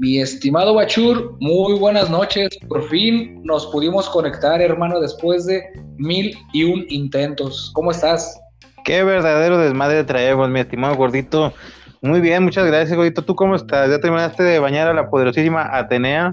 Mi 0.00 0.18
estimado 0.18 0.74
Bachur, 0.74 1.36
muy 1.40 1.78
buenas 1.78 2.08
noches. 2.08 2.48
Por 2.68 2.88
fin 2.88 3.42
nos 3.44 3.66
pudimos 3.66 4.08
conectar, 4.08 4.60
hermano, 4.62 4.98
después 4.98 5.44
de 5.44 5.62
mil 5.98 6.36
y 6.54 6.64
un 6.64 6.86
intentos. 6.88 7.70
¿Cómo 7.74 7.90
estás? 7.90 8.40
Qué 8.84 9.04
verdadero 9.04 9.58
desmadre 9.58 10.04
traemos, 10.04 10.48
mi 10.48 10.60
estimado 10.60 10.96
gordito. 10.96 11.52
Muy 12.00 12.20
bien, 12.20 12.44
muchas 12.44 12.66
gracias, 12.66 12.96
gordito. 12.96 13.22
¿Tú 13.22 13.34
cómo 13.34 13.56
estás? 13.56 13.90
¿Ya 13.90 14.00
terminaste 14.00 14.42
de 14.42 14.58
bañar 14.58 14.88
a 14.88 14.94
la 14.94 15.10
poderosísima 15.10 15.68
Atenea? 15.70 16.30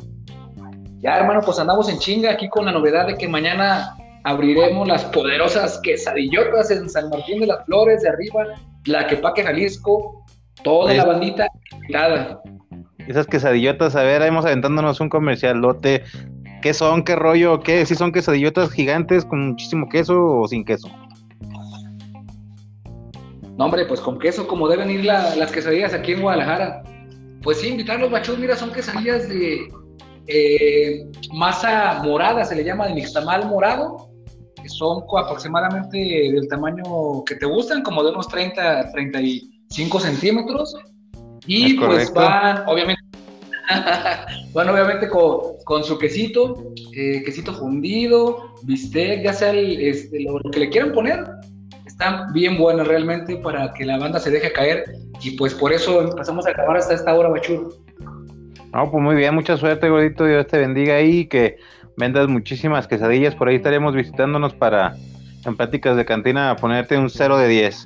Ya, 1.00 1.20
hermano, 1.20 1.42
pues 1.42 1.60
andamos 1.60 1.90
en 1.90 2.00
chinga 2.00 2.32
aquí 2.32 2.48
con 2.48 2.66
la 2.66 2.72
novedad 2.72 3.08
de 3.08 3.18
que 3.18 3.28
mañana 3.28 3.98
abriremos 4.24 4.88
las 4.88 5.06
poderosas 5.06 5.80
quesadillotas 5.84 6.72
en 6.72 6.90
San 6.90 7.10
Martín 7.10 7.40
de 7.40 7.48
las 7.48 7.66
Flores, 7.66 8.02
de 8.02 8.10
arriba, 8.10 8.46
la 8.86 9.08
Quepaque 9.08 9.44
Jalisco, 9.44 10.26
toda 10.64 10.94
la 10.94 11.06
bandita 11.06 11.48
invitada 11.72 12.42
esas 13.08 13.26
quesadillotas, 13.26 13.96
a 13.96 14.04
ver, 14.04 14.20
vamos 14.22 14.46
aventándonos 14.46 15.00
un 15.00 15.10
comercial 15.10 15.58
lote. 15.58 16.04
¿Qué 16.62 16.74
son? 16.74 17.04
¿Qué 17.04 17.16
rollo? 17.16 17.62
¿Qué? 17.62 17.86
¿Si 17.86 17.96
son 17.96 18.12
quesadillotas 18.12 18.70
gigantes 18.72 19.24
con 19.24 19.50
muchísimo 19.50 19.88
queso 19.88 20.40
o 20.42 20.48
sin 20.48 20.66
queso? 20.66 20.90
No, 23.58 23.66
hombre, 23.66 23.86
pues 23.86 24.02
con 24.02 24.20
queso, 24.20 24.48
como 24.48 24.68
deben 24.68 24.92
ir 24.92 25.06
las 25.06 25.52
quesadillas 25.52 25.94
aquí 25.94 26.12
en 26.12 26.22
Guadalajara. 26.22 26.84
Pues 27.42 27.60
sí, 27.62 27.70
invitarlos, 27.70 28.12
bachos, 28.12 28.38
mira, 28.38 28.56
son 28.56 28.72
quesadillas 28.72 29.30
de 29.30 29.68
eh, 30.28 31.06
masa 31.34 32.02
morada, 32.04 32.44
se 32.44 32.56
le 32.56 32.64
llama 32.66 32.88
de 32.88 32.94
mixtamal 32.94 33.48
morado, 33.48 34.07
que 34.62 34.70
son 34.70 35.04
aproximadamente 35.18 35.98
del 35.98 36.48
tamaño 36.48 37.24
que 37.26 37.36
te 37.36 37.46
gustan, 37.46 37.84
como 37.84 38.04
de 38.04 38.12
unos 38.12 38.28
30, 38.28 38.92
35 38.92 40.00
centímetros. 40.00 40.76
Y 41.46 41.76
pues 41.76 42.14
van, 42.14 42.64
obviamente, 42.68 43.02
van 44.54 44.70
obviamente 44.70 45.08
con, 45.10 45.84
su 45.84 45.98
quesito, 45.98 46.74
eh, 46.94 47.24
quesito 47.24 47.54
fundido, 47.54 48.56
bistec, 48.64 49.24
ya 49.24 49.34
sea 49.34 49.54
este, 49.54 50.22
lo, 50.22 50.40
que 50.52 50.60
le 50.60 50.70
quieran 50.70 50.92
poner. 50.94 51.24
Están 51.86 52.32
bien 52.34 52.58
buenas 52.58 52.88
realmente 52.88 53.38
para 53.38 53.74
que 53.74 53.86
la 53.86 53.98
banda 53.98 54.20
se 54.20 54.32
deje 54.32 54.52
caer. 54.52 54.86
Y 55.22 55.32
pues 55.32 55.54
por 55.54 55.74
eso 55.74 56.02
empezamos 56.02 56.46
a 56.46 56.52
acabar 56.52 56.78
hasta 56.78 56.94
esta 56.94 57.14
hora, 57.14 57.30
Bachur. 57.30 57.74
No, 58.74 58.92
pues 58.92 59.04
muy 59.04 59.16
bien, 59.16 59.34
mucha 59.34 59.58
suerte, 59.58 59.90
gordito, 59.90 60.26
Dios 60.26 60.46
te 60.48 60.60
bendiga 60.60 60.96
ahí, 60.96 61.26
que 61.26 61.58
vendas 61.98 62.28
muchísimas 62.30 62.88
quesadillas, 62.88 63.36
por 63.36 63.50
ahí 63.50 63.56
estaremos 63.56 63.94
visitándonos 63.94 64.54
para 64.54 64.96
en 65.46 65.58
prácticas 65.58 65.98
de 65.98 66.06
cantina 66.06 66.56
ponerte 66.56 66.98
un 66.98 67.10
0 67.10 67.38
de 67.38 67.48
10. 67.48 67.86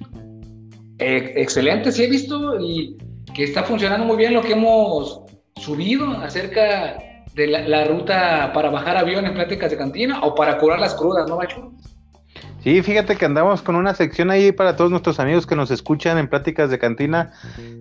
Eh, 1.00 1.34
excelente, 1.38 1.92
sí 1.92 2.04
he 2.04 2.10
visto 2.10 2.60
y 2.60 2.98
que 3.34 3.44
está 3.44 3.64
funcionando 3.64 4.06
muy 4.06 4.18
bien 4.18 4.34
lo 4.34 4.42
que 4.42 4.54
hemos 4.54 5.22
subido 5.56 6.12
acerca 6.12 6.98
de 7.34 7.48
la, 7.48 7.86
ruta 7.86 8.52
para 8.54 8.70
bajar 8.70 8.98
avión 8.98 9.26
en 9.26 9.34
pláticas 9.34 9.72
de 9.72 9.78
cantina 9.78 10.20
o 10.22 10.36
para 10.36 10.58
curar 10.58 10.80
las 10.80 10.94
crudas, 10.94 11.30
¿no, 11.30 11.38
Bacho? 11.38 11.72
Sí, 12.62 12.82
fíjate 12.84 13.16
que 13.16 13.26
andamos 13.26 13.62
con 13.62 13.76
una 13.76 13.96
sección 13.96 14.30
ahí 14.30 14.52
para 14.52 14.76
todos 14.76 14.92
nuestros 14.92 15.20
amigos 15.20 15.48
que 15.48 15.56
nos 15.56 15.72
escuchan 15.72 16.18
en 16.18 16.28
pláticas 16.28 16.70
de 16.70 16.78
cantina. 16.78 17.32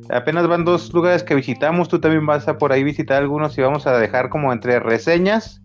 Apenas 0.09 0.47
van 0.47 0.65
dos 0.65 0.92
lugares 0.94 1.22
que 1.25 1.34
visitamos, 1.34 1.89
tú 1.89 1.98
también 1.98 2.25
vas 2.25 2.47
a 2.48 2.56
por 2.56 2.72
ahí 2.72 2.84
visitar 2.84 3.20
algunos 3.20 3.59
y 3.59 3.62
vamos 3.62 3.87
a 3.87 3.98
dejar 3.98 4.31
como 4.31 4.53
entre 4.53 4.78
reseñas 4.78 5.61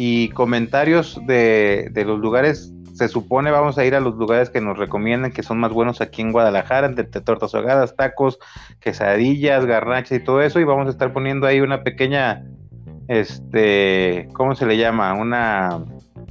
y 0.00 0.28
comentarios 0.28 1.20
de, 1.26 1.88
de 1.90 2.04
los 2.04 2.20
lugares 2.20 2.72
se 2.94 3.08
supone 3.08 3.50
vamos 3.50 3.78
a 3.78 3.84
ir 3.84 3.96
a 3.96 4.00
los 4.00 4.14
lugares 4.14 4.48
que 4.48 4.60
nos 4.60 4.78
recomiendan 4.78 5.32
que 5.32 5.42
son 5.42 5.58
más 5.58 5.72
buenos 5.72 6.00
aquí 6.00 6.22
en 6.22 6.30
Guadalajara, 6.30 6.86
entre 6.86 7.04
tortas 7.04 7.52
ahogadas, 7.52 7.96
tacos, 7.96 8.38
quesadillas, 8.78 9.66
garnachas 9.66 10.18
y 10.18 10.22
todo 10.22 10.40
eso, 10.40 10.60
y 10.60 10.64
vamos 10.64 10.86
a 10.86 10.90
estar 10.90 11.12
poniendo 11.12 11.48
ahí 11.48 11.60
una 11.60 11.82
pequeña, 11.82 12.44
este, 13.08 14.28
¿cómo 14.34 14.54
se 14.54 14.66
le 14.66 14.76
llama? 14.76 15.14
Una 15.14 15.84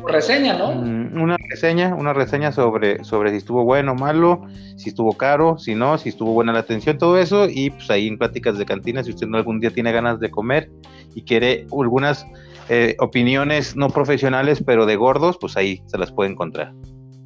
reseña, 0.05 0.57
¿no? 0.57 0.73
Mm, 0.73 1.21
una 1.21 1.35
reseña, 1.49 1.93
una 1.93 2.13
reseña 2.13 2.53
sobre, 2.53 3.03
sobre 3.03 3.31
si 3.31 3.37
estuvo 3.37 3.65
bueno 3.65 3.91
o 3.91 3.95
malo, 3.95 4.43
si 4.77 4.87
estuvo 4.89 5.11
caro, 5.11 5.57
si 5.57 5.75
no, 5.75 5.97
si 5.97 6.07
estuvo 6.07 6.31
buena 6.31 6.53
la 6.53 6.59
atención, 6.59 6.97
todo 6.97 7.17
eso, 7.17 7.49
y 7.49 7.71
pues 7.71 7.91
ahí 7.91 8.07
en 8.07 8.17
pláticas 8.17 8.57
de 8.57 8.65
cantina, 8.65 9.03
si 9.03 9.09
usted 9.09 9.27
algún 9.33 9.59
día 9.59 9.71
tiene 9.71 9.91
ganas 9.91 10.21
de 10.21 10.31
comer 10.31 10.69
y 11.15 11.23
quiere 11.23 11.65
algunas 11.77 12.25
eh, 12.69 12.95
opiniones 12.99 13.75
no 13.75 13.89
profesionales, 13.89 14.63
pero 14.65 14.85
de 14.85 14.95
gordos, 14.95 15.37
pues 15.39 15.55
ahí 15.57 15.81
se 15.87 15.97
las 15.97 16.11
puede 16.11 16.31
encontrar. 16.31 16.73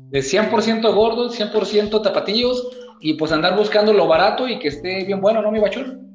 De 0.10 0.20
100% 0.20 0.94
gordos, 0.94 1.40
100% 1.40 2.02
tapatillos, 2.04 2.68
y 3.02 3.16
pues 3.16 3.32
andar 3.32 3.58
buscando 3.58 3.92
lo 3.94 4.08
barato 4.08 4.48
y 4.48 4.60
que 4.60 4.68
esté 4.68 5.04
bien 5.04 5.20
bueno, 5.20 5.42
¿no, 5.42 5.52
mi 5.52 5.60
bachón? 5.60 6.12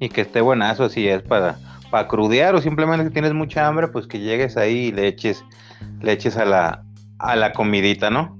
Y 0.00 0.08
que 0.08 0.22
esté 0.22 0.40
buenazo, 0.40 0.84
así 0.84 1.06
es, 1.06 1.22
para, 1.22 1.58
para 1.90 2.08
crudear 2.08 2.54
o 2.54 2.60
simplemente 2.62 3.04
si 3.04 3.12
tienes 3.12 3.34
mucha 3.34 3.66
hambre, 3.66 3.88
pues 3.88 4.06
que 4.06 4.18
llegues 4.18 4.56
ahí 4.56 4.86
y 4.86 4.92
le 4.92 5.06
eches, 5.06 5.44
le 6.00 6.12
eches 6.12 6.38
a 6.38 6.46
la, 6.46 6.82
a 7.18 7.36
la 7.36 7.52
comidita, 7.52 8.08
¿no? 8.08 8.36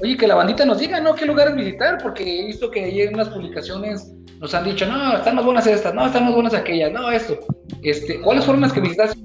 Oye, 0.00 0.16
que 0.16 0.26
la 0.28 0.36
bandita 0.36 0.64
nos 0.64 0.78
diga, 0.78 1.00
¿no? 1.00 1.14
¿Qué 1.14 1.26
lugares 1.26 1.56
visitar? 1.56 1.98
Porque 2.00 2.40
he 2.40 2.46
visto 2.46 2.70
que 2.70 2.84
hay 2.84 3.06
unas 3.08 3.28
publicaciones 3.28 4.12
nos 4.42 4.52
han 4.54 4.64
dicho, 4.64 4.84
no, 4.86 5.16
están 5.16 5.36
más 5.36 5.44
buenas 5.44 5.66
estas, 5.68 5.94
no, 5.94 6.04
están 6.04 6.24
más 6.24 6.34
buenas 6.34 6.52
aquellas, 6.52 6.90
no, 6.90 7.12
esto. 7.12 7.38
Este, 7.80 8.20
¿Cuáles 8.20 8.44
fueron 8.44 8.62
las 8.62 8.72
que 8.72 8.80
visitaste 8.80 9.16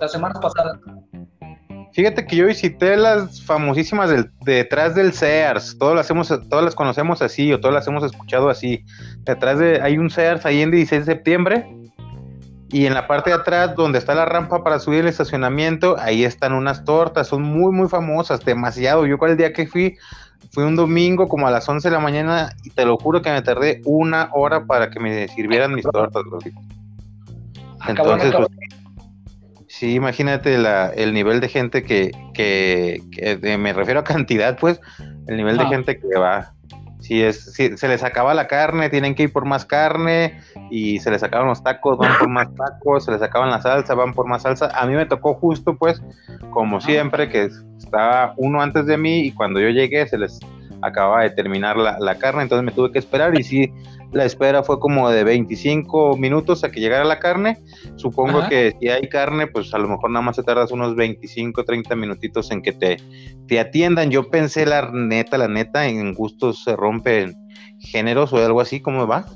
las, 0.00 0.10
semanas 0.10 0.38
pasadas? 0.40 0.78
Fíjate 1.92 2.26
que 2.26 2.36
yo 2.36 2.46
visité 2.46 2.96
las 2.96 3.42
famosísimas 3.42 4.08
del, 4.08 4.30
detrás 4.46 4.94
del 4.94 5.12
Sears, 5.12 5.76
todas 5.78 5.94
las, 5.94 6.08
hemos, 6.08 6.28
todas 6.48 6.64
las 6.64 6.74
conocemos 6.74 7.20
así 7.20 7.52
o 7.52 7.60
todas 7.60 7.74
las 7.74 7.86
hemos 7.86 8.02
escuchado 8.02 8.48
así. 8.48 8.82
Detrás 9.24 9.58
de, 9.58 9.82
hay 9.82 9.98
un 9.98 10.08
Sears 10.08 10.46
ahí 10.46 10.62
en 10.62 10.70
16 10.70 11.04
de 11.04 11.12
septiembre 11.12 11.66
y 12.70 12.86
en 12.86 12.94
la 12.94 13.06
parte 13.06 13.28
de 13.28 13.36
atrás 13.36 13.76
donde 13.76 13.98
está 13.98 14.14
la 14.14 14.24
rampa 14.24 14.64
para 14.64 14.78
subir 14.78 15.00
el 15.00 15.08
estacionamiento, 15.08 15.96
ahí 15.98 16.24
están 16.24 16.54
unas 16.54 16.82
tortas, 16.86 17.28
son 17.28 17.42
muy 17.42 17.72
muy 17.72 17.90
famosas, 17.90 18.42
demasiado. 18.42 19.04
Yo 19.04 19.18
el 19.26 19.36
día 19.36 19.52
que 19.52 19.66
fui 19.66 19.98
Fui 20.52 20.64
un 20.64 20.76
domingo 20.76 21.28
como 21.28 21.46
a 21.46 21.50
las 21.50 21.68
11 21.68 21.88
de 21.88 21.94
la 21.94 22.00
mañana 22.00 22.50
y 22.64 22.70
te 22.70 22.84
lo 22.84 22.96
juro 22.96 23.22
que 23.22 23.30
me 23.30 23.42
tardé 23.42 23.82
una 23.84 24.30
hora 24.32 24.64
para 24.64 24.90
que 24.90 25.00
me 25.00 25.28
sirvieran 25.28 25.74
mis 25.74 25.84
tortas, 25.84 26.22
ah, 27.80 27.86
Entonces, 27.90 28.34
pues, 28.34 28.48
sí, 29.68 29.94
imagínate 29.94 30.54
el 30.54 31.12
nivel 31.12 31.40
de 31.40 31.48
gente 31.48 31.82
que, 31.82 32.10
que, 32.32 33.02
me 33.58 33.72
refiero 33.72 34.00
a 34.00 34.04
cantidad, 34.04 34.58
pues, 34.58 34.80
el 35.26 35.36
nivel 35.36 35.58
de 35.58 35.64
ah. 35.64 35.68
gente 35.68 35.98
que 35.98 36.18
va. 36.18 36.55
Si, 37.06 37.22
es, 37.22 37.54
si 37.54 37.76
se 37.76 37.86
les 37.86 38.02
acaba 38.02 38.34
la 38.34 38.48
carne, 38.48 38.90
tienen 38.90 39.14
que 39.14 39.24
ir 39.24 39.32
por 39.32 39.44
más 39.44 39.64
carne, 39.64 40.40
y 40.70 40.98
se 40.98 41.10
les 41.12 41.22
acaban 41.22 41.46
los 41.46 41.62
tacos, 41.62 41.98
van 41.98 42.18
por 42.18 42.28
más 42.28 42.52
tacos, 42.56 43.04
se 43.04 43.12
les 43.12 43.22
acaban 43.22 43.50
la 43.50 43.62
salsa, 43.62 43.94
van 43.94 44.12
por 44.12 44.26
más 44.26 44.42
salsa. 44.42 44.68
A 44.74 44.86
mí 44.86 44.94
me 44.94 45.06
tocó 45.06 45.34
justo, 45.34 45.76
pues, 45.76 46.02
como 46.50 46.80
siempre, 46.80 47.28
que 47.28 47.48
estaba 47.78 48.34
uno 48.36 48.60
antes 48.60 48.86
de 48.86 48.96
mí 48.96 49.20
y 49.20 49.32
cuando 49.32 49.60
yo 49.60 49.68
llegué 49.68 50.06
se 50.08 50.18
les 50.18 50.40
acababa 50.82 51.22
de 51.22 51.30
terminar 51.30 51.76
la, 51.76 52.18
carne, 52.18 52.42
entonces 52.42 52.64
me 52.64 52.72
tuve 52.72 52.92
que 52.92 52.98
esperar 52.98 53.38
y 53.38 53.42
sí, 53.42 53.72
la 54.12 54.24
espera 54.24 54.62
fue 54.62 54.78
como 54.78 55.10
de 55.10 55.24
25 55.24 56.16
minutos 56.16 56.64
a 56.64 56.70
que 56.70 56.80
llegara 56.80 57.04
la 57.04 57.18
carne. 57.18 57.58
Supongo 57.96 58.48
que 58.48 58.74
si 58.80 58.88
hay 58.88 59.08
carne, 59.08 59.46
pues 59.46 59.74
a 59.74 59.78
lo 59.78 59.88
mejor 59.88 60.10
nada 60.10 60.24
más 60.24 60.36
se 60.36 60.42
tardas 60.42 60.70
unos 60.70 60.94
25, 60.96 61.64
30 61.64 61.96
minutitos 61.96 62.50
en 62.50 62.62
que 62.62 62.72
te, 62.72 62.98
te 63.48 63.60
atiendan. 63.60 64.10
Yo 64.10 64.30
pensé 64.30 64.64
la 64.64 64.90
neta, 64.92 65.38
la 65.38 65.48
neta, 65.48 65.86
en 65.86 66.14
gustos 66.14 66.62
se 66.64 66.76
rompen 66.76 67.34
géneros 67.78 68.32
o 68.32 68.38
algo 68.38 68.60
así, 68.60 68.80
¿cómo 68.80 69.06
va? 69.06 69.26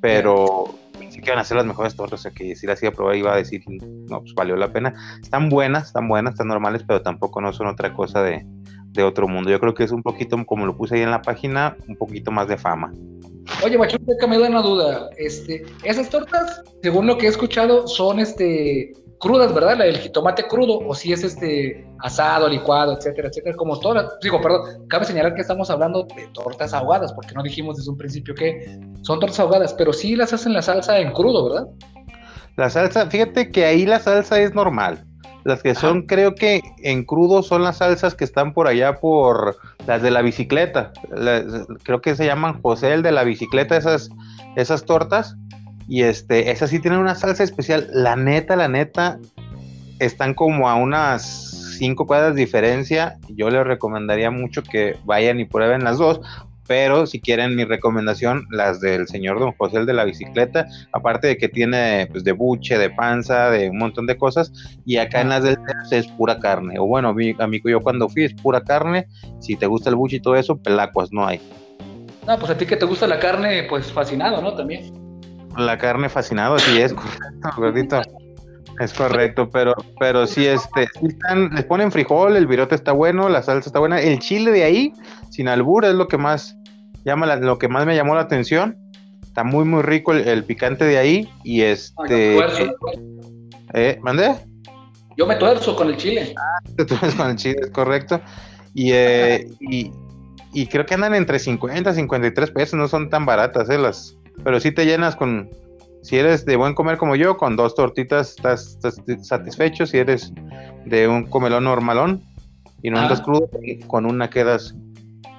Pero 0.00 0.74
sí 1.10 1.20
que 1.20 1.30
van 1.30 1.38
a 1.38 1.44
ser 1.44 1.58
las 1.58 1.66
mejores 1.66 1.94
tortas, 1.94 2.20
o 2.20 2.22
sea 2.22 2.32
que 2.32 2.56
si 2.56 2.66
las 2.66 2.82
iba 2.82 2.90
a 2.90 2.94
probar 2.94 3.16
iba 3.16 3.32
a 3.32 3.36
decir, 3.36 3.62
no, 3.66 4.20
pues 4.20 4.34
valió 4.34 4.56
la 4.56 4.72
pena. 4.72 4.94
Están 5.22 5.48
buenas, 5.48 5.88
están 5.88 6.08
buenas, 6.08 6.34
están 6.34 6.48
normales, 6.48 6.82
pero 6.86 7.02
tampoco 7.02 7.40
no 7.40 7.52
son 7.52 7.68
otra 7.68 7.94
cosa 7.94 8.22
de, 8.22 8.44
de 8.92 9.02
otro 9.02 9.26
mundo. 9.26 9.50
Yo 9.50 9.60
creo 9.60 9.74
que 9.74 9.84
es 9.84 9.90
un 9.90 10.02
poquito, 10.02 10.36
como 10.46 10.66
lo 10.66 10.76
puse 10.76 10.96
ahí 10.96 11.02
en 11.02 11.10
la 11.10 11.22
página, 11.22 11.76
un 11.88 11.96
poquito 11.96 12.30
más 12.30 12.48
de 12.48 12.56
fama. 12.56 12.92
Oye, 13.64 13.76
Machón, 13.76 14.00
me 14.28 14.38
da 14.38 14.48
una 14.48 14.62
duda. 14.62 15.08
Este, 15.16 15.64
esas 15.82 16.08
tortas, 16.08 16.62
según 16.82 17.06
lo 17.06 17.18
que 17.18 17.26
he 17.26 17.28
escuchado, 17.28 17.86
son 17.86 18.20
este 18.20 18.92
crudas, 19.22 19.54
¿verdad? 19.54 19.78
La 19.78 19.84
del 19.84 19.98
jitomate 19.98 20.48
crudo, 20.48 20.80
o 20.80 20.94
si 20.96 21.12
es 21.12 21.22
este 21.22 21.86
asado, 22.00 22.48
licuado, 22.48 22.96
etcétera, 22.96 23.28
etcétera, 23.28 23.56
como 23.56 23.78
todas. 23.78 24.18
Digo, 24.20 24.40
perdón, 24.40 24.88
cabe 24.88 25.04
señalar 25.04 25.34
que 25.34 25.42
estamos 25.42 25.70
hablando 25.70 26.02
de 26.16 26.26
tortas 26.34 26.74
ahogadas, 26.74 27.12
porque 27.12 27.32
no 27.32 27.42
dijimos 27.44 27.76
desde 27.76 27.90
un 27.90 27.96
principio 27.96 28.34
que 28.34 28.80
son 29.02 29.20
tortas 29.20 29.38
ahogadas, 29.38 29.74
pero 29.74 29.92
sí 29.92 30.16
las 30.16 30.32
hacen 30.32 30.52
la 30.52 30.60
salsa 30.60 30.98
en 30.98 31.12
crudo, 31.12 31.48
¿verdad? 31.48 31.68
La 32.56 32.68
salsa, 32.68 33.06
fíjate 33.06 33.50
que 33.50 33.64
ahí 33.64 33.86
la 33.86 34.00
salsa 34.00 34.40
es 34.40 34.54
normal. 34.54 35.06
Las 35.44 35.62
que 35.62 35.74
son, 35.74 36.02
creo 36.02 36.34
que 36.34 36.62
en 36.78 37.04
crudo 37.04 37.42
son 37.42 37.62
las 37.62 37.78
salsas 37.78 38.14
que 38.14 38.24
están 38.24 38.52
por 38.52 38.68
allá 38.68 39.00
por 39.00 39.56
las 39.86 40.02
de 40.02 40.10
la 40.10 40.22
bicicleta. 40.22 40.92
creo 41.82 42.00
que 42.00 42.14
se 42.14 42.26
llaman 42.26 42.60
José 42.62 42.92
el 42.92 43.02
de 43.02 43.12
la 43.12 43.24
bicicleta, 43.24 43.76
esas, 43.76 44.10
esas 44.56 44.84
tortas. 44.84 45.36
Y 45.88 46.02
este, 46.02 46.50
esas 46.52 46.70
sí 46.70 46.78
tienen 46.78 47.00
una 47.00 47.14
salsa 47.14 47.42
especial. 47.42 47.88
La 47.92 48.14
neta, 48.16 48.54
la 48.56 48.68
neta, 48.68 49.18
están 49.98 50.34
como 50.34 50.68
a 50.68 50.76
unas 50.76 51.76
cinco 51.78 52.06
cuadras 52.06 52.34
de 52.34 52.40
diferencia. 52.40 53.18
Yo 53.28 53.50
les 53.50 53.66
recomendaría 53.66 54.30
mucho 54.30 54.62
que 54.62 54.96
vayan 55.04 55.40
y 55.40 55.44
prueben 55.44 55.82
las 55.82 55.98
dos 55.98 56.20
Pero 56.72 57.06
si 57.06 57.20
quieren 57.20 57.54
mi 57.54 57.66
recomendación, 57.66 58.46
las 58.50 58.80
del 58.80 59.06
señor 59.06 59.38
Don 59.38 59.52
José 59.52 59.76
el 59.76 59.84
de 59.84 59.92
la 59.92 60.04
bicicleta, 60.04 60.66
aparte 60.92 61.26
de 61.26 61.36
que 61.36 61.50
tiene 61.50 62.08
pues 62.10 62.24
de 62.24 62.32
buche, 62.32 62.78
de 62.78 62.88
panza, 62.88 63.50
de 63.50 63.68
un 63.68 63.76
montón 63.76 64.06
de 64.06 64.16
cosas, 64.16 64.50
y 64.86 64.96
acá 64.96 65.20
en 65.20 65.28
las 65.28 65.42
del 65.42 65.58
es 65.90 66.06
pura 66.08 66.38
carne. 66.38 66.78
O 66.78 66.86
bueno, 66.86 67.10
amigo, 67.10 67.68
yo 67.68 67.80
cuando 67.80 68.08
fui 68.08 68.24
es 68.24 68.32
pura 68.32 68.62
carne. 68.62 69.06
Si 69.38 69.54
te 69.54 69.66
gusta 69.66 69.90
el 69.90 69.96
buche 69.96 70.16
y 70.16 70.20
todo 70.20 70.34
eso, 70.34 70.56
pelacuas 70.56 71.12
no 71.12 71.26
hay. 71.26 71.42
No, 72.26 72.38
pues 72.38 72.50
a 72.50 72.56
ti 72.56 72.64
que 72.64 72.78
te 72.78 72.86
gusta 72.86 73.06
la 73.06 73.18
carne, 73.18 73.66
pues 73.68 73.92
fascinado, 73.92 74.40
¿no? 74.40 74.54
También. 74.54 74.94
La 75.58 75.76
carne 75.76 76.08
fascinado, 76.08 76.58
sí 76.58 76.80
es 76.80 76.94
correcto, 76.94 77.50
gordito. 77.54 78.00
Es 78.80 78.94
correcto, 78.94 79.50
pero, 79.50 79.74
pero 80.00 80.26
sí, 80.26 80.46
este, 80.46 80.88
están, 81.02 81.50
les 81.50 81.64
ponen 81.66 81.92
frijol, 81.92 82.34
el 82.34 82.46
virote 82.46 82.74
está 82.74 82.92
bueno, 82.92 83.28
la 83.28 83.42
salsa 83.42 83.68
está 83.68 83.78
buena, 83.78 84.00
el 84.00 84.18
chile 84.20 84.50
de 84.50 84.64
ahí, 84.64 84.92
sin 85.28 85.48
albur, 85.48 85.84
es 85.84 85.94
lo 85.94 86.08
que 86.08 86.16
más 86.16 86.56
llama 87.04 87.36
lo 87.36 87.58
que 87.58 87.68
más 87.68 87.86
me 87.86 87.96
llamó 87.96 88.14
la 88.14 88.22
atención. 88.22 88.76
Está 89.22 89.44
muy 89.44 89.64
muy 89.64 89.82
rico 89.82 90.12
el, 90.12 90.44
picante 90.44 90.84
de 90.84 90.98
ahí 90.98 91.28
y 91.42 91.62
este. 91.62 92.38
¿Eh? 93.74 93.98
¿Mandé? 94.02 94.34
Yo 95.16 95.26
me 95.26 95.36
tuerzo 95.36 95.74
con 95.76 95.88
el 95.88 95.96
chile. 95.96 96.34
Ah, 96.36 96.68
te 96.76 96.84
tuerzas 96.84 97.14
con 97.14 97.30
el 97.30 97.36
chile, 97.36 97.58
es 97.62 97.70
correcto. 97.70 98.20
Y, 98.74 98.92
eh, 98.92 99.48
y, 99.60 99.90
y, 100.52 100.66
creo 100.66 100.86
que 100.86 100.94
andan 100.94 101.14
entre 101.14 101.38
50 101.38 101.90
y 101.90 101.94
53 101.94 102.50
pesos, 102.50 102.78
no 102.78 102.88
son 102.88 103.10
tan 103.10 103.26
baratas, 103.26 103.68
¿eh? 103.68 103.78
Las, 103.78 104.16
pero 104.44 104.60
sí 104.60 104.72
te 104.72 104.86
llenas 104.86 105.14
con, 105.16 105.50
si 106.02 106.16
eres 106.16 106.44
de 106.44 106.56
buen 106.56 106.74
comer 106.74 106.98
como 106.98 107.14
yo, 107.14 107.36
con 107.36 107.56
dos 107.56 107.74
tortitas 107.74 108.30
estás, 108.30 108.78
satisfecho. 109.22 109.86
Si 109.86 109.98
eres 109.98 110.32
de 110.84 111.06
un 111.06 111.24
comelón 111.24 111.64
normalón 111.64 112.22
y 112.82 112.90
no 112.90 112.98
andas 112.98 113.20
crudo, 113.20 113.48
con 113.86 114.06
una 114.06 114.28
quedas, 114.28 114.74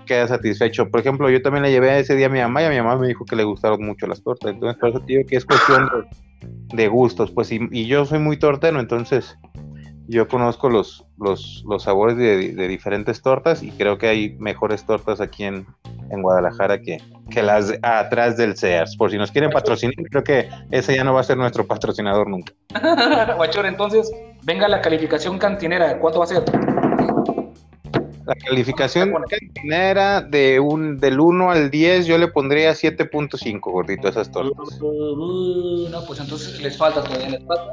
quedas 0.06 0.30
satisfecho. 0.30 0.90
Por 0.90 1.00
ejemplo, 1.00 1.30
yo 1.30 1.42
también 1.42 1.64
le 1.64 1.72
llevé 1.72 2.00
ese 2.00 2.16
día 2.16 2.28
a 2.28 2.30
mi 2.30 2.40
mamá 2.40 2.62
y 2.62 2.66
a 2.66 2.70
mi 2.70 2.78
mamá 2.78 2.98
me 2.98 3.08
dijo 3.08 3.26
que 3.26 3.36
le 3.36 3.44
gustaron 3.44 3.84
mucho 3.84 4.08
las 4.08 4.22
tortas. 4.24 4.52
Entonces, 4.52 4.80
por 4.80 4.90
eso 4.90 5.00
digo 5.00 5.24
que 5.28 5.38
es 5.38 5.46
cuestión 5.46 5.90
de, 6.74 6.88
gustos. 6.88 7.32
Pues 7.32 7.52
y, 7.52 7.86
yo 7.86 8.06
soy 8.06 8.20
muy 8.20 8.38
torteno, 8.38 8.80
entonces 8.80 9.38
yo 10.08 10.28
conozco 10.28 10.70
los, 10.70 11.06
los, 11.18 11.64
los 11.68 11.84
sabores 11.84 12.18
de, 12.18 12.54
de, 12.54 12.68
diferentes 12.68 13.22
tortas 13.22 13.64
y 13.64 13.72
creo 13.72 13.98
que 13.98 14.08
hay 14.08 14.36
mejores 14.38 14.86
tortas 14.86 15.22
aquí 15.22 15.46
en, 15.46 15.66
en 16.10 16.22
Guadalajara 16.22 16.82
que, 16.82 16.98
que 17.30 17.42
las 17.42 17.74
atrás 17.82 18.38
del 18.38 18.56
Sears. 18.56 18.96
Por 18.96 19.12
si 19.12 19.18
nos 19.18 19.32
quieren 19.32 19.52
patrocinar, 19.52 19.96
creo 20.10 20.24
que 20.24 20.50
ese 20.72 20.96
ya 20.96 21.04
no 21.04 21.14
va 21.14 21.22
a 21.22 21.24
ser 21.24 21.38
nuestro 21.38 21.66
patrocinador 21.66 22.30
nunca. 22.30 22.54
Guachor, 23.36 23.66
entonces, 23.66 24.12
venga 24.44 24.68
la 24.68 24.82
calificación 24.82 25.38
cantinera. 25.38 26.00
¿Cuánto 26.00 26.20
va 26.20 26.26
a 26.26 26.28
ser? 26.28 26.44
La 28.26 28.36
calificación 28.36 29.14
cantinera 29.30 30.22
de 30.22 30.60
un, 30.60 30.98
del 30.98 31.20
1 31.20 31.52
al 31.52 31.70
10 31.70 32.06
yo 32.06 32.18
le 32.18 32.30
pondría 32.30 32.72
7.5, 32.72 33.60
gordito, 33.60 34.08
esas 34.08 34.32
tortas. 34.32 34.80
No, 34.80 36.06
pues 36.08 36.20
entonces 36.20 36.62
les 36.62 36.78
falta 36.78 37.04
todavía, 37.04 37.30
les 37.30 37.46
falta. 37.46 37.72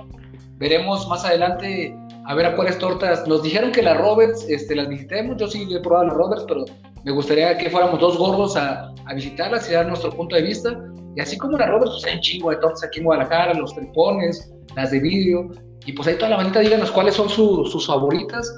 Veremos 0.58 1.08
más 1.08 1.25
adelante 1.25 1.97
a 2.26 2.35
ver 2.35 2.47
a 2.47 2.56
cuáles 2.56 2.79
tortas. 2.79 3.26
Nos 3.29 3.43
dijeron 3.44 3.70
que 3.70 3.82
las 3.82 3.97
Roberts 3.99 4.44
este, 4.49 4.75
las 4.75 4.88
visitemos. 4.88 5.37
Yo 5.37 5.47
sí 5.47 5.69
he 5.73 5.81
probado 5.81 6.06
las 6.06 6.17
Roberts, 6.17 6.44
pero 6.49 6.64
me 7.05 7.12
gustaría 7.12 7.56
que 7.56 7.70
fuéramos 7.70 8.00
dos 8.00 8.19
gordos 8.19 8.56
a, 8.56 8.93
a 9.06 9.14
visitarlas 9.14 9.70
y 9.70 9.75
dar 9.75 9.87
nuestro 9.87 10.11
punto 10.11 10.35
de 10.35 10.43
vista. 10.43 10.76
Y 11.17 11.20
así 11.20 11.38
como 11.38 11.58
las 11.58 11.69
Roberts, 11.69 11.93
pues 11.93 12.05
hay 12.06 12.17
un 12.17 12.20
chingo 12.23 12.50
de 12.50 12.56
tortas 12.56 12.85
aquí 12.85 12.99
en 12.99 13.05
Guadalajara, 13.05 13.55
los 13.55 13.75
tripones, 13.75 14.52
las 14.75 14.91
de 14.91 14.99
vidrio. 14.99 15.49
Y 15.87 15.93
pues 15.93 16.08
ahí 16.08 16.17
toda 16.17 16.31
la 16.31 16.37
bandita, 16.38 16.61
díganos 16.61 16.91
cuáles 16.91 17.14
son 17.14 17.29
sus 17.29 17.87
favoritas 17.87 18.52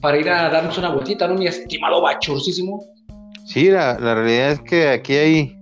para 0.00 0.18
ir 0.18 0.28
a 0.30 0.48
darnos 0.48 0.78
una 0.78 0.90
vueltita, 0.90 1.26
¿no? 1.28 1.34
Mi 1.34 1.46
estimado 1.46 2.02
bachurcísimo. 2.02 2.84
Sí, 3.44 3.70
la, 3.70 3.98
la 3.98 4.14
realidad 4.14 4.52
es 4.52 4.60
que 4.60 4.88
aquí 4.88 5.16
hay, 5.16 5.56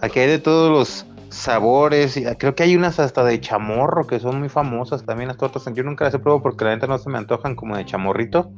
aquí 0.00 0.20
hay 0.20 0.28
de 0.28 0.38
todos 0.38 0.70
los 0.70 1.04
sabores, 1.30 2.16
y 2.16 2.24
creo 2.36 2.54
que 2.54 2.62
hay 2.62 2.74
unas 2.74 2.98
hasta 2.98 3.22
de 3.22 3.40
chamorro 3.40 4.06
que 4.06 4.18
son 4.18 4.38
muy 4.40 4.48
famosas 4.48 5.04
también 5.04 5.28
las 5.28 5.36
tortas. 5.36 5.64
Yo 5.74 5.82
nunca 5.82 6.06
las 6.06 6.14
he 6.14 6.18
probado 6.18 6.42
porque 6.42 6.64
la 6.64 6.74
neta 6.74 6.86
no 6.86 6.98
se 6.98 7.10
me 7.10 7.18
antojan 7.18 7.54
como 7.54 7.76
de 7.76 7.84
chamorrito, 7.84 8.50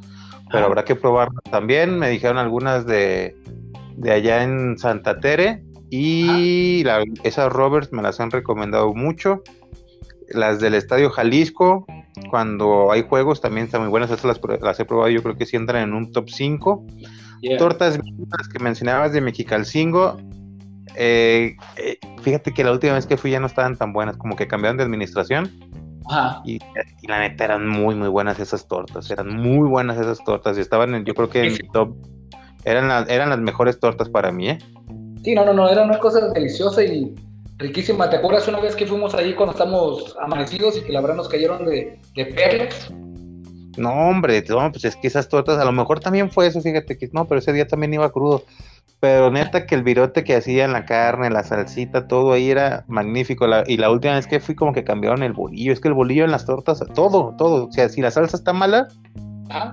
pero 0.50 0.66
habrá 0.66 0.84
que 0.84 0.94
probarlas 0.94 1.42
también. 1.50 1.98
Me 1.98 2.08
dijeron 2.08 2.38
algunas 2.38 2.86
de, 2.86 3.36
de 3.96 4.12
allá 4.12 4.44
en 4.44 4.78
Santa 4.78 5.18
Tere 5.18 5.64
y 5.90 6.84
esas 7.24 7.52
Roberts 7.52 7.92
me 7.92 8.02
las 8.02 8.20
han 8.20 8.30
recomendado 8.30 8.94
mucho. 8.94 9.42
Las 10.28 10.60
del 10.60 10.74
Estadio 10.74 11.10
Jalisco, 11.10 11.84
cuando 12.28 12.92
hay 12.92 13.02
juegos 13.02 13.40
también 13.40 13.66
están 13.66 13.82
muy 13.82 13.90
buenas, 13.90 14.10
esas 14.10 14.24
las, 14.60 14.80
he 14.80 14.84
probado, 14.84 15.10
yo 15.10 15.22
creo 15.22 15.36
que 15.36 15.46
sí 15.46 15.56
entran 15.56 15.88
en 15.88 15.94
un 15.94 16.12
top 16.12 16.28
5. 16.28 16.86
Tortas 17.58 17.98
que 18.52 18.58
mencionabas 18.58 19.12
de 19.12 19.20
Mexicalcingo, 19.20 20.18
eh, 20.96 21.56
eh, 21.76 21.98
fíjate 22.22 22.52
que 22.52 22.64
la 22.64 22.72
última 22.72 22.94
vez 22.94 23.06
que 23.06 23.16
fui 23.16 23.30
ya 23.30 23.40
no 23.40 23.46
estaban 23.46 23.76
tan 23.76 23.92
buenas, 23.92 24.16
como 24.16 24.36
que 24.36 24.46
cambiaron 24.46 24.76
de 24.76 24.84
administración. 24.84 25.50
Y, 26.44 26.58
la 27.06 27.20
neta 27.20 27.44
eran 27.44 27.68
muy, 27.68 27.94
muy 27.94 28.08
buenas 28.08 28.40
esas 28.40 28.66
tortas. 28.66 29.10
Eran 29.10 29.36
muy 29.36 29.68
buenas 29.68 29.98
esas 29.98 30.22
tortas. 30.24 30.58
Y 30.58 30.60
estaban, 30.60 30.94
en, 30.94 31.04
yo 31.04 31.14
creo 31.14 31.30
que 31.30 31.44
en 31.44 31.52
mi 31.52 31.58
top. 31.72 31.94
Eran, 32.64 33.08
eran 33.08 33.30
las 33.30 33.38
mejores 33.38 33.78
tortas 33.78 34.08
para 34.08 34.32
mí, 34.32 34.50
¿eh? 34.50 34.58
Sí, 35.22 35.34
no, 35.34 35.44
no, 35.44 35.52
no. 35.52 35.68
Eran 35.68 35.88
una 35.88 35.98
cosa 35.98 36.28
deliciosa 36.30 36.82
y 36.82 37.14
riquísima. 37.60 38.10
¿Te 38.10 38.16
acuerdas 38.16 38.48
una 38.48 38.58
vez 38.58 38.74
que 38.74 38.86
fuimos 38.86 39.14
allí 39.14 39.34
cuando 39.34 39.52
estamos 39.52 40.16
amanecidos 40.20 40.76
y 40.78 40.82
que 40.82 40.92
la 40.92 41.00
verdad 41.00 41.16
nos 41.16 41.28
cayeron 41.28 41.64
de, 41.64 42.00
de 42.14 42.26
perlas? 42.26 42.90
No, 43.76 43.92
hombre, 43.92 44.42
no, 44.48 44.72
pues 44.72 44.84
es 44.84 44.96
que 44.96 45.06
esas 45.06 45.28
tortas, 45.28 45.58
a 45.58 45.64
lo 45.64 45.72
mejor 45.72 46.00
también 46.00 46.30
fue 46.30 46.46
eso, 46.46 46.60
fíjate 46.60 46.98
que 46.98 47.08
no, 47.12 47.26
pero 47.26 47.38
ese 47.38 47.52
día 47.52 47.66
también 47.66 47.94
iba 47.94 48.10
crudo. 48.10 48.44
Pero 49.00 49.30
neta 49.30 49.64
que 49.64 49.74
el 49.74 49.82
virote 49.82 50.24
que 50.24 50.36
hacían, 50.36 50.74
la 50.74 50.84
carne, 50.84 51.30
la 51.30 51.42
salsita, 51.42 52.06
todo 52.06 52.32
ahí 52.32 52.50
era 52.50 52.84
magnífico. 52.86 53.46
y 53.66 53.78
la 53.78 53.90
última 53.90 54.14
vez 54.14 54.26
que 54.26 54.40
fui 54.40 54.54
como 54.54 54.74
que 54.74 54.84
cambiaron 54.84 55.22
el 55.22 55.32
bolillo. 55.32 55.72
Es 55.72 55.80
que 55.80 55.88
el 55.88 55.94
bolillo 55.94 56.24
en 56.24 56.30
las 56.30 56.44
tortas, 56.44 56.82
todo, 56.94 57.34
todo. 57.38 57.68
O 57.68 57.72
sea, 57.72 57.88
si 57.88 58.02
la 58.02 58.10
salsa 58.10 58.36
está 58.36 58.52
mala, 58.52 58.88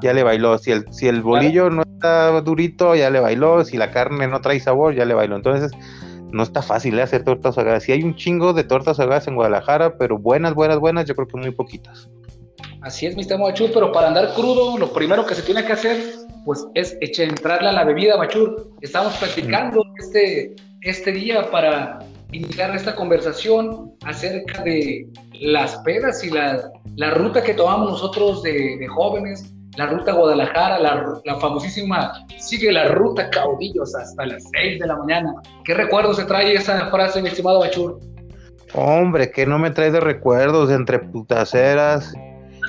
ya 0.02 0.14
le 0.14 0.24
bailó. 0.24 0.58
Si 0.58 0.72
el, 0.72 0.86
si 0.94 1.10
el 1.10 1.22
bolillo 1.22 1.70
no 1.70 1.82
está 1.82 2.40
durito, 2.40 2.96
ya 2.96 3.10
le 3.10 3.20
bailó. 3.20 3.66
Si 3.66 3.76
la 3.76 3.92
carne 3.92 4.30
no 4.30 4.40
trae 4.40 4.62
sabor, 4.62 4.96
ya 4.96 5.04
le 5.04 5.14
bailó. 5.14 5.36
Entonces, 5.36 5.72
no 6.32 6.44
está 6.44 6.62
fácil 6.62 6.98
¿eh? 7.00 7.02
hacer 7.02 7.24
tortas 7.24 7.58
ahogadas. 7.58 7.84
Sí 7.84 7.92
hay 7.92 8.04
un 8.04 8.16
chingo 8.16 8.54
de 8.54 8.64
tortas 8.64 9.00
ahogadas 9.00 9.28
en 9.28 9.36
Guadalajara, 9.36 9.98
pero 9.98 10.18
buenas, 10.18 10.54
buenas, 10.54 10.80
buenas, 10.80 11.06
yo 11.06 11.16
creo 11.16 11.28
que 11.28 11.38
muy 11.38 11.52
poquitas. 11.52 12.10
Así 12.82 13.06
es, 13.06 13.16
mi 13.16 13.22
estimado 13.22 13.50
Machur, 13.50 13.72
pero 13.74 13.92
para 13.92 14.08
andar 14.08 14.34
crudo, 14.34 14.78
lo 14.78 14.92
primero 14.94 15.26
que 15.26 15.36
se 15.36 15.42
tiene 15.42 15.66
que 15.66 15.74
hacer, 15.74 15.98
pues 16.46 16.66
es 16.76 16.96
entrarle 17.20 17.70
a 17.70 17.74
la 17.74 17.84
bebida, 17.84 18.18
Machur. 18.18 18.72
Estamos 18.82 19.16
practicando 19.18 19.84
este, 19.98 20.56
este 20.82 21.12
día 21.12 21.50
para 21.50 22.00
iniciar 22.32 22.76
esta 22.76 22.96
conversación 22.96 23.94
acerca 24.04 24.64
de 24.64 25.08
las 25.40 25.78
pedas 25.78 26.24
y 26.24 26.30
la, 26.30 26.72
la 26.96 27.12
ruta 27.12 27.42
que 27.42 27.54
tomamos 27.54 27.92
nosotros 27.92 28.44
de, 28.44 28.78
de 28.78 28.88
jóvenes, 28.88 29.54
la 29.78 29.86
ruta 29.86 30.12
Guadalajara, 30.12 30.80
la, 30.80 31.04
la, 31.24 31.36
famosísima, 31.36 32.12
sigue 32.38 32.72
la 32.72 32.90
ruta 32.90 33.30
caudillos 33.30 33.96
hasta 33.96 34.26
las 34.26 34.44
6 34.60 34.80
de 34.80 34.88
la 34.88 34.98
mañana. 34.98 35.34
¿Qué 35.64 35.74
recuerdos 35.74 36.18
se 36.18 36.26
trae 36.26 36.54
esa 36.54 36.90
frase, 36.90 37.22
mi 37.22 37.30
estimado 37.30 37.60
Machur? 37.60 38.00
Hombre, 38.74 39.32
que 39.32 39.46
no 39.46 39.60
me 39.60 39.72
trae 39.72 39.92
de 39.92 40.00
recuerdos 40.00 40.72
entre 40.72 41.00
putaceras 41.00 42.14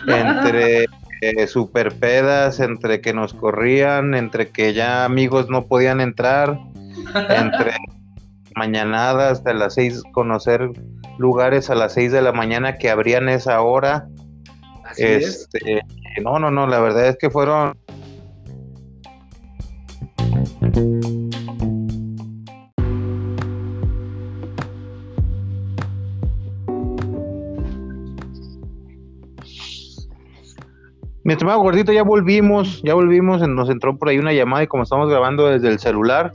entre 0.07 0.85
eh, 1.21 1.47
super 1.47 1.95
pedas, 1.95 2.61
entre 2.61 3.01
que 3.01 3.13
nos 3.13 3.35
corrían, 3.35 4.15
entre 4.15 4.51
que 4.51 4.75
ya 4.75 5.05
amigos 5.05 5.49
no 5.49 5.67
podían 5.67 6.01
entrar, 6.01 6.59
entre 7.31 7.73
mañanadas 8.55 9.39
hasta 9.39 9.55
las 9.55 9.75
seis, 9.75 10.03
conocer 10.13 10.71
lugares 11.19 11.71
a 11.71 11.75
las 11.75 11.95
seis 11.95 12.13
de 12.13 12.23
la 12.23 12.33
mañana 12.33 12.77
que 12.77 12.91
abrían 12.91 13.29
esa 13.29 13.61
hora. 13.61 14.09
este, 14.97 15.83
No, 16.21 16.39
no, 16.39 16.51
no, 16.51 16.67
la 16.67 16.81
verdad 16.81 17.09
es 17.09 17.17
que 17.17 17.31
fueron 17.31 17.75
Mi 31.29 31.35
estimado 31.35 31.61
gordito, 31.61 31.93
ya 31.93 32.03
volvimos, 32.03 32.81
ya 32.83 32.95
volvimos, 32.95 33.47
nos 33.47 33.69
entró 33.69 33.99
por 33.99 34.09
ahí 34.09 34.19
una 34.19 34.33
llamada 34.33 34.63
y 34.63 34.67
como 34.67 34.85
estamos 34.85 35.11
grabando 35.11 35.47
desde 35.47 35.69
el 35.69 35.79
celular, 35.79 36.33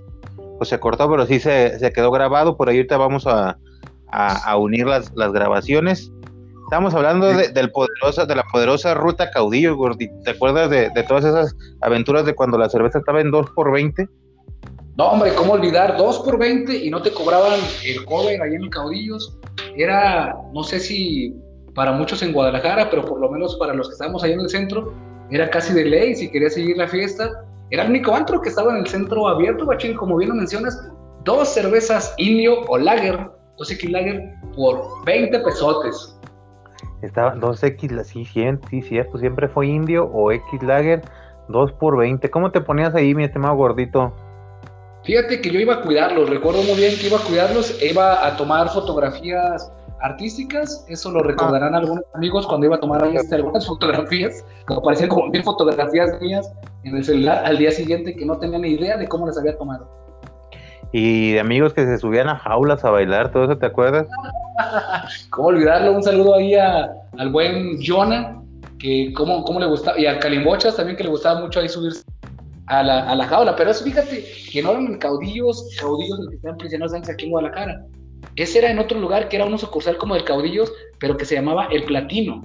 pues 0.59 0.69
se 0.69 0.79
cortó, 0.79 1.09
pero 1.09 1.25
sí 1.25 1.39
se, 1.39 1.91
quedó 1.95 2.11
grabado, 2.11 2.55
por 2.55 2.69
ahí 2.69 2.77
ahorita 2.77 2.97
vamos 2.97 3.25
a, 3.25 3.57
unir 4.55 4.85
las, 4.85 5.11
grabaciones. 5.11 6.12
Estamos 6.73 6.95
hablando 6.95 7.27
de, 7.27 7.53
la 7.53 8.43
poderosa 8.51 8.95
ruta 8.95 9.29
caudillo, 9.29 9.75
gordito. 9.75 10.15
¿Te 10.23 10.31
acuerdas 10.31 10.71
de, 10.71 10.89
todas 11.07 11.23
esas 11.23 11.55
aventuras 11.81 12.25
de 12.25 12.33
cuando 12.33 12.57
la 12.57 12.67
cerveza 12.67 12.97
estaba 12.97 13.21
en 13.21 13.29
2 13.29 13.51
por 13.51 13.71
20? 13.71 14.09
No, 14.97 15.09
hombre, 15.09 15.35
¿cómo 15.35 15.53
olvidar? 15.53 15.97
2 15.97 16.19
por 16.21 16.39
20 16.39 16.75
y 16.75 16.89
no 16.89 16.99
te 17.03 17.11
cobraban 17.11 17.59
el 17.85 18.03
cover 18.05 18.41
ahí 18.41 18.55
en 18.55 18.71
Caudillos. 18.71 19.37
Era, 19.77 20.35
no 20.51 20.63
sé 20.63 20.79
si 20.79 21.35
para 21.75 21.91
muchos 21.91 22.23
en 22.23 22.33
Guadalajara, 22.33 22.89
pero 22.89 23.05
por 23.05 23.19
lo 23.19 23.29
menos 23.29 23.55
para 23.57 23.75
los 23.75 23.89
que 23.89 23.93
estábamos 23.93 24.23
ahí 24.23 24.31
en 24.31 24.39
el 24.39 24.49
centro, 24.49 24.95
era 25.29 25.51
casi 25.51 25.75
de 25.75 25.85
ley, 25.85 26.15
si 26.15 26.31
querías 26.31 26.55
seguir 26.55 26.75
la 26.75 26.87
fiesta, 26.87 27.45
Era 27.69 27.83
el 27.83 27.91
único 27.91 28.15
antro 28.15 28.41
que 28.41 28.49
estaba 28.49 28.71
en 28.71 28.77
el 28.77 28.87
centro 28.87 29.27
abierto, 29.27 29.67
Bachín, 29.67 29.95
como 29.95 30.17
bien 30.17 30.31
lo 30.31 30.35
mencionas, 30.37 30.89
dos 31.23 31.49
cervezas 31.49 32.15
indio 32.17 32.61
o 32.67 32.79
lager, 32.79 33.29
dos 33.59 33.69
X 33.69 33.91
lager 33.91 34.33
por 34.55 35.05
20 35.05 35.37
pesotes. 35.37 36.17
Estaba 37.03 37.35
2X, 37.35 38.03
sí, 38.05 38.25
sí, 38.25 38.81
cierto, 38.81 39.17
siempre 39.17 39.49
fue 39.49 39.67
indio 39.67 40.05
o 40.05 40.31
X 40.31 40.63
lager, 40.63 41.01
2 41.49 41.73
por 41.73 41.97
20. 41.97 42.29
¿Cómo 42.31 42.49
te 42.51 42.61
ponías 42.61 42.95
ahí, 42.95 43.13
mi 43.13 43.25
estimado 43.25 43.55
gordito? 43.55 44.13
Fíjate 45.03 45.41
que 45.41 45.51
yo 45.51 45.59
iba 45.59 45.75
a 45.75 45.81
cuidarlos, 45.81 46.29
recuerdo 46.29 46.63
muy 46.63 46.75
bien 46.75 46.93
que 46.97 47.07
iba 47.07 47.17
a 47.17 47.21
cuidarlos, 47.21 47.77
iba 47.83 48.25
a 48.25 48.37
tomar 48.37 48.69
fotografías 48.69 49.69
artísticas, 49.99 50.85
eso 50.87 51.11
lo 51.11 51.21
recordarán 51.21 51.75
algunos 51.75 52.05
amigos 52.13 52.47
cuando 52.47 52.67
iba 52.67 52.77
a 52.77 52.79
tomar 52.79 53.05
este, 53.13 53.35
algunas 53.35 53.67
fotografías, 53.67 54.45
que 54.65 54.75
parecían 54.81 55.09
como 55.09 55.27
mil 55.27 55.43
fotografías 55.43 56.21
mías 56.21 56.49
en 56.83 56.95
el 56.95 57.03
celular 57.03 57.43
al 57.45 57.57
día 57.57 57.71
siguiente 57.71 58.15
que 58.15 58.25
no 58.25 58.37
tenía 58.37 58.59
ni 58.59 58.69
idea 58.69 58.95
de 58.95 59.07
cómo 59.09 59.27
las 59.27 59.37
había 59.37 59.57
tomado. 59.57 60.02
Y 60.93 61.31
de 61.31 61.39
amigos 61.39 61.73
que 61.73 61.85
se 61.85 61.97
subían 61.97 62.29
a 62.29 62.37
jaulas 62.37 62.85
a 62.85 62.91
bailar, 62.91 63.31
¿todo 63.31 63.45
eso 63.45 63.57
te 63.57 63.65
acuerdas? 63.65 64.07
¿Cómo 65.31 65.47
olvidarlo? 65.47 65.91
Un 65.91 66.03
saludo 66.03 66.35
ahí 66.35 66.53
al 66.53 67.31
buen 67.31 67.79
Jonah, 67.83 68.39
que 68.77 69.11
cómo, 69.15 69.43
cómo 69.43 69.59
le 69.59 69.65
gustaba, 69.65 69.99
y 69.99 70.05
a 70.05 70.19
Calimbochas 70.19 70.75
también 70.75 70.95
que 70.95 71.03
le 71.03 71.09
gustaba 71.09 71.41
mucho 71.41 71.59
ahí 71.59 71.67
subirse 71.67 72.03
a 72.67 72.83
la, 72.83 73.09
a 73.09 73.15
la 73.15 73.25
jaula. 73.25 73.55
Pero 73.55 73.71
eso 73.71 73.83
fíjate, 73.83 74.23
que 74.51 74.61
no 74.61 74.69
eran 74.69 74.99
caudillos, 74.99 75.75
caudillos 75.79 76.19
los 76.19 76.29
que 76.29 76.35
estaban 76.35 76.57
prisioneros 76.57 76.93
aquí 76.93 77.25
en 77.25 77.31
Guadalajara. 77.31 77.85
Ese 78.35 78.59
era 78.59 78.69
en 78.69 78.77
otro 78.77 78.99
lugar 78.99 79.29
que 79.29 79.37
era 79.37 79.45
uno 79.45 79.57
sucursal 79.57 79.97
como 79.97 80.13
del 80.13 80.23
caudillos, 80.23 80.71
pero 80.99 81.17
que 81.17 81.25
se 81.25 81.33
llamaba 81.33 81.65
El 81.71 81.85
Platino. 81.85 82.41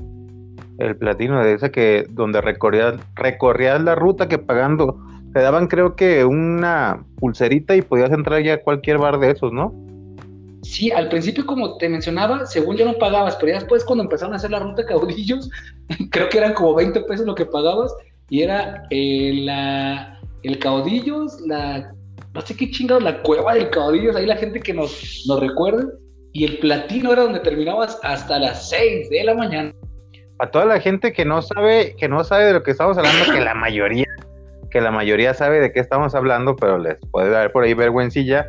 El 0.78 0.96
Platino, 0.96 1.44
de 1.44 1.52
ese 1.52 1.70
que 1.70 2.06
donde 2.08 2.40
recorrías, 2.40 2.94
recorrías 3.14 3.82
la 3.82 3.94
ruta 3.94 4.26
que 4.26 4.38
pagando, 4.38 4.98
te 5.38 5.44
daban 5.44 5.68
creo 5.68 5.94
que 5.94 6.24
una 6.24 7.04
pulserita 7.20 7.76
y 7.76 7.82
podías 7.82 8.10
entrar 8.10 8.42
ya 8.42 8.54
a 8.54 8.60
cualquier 8.60 8.98
bar 8.98 9.20
de 9.20 9.30
esos, 9.30 9.52
¿no? 9.52 9.72
Sí, 10.62 10.90
al 10.90 11.08
principio, 11.08 11.46
como 11.46 11.76
te 11.76 11.88
mencionaba, 11.88 12.44
según 12.44 12.76
yo 12.76 12.84
no 12.84 12.94
pagabas, 12.94 13.36
pero 13.36 13.52
ya 13.52 13.60
después 13.60 13.84
cuando 13.84 14.02
empezaron 14.02 14.32
a 14.32 14.38
hacer 14.38 14.50
la 14.50 14.58
ruta 14.58 14.84
caudillos, 14.84 15.48
creo 16.10 16.28
que 16.28 16.38
eran 16.38 16.54
como 16.54 16.74
20 16.74 17.02
pesos 17.02 17.24
lo 17.24 17.36
que 17.36 17.46
pagabas, 17.46 17.94
y 18.30 18.42
era 18.42 18.82
eh, 18.90 19.42
la, 19.44 20.18
el 20.42 20.58
caudillos, 20.58 21.40
la 21.46 21.94
no 22.34 22.40
sé 22.40 22.56
qué 22.56 22.68
chingados, 22.72 23.04
la 23.04 23.22
cueva 23.22 23.54
del 23.54 23.70
caudillo, 23.70 24.16
ahí 24.16 24.26
la 24.26 24.36
gente 24.36 24.58
que 24.58 24.74
nos, 24.74 25.24
nos 25.28 25.38
recuerda, 25.38 25.84
y 26.32 26.46
el 26.46 26.58
platino 26.58 27.12
era 27.12 27.22
donde 27.22 27.38
terminabas 27.38 27.96
hasta 28.02 28.40
las 28.40 28.68
6 28.70 29.08
de 29.08 29.22
la 29.22 29.34
mañana. 29.34 29.72
A 30.40 30.50
toda 30.50 30.64
la 30.64 30.80
gente 30.80 31.12
que 31.12 31.24
no 31.24 31.42
sabe, 31.42 31.94
que 31.96 32.08
no 32.08 32.24
sabe 32.24 32.46
de 32.46 32.54
lo 32.54 32.64
que 32.64 32.72
estamos 32.72 32.98
hablando, 32.98 33.32
que 33.32 33.40
la 33.40 33.54
mayoría, 33.54 34.08
que 34.70 34.80
la 34.80 34.90
mayoría 34.90 35.34
sabe 35.34 35.60
de 35.60 35.72
qué 35.72 35.80
estamos 35.80 36.14
hablando, 36.14 36.56
pero 36.56 36.78
les 36.78 36.96
puede 37.10 37.30
dar 37.30 37.52
por 37.52 37.64
ahí 37.64 37.74
vergüencilla. 37.74 38.46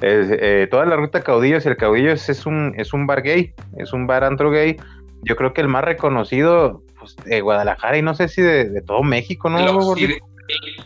Eh, 0.00 0.68
toda 0.70 0.86
la 0.86 0.96
ruta 0.96 1.22
Caudillos 1.22 1.66
el 1.66 1.76
Caudillos 1.76 2.28
es 2.28 2.46
un, 2.46 2.72
es 2.76 2.92
un 2.92 3.06
bar 3.06 3.22
gay, 3.22 3.52
es 3.76 3.92
un 3.92 4.06
bar 4.06 4.24
antro 4.24 4.50
gay. 4.50 4.76
Yo 5.22 5.36
creo 5.36 5.52
que 5.52 5.60
el 5.60 5.68
más 5.68 5.84
reconocido 5.84 6.82
pues, 6.98 7.16
de 7.24 7.40
Guadalajara 7.40 7.98
y 7.98 8.02
no 8.02 8.14
sé 8.14 8.28
si 8.28 8.42
de, 8.42 8.80
todo 8.82 9.02
México, 9.02 9.50
¿no? 9.50 9.58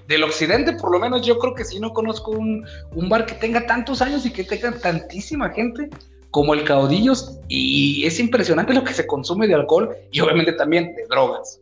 del 0.08 0.24
occidente, 0.24 0.72
por 0.72 0.90
lo 0.90 0.98
menos, 0.98 1.24
yo 1.24 1.38
creo 1.38 1.54
que 1.54 1.64
sí 1.64 1.78
no 1.78 1.92
conozco 1.92 2.32
un, 2.32 2.66
bar 3.08 3.26
que 3.26 3.34
tenga 3.34 3.66
tantos 3.66 4.02
años 4.02 4.26
y 4.26 4.32
que 4.32 4.44
tenga 4.44 4.72
tantísima 4.72 5.50
gente 5.50 5.88
como 6.30 6.54
el 6.54 6.64
Caudillos. 6.64 7.38
Y 7.48 8.04
es 8.04 8.18
impresionante 8.18 8.74
lo 8.74 8.84
que 8.84 8.92
se 8.94 9.06
consume 9.06 9.46
de 9.46 9.54
alcohol 9.54 9.94
y 10.10 10.20
obviamente 10.20 10.52
también 10.52 10.94
de 10.96 11.04
drogas. 11.08 11.60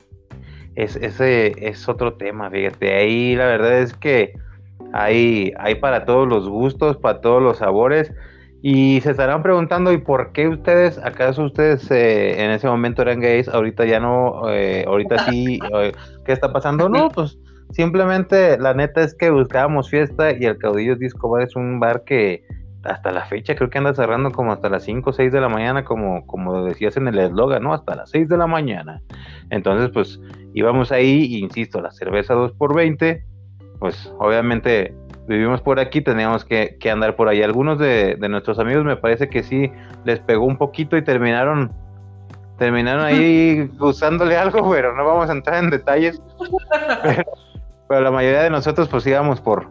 Es, 0.75 0.97
ese 0.97 1.53
es 1.59 1.89
otro 1.89 2.15
tema, 2.15 2.51
fíjate. 2.51 2.95
Ahí 2.95 3.37
la 3.37 3.47
verdad 3.47 3.81
es 3.81 3.95
que 3.95 4.35
hay, 4.93 5.53
hay 5.59 5.77
para 5.77 6.05
todos 6.05 6.29
los 6.29 6.49
gustos, 6.49 6.97
para 6.97 7.21
todos 7.21 7.43
los 7.43 7.59
sabores. 7.59 8.13
Y 8.63 9.01
se 9.01 9.13
estarán 9.13 9.43
preguntando, 9.43 9.91
¿y 9.91 9.99
por 9.99 10.33
qué 10.33 10.47
ustedes, 10.47 10.99
acaso 10.99 11.45
ustedes 11.45 11.91
eh, 11.91 12.45
en 12.45 12.51
ese 12.51 12.67
momento 12.67 13.01
eran 13.01 13.21
gays, 13.21 13.49
ahorita 13.49 13.87
ya 13.87 14.01
no, 14.01 14.51
eh, 14.51 14.85
ahorita 14.87 15.31
sí, 15.31 15.59
eh, 15.75 15.93
¿qué 16.27 16.33
está 16.33 16.53
pasando? 16.53 16.89
No, 16.91 17.09
pues 17.09 17.39
Simplemente, 17.73 18.59
la 18.59 18.75
neta 18.75 19.03
es 19.03 19.15
que 19.15 19.31
buscábamos 19.31 19.89
fiesta 19.89 20.33
y 20.37 20.45
el 20.45 20.59
Caudillos 20.59 20.99
Disco 20.99 21.29
Bar 21.29 21.43
es 21.43 21.55
un 21.55 21.79
bar 21.79 22.03
que 22.05 22.45
hasta 22.83 23.13
la 23.13 23.27
fecha 23.27 23.55
creo 23.55 23.71
que 23.71 23.79
anda 23.79 23.95
cerrando 23.95 24.33
como 24.33 24.53
hasta 24.53 24.69
las 24.69 24.85
5 24.85 25.11
o 25.11 25.13
6 25.13 25.31
de 25.31 25.41
la 25.41 25.49
mañana, 25.49 25.85
como, 25.85 26.27
como 26.27 26.65
decías 26.65 26.97
en 26.97 27.07
el 27.07 27.19
eslogan, 27.19 27.63
¿no? 27.63 27.73
Hasta 27.73 27.95
las 27.95 28.11
6 28.11 28.29
de 28.29 28.37
la 28.37 28.47
mañana. 28.49 29.03
Entonces, 29.51 29.91
pues 29.93 30.19
íbamos 30.55 30.93
ahí, 30.93 31.25
y, 31.25 31.39
insisto, 31.39 31.81
la 31.81 31.91
cerveza 31.91 32.35
2 32.35 32.53
por 32.53 32.75
20, 32.75 33.25
pues 33.79 34.13
obviamente 34.19 34.95
vivimos 35.27 35.61
por 35.61 35.79
aquí, 35.81 36.01
teníamos 36.01 36.45
que, 36.45 36.77
andar 36.91 37.17
por 37.17 37.29
ahí. 37.29 37.43
Algunos 37.43 37.79
de, 37.79 38.17
de, 38.17 38.29
nuestros 38.29 38.59
amigos 38.59 38.85
me 38.85 38.97
parece 38.97 39.29
que 39.29 39.43
sí 39.43 39.71
les 40.05 40.21
pegó 40.21 40.45
un 40.45 40.57
poquito 40.57 40.97
y 40.97 41.03
terminaron 41.03 41.73
terminaron 42.61 43.03
ahí 43.03 43.71
usándole 43.81 44.37
algo, 44.37 44.71
pero 44.71 44.95
no 44.95 45.03
vamos 45.05 45.31
a 45.31 45.33
entrar 45.33 45.65
en 45.65 45.71
detalles. 45.71 46.21
pero 47.89 48.03
la 48.03 48.11
mayoría 48.11 48.43
de 48.43 48.51
nosotros 48.51 48.87
pues 48.89 49.07
íbamos 49.07 49.41
por, 49.41 49.71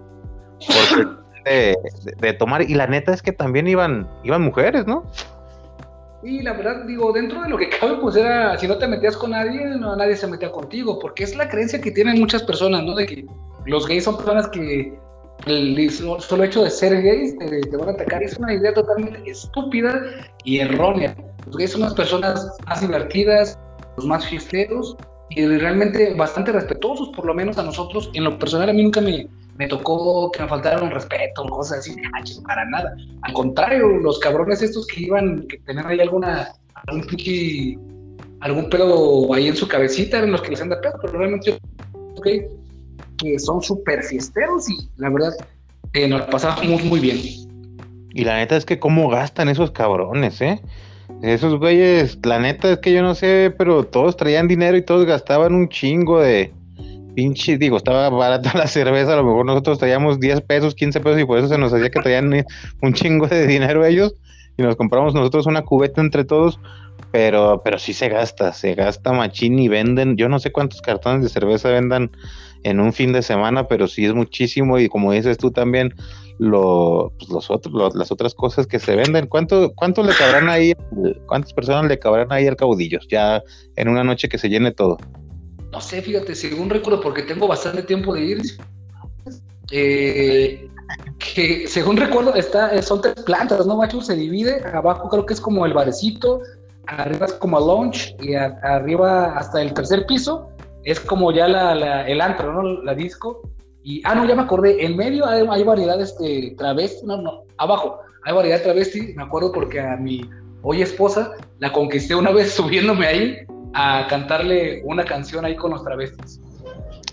de, 1.45 2.33
tomar 2.33 2.63
y 2.63 2.73
la 2.73 2.87
neta 2.87 3.13
es 3.13 3.21
que 3.21 3.31
también 3.31 3.67
iban 3.67 4.09
iban 4.23 4.41
mujeres, 4.41 4.87
¿no? 4.87 5.05
Y 6.21 6.41
la 6.41 6.53
verdad, 6.53 6.83
digo, 6.85 7.13
dentro 7.13 7.41
de 7.41 7.49
lo 7.49 7.57
que 7.57 7.69
cabe, 7.69 7.97
pues 8.01 8.15
era, 8.15 8.57
si 8.57 8.67
no 8.67 8.77
te 8.77 8.87
metías 8.87 9.15
con 9.15 9.31
nadie, 9.31 9.65
no, 9.65 9.95
nadie 9.95 10.17
se 10.17 10.27
metía 10.27 10.51
contigo, 10.51 10.99
porque 10.99 11.23
es 11.23 11.35
la 11.35 11.47
creencia 11.47 11.79
que 11.79 11.91
tienen 11.91 12.19
muchas 12.19 12.43
personas, 12.43 12.83
¿no? 12.83 12.93
De 12.95 13.05
que 13.05 13.25
los 13.65 13.87
gays 13.87 14.03
son 14.03 14.17
personas 14.17 14.47
que 14.49 14.93
el 15.45 15.91
solo 15.91 16.43
hecho 16.43 16.63
de 16.63 16.69
ser 16.69 17.01
gays 17.01 17.37
te, 17.37 17.77
van 17.77 17.89
a 17.89 17.91
atacar. 17.93 18.21
Es 18.21 18.37
una 18.37 18.53
idea 18.53 18.73
totalmente 18.73 19.29
estúpida 19.29 20.01
y 20.43 20.59
errónea. 20.59 21.15
Los 21.45 21.55
gays 21.55 21.71
son 21.71 21.81
las 21.81 21.93
personas 21.93 22.57
más 22.67 22.81
divertidas, 22.81 23.57
los 23.95 24.05
más 24.05 24.27
fiesteros, 24.27 24.97
y 25.29 25.45
realmente 25.45 26.13
bastante 26.15 26.51
respetuosos, 26.51 27.09
por 27.15 27.25
lo 27.25 27.33
menos 27.33 27.57
a 27.57 27.63
nosotros. 27.63 28.09
En 28.13 28.25
lo 28.25 28.37
personal, 28.37 28.69
a 28.69 28.73
mí 28.73 28.83
nunca 28.83 28.99
me, 28.99 29.27
me 29.59 29.67
tocó 29.67 30.31
que 30.31 30.41
me 30.41 30.47
faltaran 30.47 30.89
respeto, 30.89 31.45
cosas 31.47 31.79
así, 31.79 31.93
para 32.47 32.63
nada. 32.69 32.95
Al 33.23 33.33
contrario, 33.33 33.89
los 33.97 34.17
cabrones 34.19 34.61
estos 34.61 34.87
que 34.87 35.01
iban, 35.01 35.45
que 35.49 35.57
tenían 35.59 35.85
ahí 35.85 35.99
alguna, 35.99 36.53
algún 36.87 37.05
pinche, 37.05 37.77
algún 38.39 38.69
pedo 38.69 39.33
ahí 39.33 39.49
en 39.49 39.57
su 39.57 39.67
cabecita, 39.67 40.19
eran 40.19 40.31
los 40.31 40.41
que 40.41 40.51
les 40.51 40.61
anda 40.61 40.79
pedo, 40.79 40.93
pero 41.01 41.19
realmente 41.19 41.51
yo, 41.51 42.21
que 42.23 43.37
son 43.37 43.61
súper 43.61 44.01
fiesteros 44.01 44.69
y 44.69 44.89
la 44.95 45.09
verdad, 45.09 45.33
eh, 45.91 46.07
nos 46.07 46.21
pasamos 46.27 46.81
muy 46.85 47.01
bien. 47.01 47.17
Y 48.11 48.23
la 48.23 48.37
neta 48.37 48.55
es 48.55 48.65
que 48.65 48.79
cómo 48.79 49.09
gastan 49.09 49.49
esos 49.49 49.71
cabrones, 49.71 50.39
¿eh? 50.39 50.61
Esos 51.21 51.59
güeyes, 51.59 52.17
la 52.23 52.39
neta 52.39 52.71
es 52.71 52.79
que 52.79 52.93
yo 52.93 53.01
no 53.01 53.13
sé, 53.13 53.53
pero 53.57 53.83
todos 53.83 54.15
traían 54.15 54.47
dinero 54.47 54.77
y 54.77 54.83
todos 54.83 55.05
gastaban 55.05 55.53
un 55.53 55.67
chingo 55.67 56.21
de 56.21 56.53
pinche, 57.19 57.57
digo, 57.57 57.75
estaba 57.75 58.09
barata 58.09 58.53
la 58.57 58.65
cerveza, 58.65 59.11
a 59.11 59.17
lo 59.17 59.25
mejor 59.25 59.45
nosotros 59.45 59.77
traíamos 59.77 60.21
10 60.21 60.39
pesos, 60.39 60.73
15 60.73 61.01
pesos 61.01 61.19
y 61.19 61.25
por 61.25 61.37
eso 61.37 61.49
se 61.49 61.57
nos 61.57 61.73
hacía 61.73 61.89
que 61.89 61.99
traían 61.99 62.45
un 62.81 62.93
chingo 62.93 63.27
de 63.27 63.45
dinero 63.45 63.85
ellos 63.85 64.15
y 64.57 64.61
nos 64.61 64.77
compramos 64.77 65.13
nosotros 65.13 65.45
una 65.45 65.63
cubeta 65.63 65.99
entre 65.99 66.23
todos, 66.23 66.61
pero, 67.11 67.61
pero 67.61 67.77
sí 67.77 67.91
se 67.91 68.07
gasta, 68.07 68.53
se 68.53 68.73
gasta 68.73 69.11
machín 69.11 69.59
y 69.59 69.67
venden, 69.67 70.15
yo 70.15 70.29
no 70.29 70.39
sé 70.39 70.53
cuántos 70.53 70.81
cartones 70.81 71.23
de 71.23 71.29
cerveza 71.29 71.69
vendan 71.69 72.09
en 72.63 72.79
un 72.79 72.93
fin 72.93 73.11
de 73.11 73.21
semana, 73.21 73.67
pero 73.67 73.89
sí 73.89 74.05
es 74.05 74.13
muchísimo 74.13 74.79
y 74.79 74.87
como 74.87 75.11
dices 75.11 75.37
tú 75.37 75.51
también, 75.51 75.93
pues, 76.37 77.29
los 77.29 77.51
otros, 77.51 77.95
las 77.95 78.13
otras 78.13 78.33
cosas 78.33 78.65
que 78.65 78.79
se 78.79 78.95
venden. 78.95 79.27
¿Cuánto, 79.27 79.73
¿Cuánto 79.75 80.03
le 80.03 80.13
cabrán 80.13 80.47
ahí? 80.47 80.73
¿Cuántas 81.25 81.51
personas 81.51 81.89
le 81.89 81.99
cabrán 81.99 82.31
ahí 82.31 82.47
al 82.47 82.55
caudillo? 82.55 82.99
Ya 83.09 83.43
en 83.75 83.89
una 83.89 84.05
noche 84.05 84.29
que 84.29 84.37
se 84.37 84.47
llene 84.47 84.71
todo. 84.71 84.97
No 85.71 85.81
sé, 85.81 86.01
fíjate, 86.01 86.35
según 86.35 86.69
recuerdo, 86.69 87.01
porque 87.01 87.23
tengo 87.23 87.47
bastante 87.47 87.83
tiempo 87.83 88.13
de 88.13 88.21
ir. 88.21 88.41
Eh, 89.71 90.67
que 91.19 91.67
según 91.67 91.97
recuerdo, 91.97 92.33
está, 92.33 92.81
son 92.81 93.01
tres 93.01 93.15
plantas, 93.23 93.65
¿no, 93.67 93.77
macho? 93.77 94.01
Se 94.01 94.15
divide. 94.15 94.63
Abajo 94.73 95.09
creo 95.09 95.25
que 95.25 95.33
es 95.33 95.41
como 95.41 95.65
el 95.65 95.73
barecito, 95.73 96.41
arriba 96.87 97.27
es 97.27 97.33
como 97.33 97.59
el 97.59 97.65
lounge 97.65 98.15
y 98.19 98.33
arriba 98.35 99.37
hasta 99.37 99.61
el 99.61 99.73
tercer 99.73 100.05
piso 100.05 100.49
es 100.83 100.99
como 100.99 101.31
ya 101.31 101.47
la, 101.47 102.07
el 102.07 102.21
antro, 102.21 102.53
¿no? 102.53 102.83
La 102.83 102.95
disco 102.95 103.41
y, 103.83 104.01
ah, 104.05 104.15
no, 104.15 104.25
ya 104.25 104.35
me 104.35 104.41
acordé, 104.41 104.83
en 104.83 104.95
medio 104.97 105.25
hay, 105.25 105.45
hay 105.49 105.63
variedades 105.63 106.17
de 106.17 106.53
travesti, 106.57 107.05
no, 107.05 107.21
no, 107.21 107.43
abajo 107.57 107.99
hay 108.25 108.33
variedad 108.33 108.57
de 108.57 108.63
travesti, 108.65 109.13
me 109.15 109.23
acuerdo 109.23 109.51
porque 109.51 109.79
a 109.79 109.95
mi 109.95 110.29
hoy 110.61 110.81
esposa 110.81 111.31
la 111.59 111.71
conquisté 111.71 112.15
una 112.15 112.31
vez 112.31 112.51
subiéndome 112.55 113.07
ahí 113.07 113.37
a 113.73 114.07
cantarle 114.07 114.81
una 114.85 115.03
canción 115.03 115.45
ahí 115.45 115.55
con 115.55 115.71
los 115.71 115.83
travestis. 115.83 116.41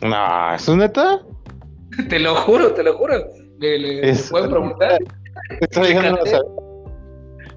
No, 0.03 0.55
¿eso 0.55 0.73
es 0.73 0.79
neta? 0.79 1.23
te 2.09 2.19
lo 2.19 2.35
juro, 2.35 2.73
te 2.73 2.83
lo 2.83 2.97
juro. 2.97 3.15
Le, 3.59 3.79
le, 3.79 4.15
pueden 4.31 4.51
preguntar. 4.51 4.99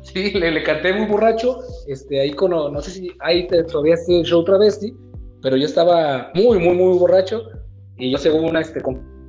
sí, 0.01 0.31
le, 0.31 0.51
le, 0.51 0.63
canté 0.63 0.93
muy 0.93 1.07
borracho, 1.07 1.59
este, 1.87 2.21
ahí 2.21 2.31
con, 2.31 2.51
no 2.51 2.81
sé 2.81 2.91
si 2.91 3.11
ahí 3.19 3.47
todavía 3.47 3.95
el 4.07 4.23
show 4.23 4.43
travesti, 4.43 4.95
pero 5.41 5.57
yo 5.57 5.65
estaba 5.65 6.31
muy, 6.35 6.57
muy, 6.59 6.75
muy 6.75 6.97
borracho 6.97 7.43
y 7.97 8.11
yo 8.11 8.17
según 8.17 8.45
una, 8.45 8.61
este, 8.61 8.81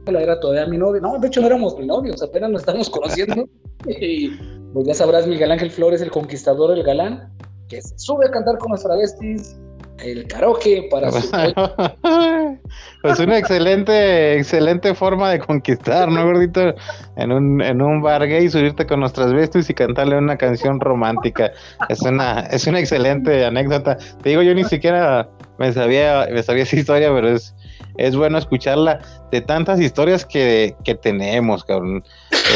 era 0.06 0.40
todavía 0.40 0.66
mi 0.66 0.78
novio. 0.78 1.00
No, 1.00 1.18
de 1.18 1.28
hecho 1.28 1.40
no 1.40 1.46
éramos 1.48 1.76
mi 1.78 1.86
novios, 1.86 2.22
apenas 2.22 2.50
nos 2.50 2.62
estamos 2.62 2.88
conociendo. 2.88 3.48
y 3.86 4.28
pues 4.72 4.86
ya 4.86 4.94
sabrás, 4.94 5.26
Miguel 5.26 5.50
Ángel 5.50 5.70
Flores, 5.70 6.00
el 6.02 6.10
conquistador, 6.10 6.76
el 6.76 6.82
galán, 6.82 7.32
que 7.70 7.80
se 7.80 7.98
sube 7.98 8.26
a 8.26 8.30
cantar 8.30 8.58
con 8.58 8.72
los 8.72 8.82
travestis, 8.82 9.56
el 10.02 10.26
karaoke 10.26 10.88
para 10.90 11.10
pues 13.02 13.18
una 13.18 13.38
excelente, 13.38 14.38
excelente 14.38 14.94
forma 14.94 15.30
de 15.30 15.38
conquistar, 15.38 16.08
¿no, 16.10 16.24
gordito? 16.24 16.74
En 17.16 17.32
un, 17.32 17.62
en 17.62 17.82
un 17.82 18.02
bar 18.02 18.26
gay, 18.26 18.48
subirte 18.48 18.86
con 18.86 19.00
nuestras 19.00 19.32
bestias 19.32 19.68
y 19.70 19.74
cantarle 19.74 20.16
una 20.16 20.36
canción 20.36 20.80
romántica. 20.80 21.52
Es 21.88 22.00
una, 22.02 22.40
es 22.50 22.66
una 22.66 22.80
excelente 22.80 23.44
anécdota. 23.44 23.98
Te 24.22 24.30
digo, 24.30 24.42
yo 24.42 24.54
ni 24.54 24.64
siquiera 24.64 25.28
me 25.58 25.72
sabía, 25.72 26.26
me 26.30 26.42
sabía 26.42 26.62
esa 26.62 26.76
historia, 26.76 27.12
pero 27.12 27.28
es, 27.28 27.54
es 27.96 28.16
bueno 28.16 28.38
escucharla 28.38 29.00
de 29.30 29.40
tantas 29.42 29.80
historias 29.80 30.24
que, 30.24 30.74
que 30.84 30.94
tenemos, 30.94 31.64
cabrón. 31.64 32.02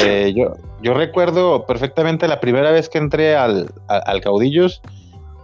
Eh, 0.02 0.32
yo, 0.34 0.54
yo 0.82 0.94
recuerdo 0.94 1.66
perfectamente 1.66 2.26
la 2.26 2.40
primera 2.40 2.70
vez 2.70 2.88
que 2.88 2.98
entré 2.98 3.36
al, 3.36 3.70
al 3.88 4.20
Caudillos. 4.20 4.80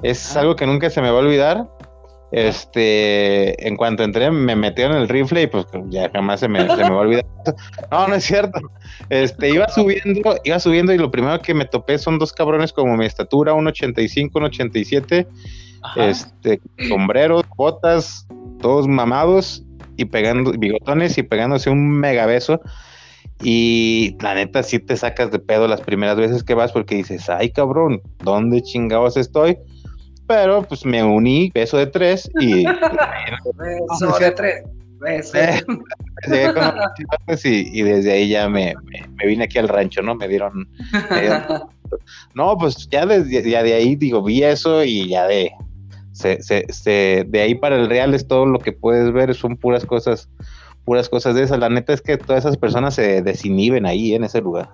Es 0.03 0.37
algo 0.37 0.57
que 0.57 0.67
nunca 0.67 0.91
se 0.91 1.01
me 1.01 1.11
va 1.11 1.19
a 1.19 1.23
olvidar 1.23 1.67
este, 2.33 3.67
en 3.67 3.77
cuanto 3.77 4.05
entré, 4.05 4.31
me 4.31 4.55
metieron 4.55 4.97
el 4.97 5.09
rifle 5.09 5.43
y 5.43 5.47
pues 5.49 5.67
ya 5.89 6.09
jamás 6.11 6.41
se 6.41 6.49
me, 6.49 6.61
se 6.61 6.77
me 6.77 6.91
va 6.91 6.97
a 6.97 7.01
olvidar. 7.01 7.27
No, 7.91 8.07
no 8.07 8.15
es 8.15 8.25
cierto. 8.25 8.61
Este, 9.09 9.51
iba 9.51 9.67
subiendo, 9.69 10.37
iba 10.45 10.61
subiendo 10.61 10.93
y 10.93 10.99
lo 10.99 11.11
primero 11.11 11.41
que 11.41 11.55
me 11.55 11.65
topé 11.65 11.99
son 11.99 12.19
dos 12.19 12.33
cabrones 12.33 12.73
como 12.73 12.97
mi 12.97 13.07
estatura, 13.07 13.55
un 13.55 13.67
85, 13.67 14.39
un 14.39 14.45
87, 14.45 15.27
este, 15.97 16.61
sombreros, 16.89 17.43
botas, 17.57 18.29
todos 18.61 18.87
mamados 18.87 19.65
y 19.97 20.05
pegando, 20.05 20.53
bigotones 20.53 21.19
y 21.19 21.25
pegándose 21.25 21.71
un 21.71 21.91
mega 21.91 22.27
beso. 22.27 22.61
Y 23.43 24.17
la 24.21 24.35
neta, 24.35 24.63
sí 24.63 24.79
te 24.79 24.97
sacas 24.97 25.31
de 25.33 25.39
pedo 25.39 25.67
las 25.67 25.81
primeras 25.81 26.17
veces 26.17 26.45
que 26.45 26.55
vas 26.55 26.71
porque 26.73 26.95
dices, 26.95 27.29
ay 27.29 27.51
cabrón, 27.51 28.03
¿dónde 28.23 28.63
chingados 28.63 29.17
estoy? 29.17 29.57
Pero 30.31 30.63
pues 30.63 30.87
me 30.87 31.03
uní, 31.03 31.51
peso 31.51 31.77
de 31.77 31.89
tres 31.89 32.31
y... 32.39 32.65
peso 33.99 34.17
de 34.21 34.31
tres. 34.31 34.65
y, 37.45 37.83
desde 37.83 38.13
ahí 38.13 38.29
ya 38.29 38.49
me, 38.49 38.77
vine 39.27 39.43
aquí 39.43 39.59
al 39.59 39.67
rancho, 39.67 40.03
¿no? 40.03 40.15
Me 40.15 40.29
dieron, 40.29 40.69
no, 42.35 42.57
pues 42.57 42.89
ya, 42.91 43.09
ya 43.09 43.63
de 43.65 43.75
ahí 43.75 43.97
digo, 43.97 44.23
vi 44.23 44.45
eso 44.45 44.85
y 44.85 45.09
ya 45.09 45.27
de, 45.27 45.51
se, 46.13 46.41
se, 46.41 47.27
de 47.27 47.41
ahí 47.41 47.57
para 47.57 47.75
el 47.75 47.89
real 47.89 48.15
es 48.15 48.29
todo 48.29 48.47
lo 48.47 48.61
que 48.61 48.71
puedes 48.71 49.13
ver, 49.13 49.35
son 49.35 49.57
puras 49.57 49.85
cosas, 49.85 50.29
puras 50.85 51.09
cosas 51.09 51.35
de 51.35 51.43
esas. 51.43 51.59
La 51.59 51.71
neta 51.71 51.93
es 51.93 52.03
que 52.03 52.17
todas 52.19 52.45
esas 52.45 52.57
personas 52.57 52.95
se 52.95 53.21
desinhiben 53.21 53.85
ahí 53.85 54.15
en 54.15 54.23
ese 54.23 54.41
lugar. 54.41 54.71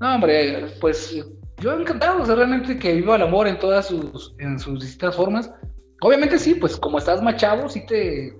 No, 0.00 0.14
hombre, 0.14 0.68
pues 0.80 1.14
yo 1.60 1.78
encantado, 1.78 2.22
o 2.22 2.26
sea, 2.26 2.36
realmente 2.36 2.78
que 2.78 2.94
viva 2.94 3.16
el 3.16 3.22
amor 3.22 3.48
en 3.48 3.58
todas 3.58 3.86
sus, 3.86 4.34
en 4.38 4.58
sus 4.58 4.80
distintas 4.80 5.16
formas. 5.16 5.50
Obviamente 6.00 6.38
sí, 6.38 6.54
pues 6.54 6.76
como 6.76 6.98
estás 6.98 7.22
más 7.22 7.36
chavo, 7.36 7.68
sí 7.68 7.84
te, 7.86 8.36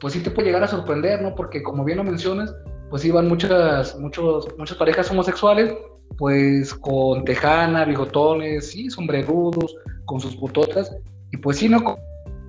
pues 0.00 0.14
sí 0.14 0.20
te 0.20 0.30
puede 0.30 0.48
llegar 0.48 0.62
a 0.62 0.68
sorprender, 0.68 1.20
¿no? 1.22 1.34
Porque 1.34 1.62
como 1.62 1.84
bien 1.84 1.98
lo 1.98 2.04
mencionas, 2.04 2.54
pues 2.90 3.04
iban 3.04 3.26
muchas, 3.26 3.98
muchos, 3.98 4.46
muchas 4.56 4.76
parejas 4.76 5.10
homosexuales, 5.10 5.74
pues 6.16 6.72
con 6.74 7.24
tejana, 7.24 7.84
bigotones, 7.84 8.70
sí, 8.70 8.88
sombrerudos, 8.90 9.74
con 10.04 10.20
sus 10.20 10.36
putotas, 10.36 10.96
y 11.32 11.36
pues 11.38 11.58
sí, 11.58 11.68
¿no? 11.68 11.82
Con 11.82 11.96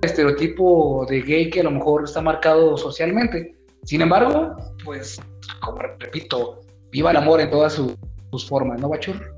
estereotipo 0.02 1.06
de 1.08 1.22
gay 1.22 1.50
que 1.50 1.60
a 1.60 1.64
lo 1.64 1.72
mejor 1.72 2.04
está 2.04 2.20
marcado 2.20 2.76
socialmente. 2.76 3.56
Sin 3.84 4.00
embargo, 4.00 4.54
pues, 4.84 5.20
como 5.60 5.78
repito, 5.98 6.60
viva 6.92 7.10
el 7.10 7.16
amor 7.16 7.40
en 7.40 7.50
todas 7.50 7.72
sus 7.72 8.48
formas, 8.48 8.80
¿no, 8.80 8.88
Bachur? 8.88 9.37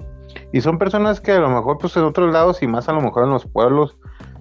Y 0.52 0.60
son 0.60 0.78
personas 0.78 1.20
que 1.20 1.32
a 1.32 1.40
lo 1.40 1.48
mejor, 1.48 1.78
pues 1.78 1.96
en 1.96 2.04
otros 2.04 2.32
lados 2.32 2.62
y 2.62 2.66
más 2.66 2.88
a 2.88 2.92
lo 2.92 3.00
mejor 3.00 3.24
en 3.24 3.30
los 3.30 3.46
pueblos, 3.46 3.96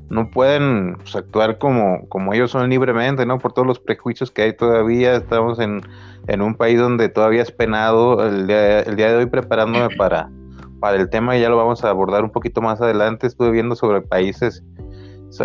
no 0.09 0.31
pueden 0.31 0.95
pues, 0.97 1.15
actuar 1.15 1.59
como, 1.59 2.07
como 2.09 2.33
ellos 2.33 2.51
son 2.51 2.69
libremente, 2.69 3.25
¿no? 3.25 3.37
Por 3.37 3.53
todos 3.53 3.67
los 3.67 3.79
prejuicios 3.79 4.31
que 4.31 4.41
hay 4.41 4.53
todavía. 4.55 5.15
Estamos 5.15 5.59
en, 5.59 5.81
un 6.41 6.55
país 6.55 6.79
donde 6.79 7.09
todavía 7.09 7.43
es 7.43 7.51
penado. 7.51 8.25
El 8.25 8.47
día, 8.47 8.81
el 8.81 8.95
día 8.95 9.09
de 9.09 9.17
hoy 9.17 9.25
preparándome 9.27 9.95
para, 9.95 10.29
para 10.79 10.97
el 10.97 11.09
tema, 11.09 11.37
y 11.37 11.41
ya 11.41 11.49
lo 11.49 11.57
vamos 11.57 11.83
a 11.83 11.89
abordar 11.89 12.23
un 12.23 12.31
poquito 12.31 12.61
más 12.61 12.81
adelante, 12.81 13.27
estuve 13.27 13.51
viendo 13.51 13.75
sobre 13.75 14.01
países 14.01 14.63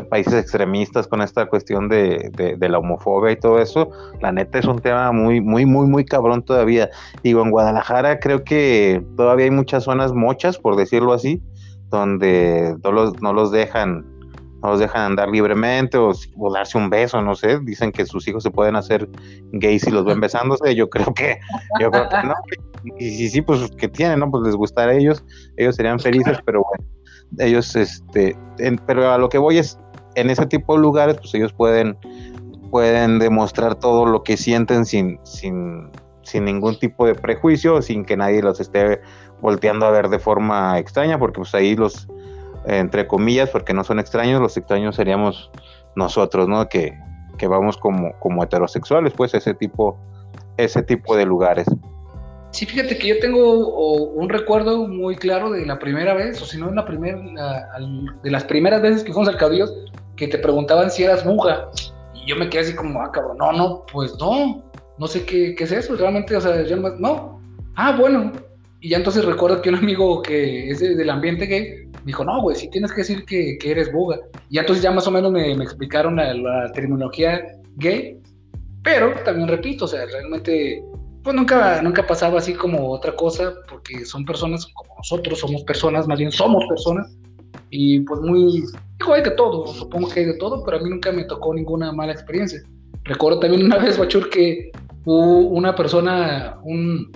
países 0.09 0.35
extremistas 0.35 1.07
con 1.07 1.21
esta 1.21 1.47
cuestión 1.47 1.89
de, 1.89 2.57
la 2.61 2.79
homofobia 2.79 3.33
y 3.33 3.37
todo 3.37 3.59
eso, 3.59 3.91
la 4.21 4.33
neta 4.33 4.59
es 4.59 4.65
un 4.67 4.79
tema 4.79 5.13
muy, 5.13 5.41
muy, 5.41 5.67
muy, 5.67 5.87
muy 5.87 6.05
cabrón 6.05 6.43
todavía. 6.43 6.91
Digo, 7.23 7.43
en 7.43 7.51
Guadalajara 7.51 8.19
creo 8.19 8.45
que 8.45 9.05
todavía 9.17 9.45
hay 9.45 9.51
muchas 9.51 9.85
zonas 9.85 10.13
mochas, 10.13 10.59
por 10.59 10.77
decirlo 10.77 11.13
así, 11.13 11.43
donde 11.91 12.77
no 12.83 12.93
los, 12.93 13.21
no 13.21 13.33
los 13.33 13.51
dejan 13.51 14.05
no 14.63 14.71
los 14.71 14.81
dejan 14.81 15.03
andar 15.03 15.29
libremente 15.29 15.99
o, 15.99 16.15
darse 16.51 16.79
un 16.79 16.89
beso, 16.89 17.21
no 17.21 17.35
sé, 17.35 17.61
dicen 17.61 17.93
que 17.93 18.07
sus 18.07 18.27
hijos 18.27 18.43
se 18.43 18.51
pueden 18.51 18.77
hacer 18.77 19.07
gays 19.53 19.83
si 19.83 19.91
los 19.91 20.07
ven 20.07 20.21
besándose, 20.21 20.75
yo 20.75 20.89
creo 20.89 21.13
que, 21.13 21.39
yo 21.79 21.91
creo 21.91 22.09
que 22.09 22.27
no, 22.27 22.35
y 22.99 23.11
si 23.11 23.29
sí, 23.29 23.43
pues 23.43 23.71
que 23.77 23.89
tienen, 23.89 24.21
¿no? 24.21 24.31
Pues 24.31 24.45
les 24.45 24.55
gustará 24.55 24.93
a 24.93 24.95
ellos, 24.95 25.23
ellos 25.59 25.77
serían 25.77 26.01
felices, 26.01 26.39
pero 26.47 26.63
bueno, 26.63 26.85
ellos, 27.39 27.75
este, 27.77 28.37
pero 28.87 29.11
a 29.11 29.19
lo 29.19 29.29
que 29.29 29.39
voy 29.39 29.59
es, 29.59 29.79
en 30.15 30.31
ese 30.31 30.47
tipo 30.47 30.75
de 30.75 30.81
lugares, 30.81 31.17
pues 31.17 31.35
ellos 31.35 31.53
pueden, 31.53 31.97
pueden 32.71 33.19
demostrar 33.19 33.75
todo 33.75 34.07
lo 34.07 34.23
que 34.23 34.37
sienten 34.37 34.85
sin, 34.85 35.19
sin, 35.25 35.91
sin 36.23 36.45
ningún 36.45 36.79
tipo 36.79 37.07
de 37.07 37.15
prejuicio, 37.15 37.83
sin 37.83 38.05
que 38.05 38.17
nadie 38.17 38.43
los 38.43 38.61
esté 38.61 39.01
volteando 39.41 39.87
a 39.87 39.91
ver 39.91 40.09
de 40.09 40.19
forma 40.19 40.79
extraña, 40.79 41.19
porque 41.19 41.39
pues 41.39 41.55
ahí 41.55 41.77
los, 41.77 42.09
entre 42.67 43.07
comillas, 43.07 43.51
porque 43.51 43.75
no 43.75 43.85
son 43.85 43.99
extraños, 43.99 44.41
los 44.41 44.57
extraños 44.57 44.97
seríamos 44.97 45.51
nosotros, 45.97 46.49
¿no? 46.49 46.69
Que, 46.69 46.99
que 47.39 47.47
vamos 47.47 47.77
como, 47.77 48.13
como 48.21 48.43
heterosexuales, 48.43 49.13
pues 49.13 49.35
ese 49.35 49.55
tipo, 49.55 49.99
ese 50.57 50.83
tipo 50.83 51.17
de 51.17 51.27
lugares. 51.27 51.67
Sí, 52.55 52.67
fíjate 52.67 52.97
que 52.97 53.09
yo 53.09 53.19
tengo 53.19 54.05
un 54.13 54.29
recuerdo 54.29 54.87
muy 54.87 55.17
claro 55.17 55.51
de 55.51 55.67
la 55.67 55.77
primera 55.81 56.15
vez, 56.15 56.41
o 56.41 56.47
si 56.47 56.57
no, 56.57 56.71
la 56.71 56.85
de 58.23 58.31
las 58.31 58.45
primeras 58.45 58.81
veces 58.81 59.03
que 59.03 59.13
fuimos 59.13 59.29
al 59.29 59.39
Caudillos, 59.39 59.75
que 60.15 60.29
te 60.29 60.39
preguntaban 60.39 60.89
si 60.89 61.03
eras 61.03 61.25
buga. 61.25 61.69
Y 62.15 62.29
yo 62.29 62.37
me 62.37 62.49
quedé 62.49 62.63
así 62.63 62.75
como, 62.77 63.03
ah, 63.03 63.11
cabrón, 63.11 63.39
no, 63.39 63.51
no, 63.51 63.85
pues 63.93 64.17
no, 64.21 64.63
no 64.99 65.07
sé 65.09 65.25
qué, 65.25 65.57
qué 65.57 65.65
es 65.65 65.73
eso, 65.73 65.97
realmente, 65.97 66.37
o 66.37 66.41
sea, 66.41 66.63
yo 66.63 66.77
no, 66.77 67.41
ah, 67.75 67.97
bueno. 67.99 68.31
Y 68.81 68.91
ya 68.91 68.99
entonces 68.99 69.25
recuerdo 69.25 69.61
que 69.61 69.71
un 69.71 69.75
amigo 69.75 70.23
que 70.23 70.71
es 70.71 70.79
del 70.79 71.11
ambiente 71.11 71.47
gay 71.47 71.89
me 71.89 72.05
dijo, 72.05 72.25
no, 72.25 72.41
güey, 72.41 72.55
sí 72.55 72.71
tienes 72.71 72.93
que 72.93 72.99
decir 72.99 73.25
que, 73.25 73.59
que, 73.59 73.73
eres 73.73 73.91
buga. 73.93 74.21
Y 74.49 74.59
entonces 74.59 74.81
ya 74.81 74.93
más 74.93 75.09
o 75.09 75.11
menos 75.11 75.33
me, 75.33 75.57
me 75.57 75.65
explicaron 75.65 76.15
la, 76.15 76.33
la 76.33 76.71
terminología 76.71 77.45
gay, 77.79 78.21
pero 78.85 79.13
también 79.25 79.49
repito, 79.49 79.87
o 79.87 79.89
sea, 79.89 80.07
realmente 80.07 80.85
pues 81.25 81.35
nunca, 81.35 81.81
nunca 81.83 82.07
pasaba 82.07 82.39
así 82.39 82.53
como 82.53 82.91
otra 82.91 83.17
cosa, 83.17 83.55
porque 83.69 84.05
son 84.05 84.27
personas 84.27 84.67
como 84.75 84.95
nosotros, 84.99 85.41
somos 85.41 85.65
personas, 85.65 86.07
más 86.07 86.19
bien 86.19 86.31
somos 86.31 86.63
personas, 86.69 87.17
y 87.71 88.01
pues 88.01 88.21
muy, 88.21 88.63
digo, 88.99 89.15
hay 89.15 89.23
de 89.23 89.31
todo, 89.31 89.67
supongo 89.67 90.09
que 90.11 90.21
hay 90.21 90.27
de 90.27 90.35
todo, 90.35 90.63
pero 90.65 90.77
a 90.77 90.81
mí 90.81 90.91
nunca 90.91 91.11
me 91.13 91.25
tocó 91.25 91.55
ninguna 91.55 91.93
mala 91.93 92.13
experiencia. 92.13 92.61
Recuerdo 93.05 93.41
también 93.41 93.65
una 93.65 93.79
vez, 93.85 93.99
Bachur, 93.99 94.29
que 94.29 94.71
una 95.07 95.75
persona, 95.75 96.59
un, 96.63 97.11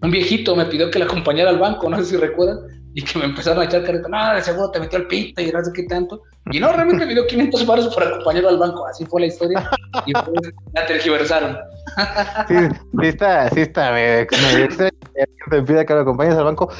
un 0.00 0.10
viejito 0.10 0.56
me 0.56 0.64
pidió 0.64 0.90
que 0.90 0.98
le 0.98 1.04
acompañara 1.04 1.50
al 1.50 1.58
banco, 1.58 1.90
no 1.90 1.98
sé 1.98 2.06
si 2.06 2.16
recuerdan, 2.16 2.58
y 2.94 3.02
que 3.02 3.18
me 3.18 3.24
empezaron 3.24 3.62
a 3.62 3.64
echar 3.64 3.84
careta, 3.84 4.08
no, 4.08 4.34
de 4.34 4.42
seguro 4.42 4.70
te 4.70 4.80
metió 4.80 4.98
el 4.98 5.06
pito 5.06 5.40
y 5.40 5.50
no 5.50 5.64
sé 5.64 5.72
qué 5.72 5.84
tanto. 5.84 6.22
Y 6.50 6.58
no, 6.58 6.72
realmente 6.72 7.06
me 7.06 7.14
dio 7.14 7.26
500 7.26 7.66
baros 7.66 7.94
para 7.94 8.08
acompañarlo 8.08 8.48
al 8.50 8.58
banco, 8.58 8.86
así 8.86 9.06
fue 9.06 9.20
la 9.20 9.28
historia, 9.28 9.70
y 10.06 10.12
pues 10.12 10.52
la 10.74 10.86
tergiversaron. 10.86 11.56
Sí, 12.48 12.54
sí 13.00 13.06
está, 13.06 13.48
sí 13.50 13.60
está, 13.60 13.92
me, 13.92 14.26
me, 15.50 15.62
pide 15.62 15.86
que 15.86 15.94
lo 15.94 16.00
acompañes 16.00 16.34
al 16.34 16.44
banco 16.44 16.70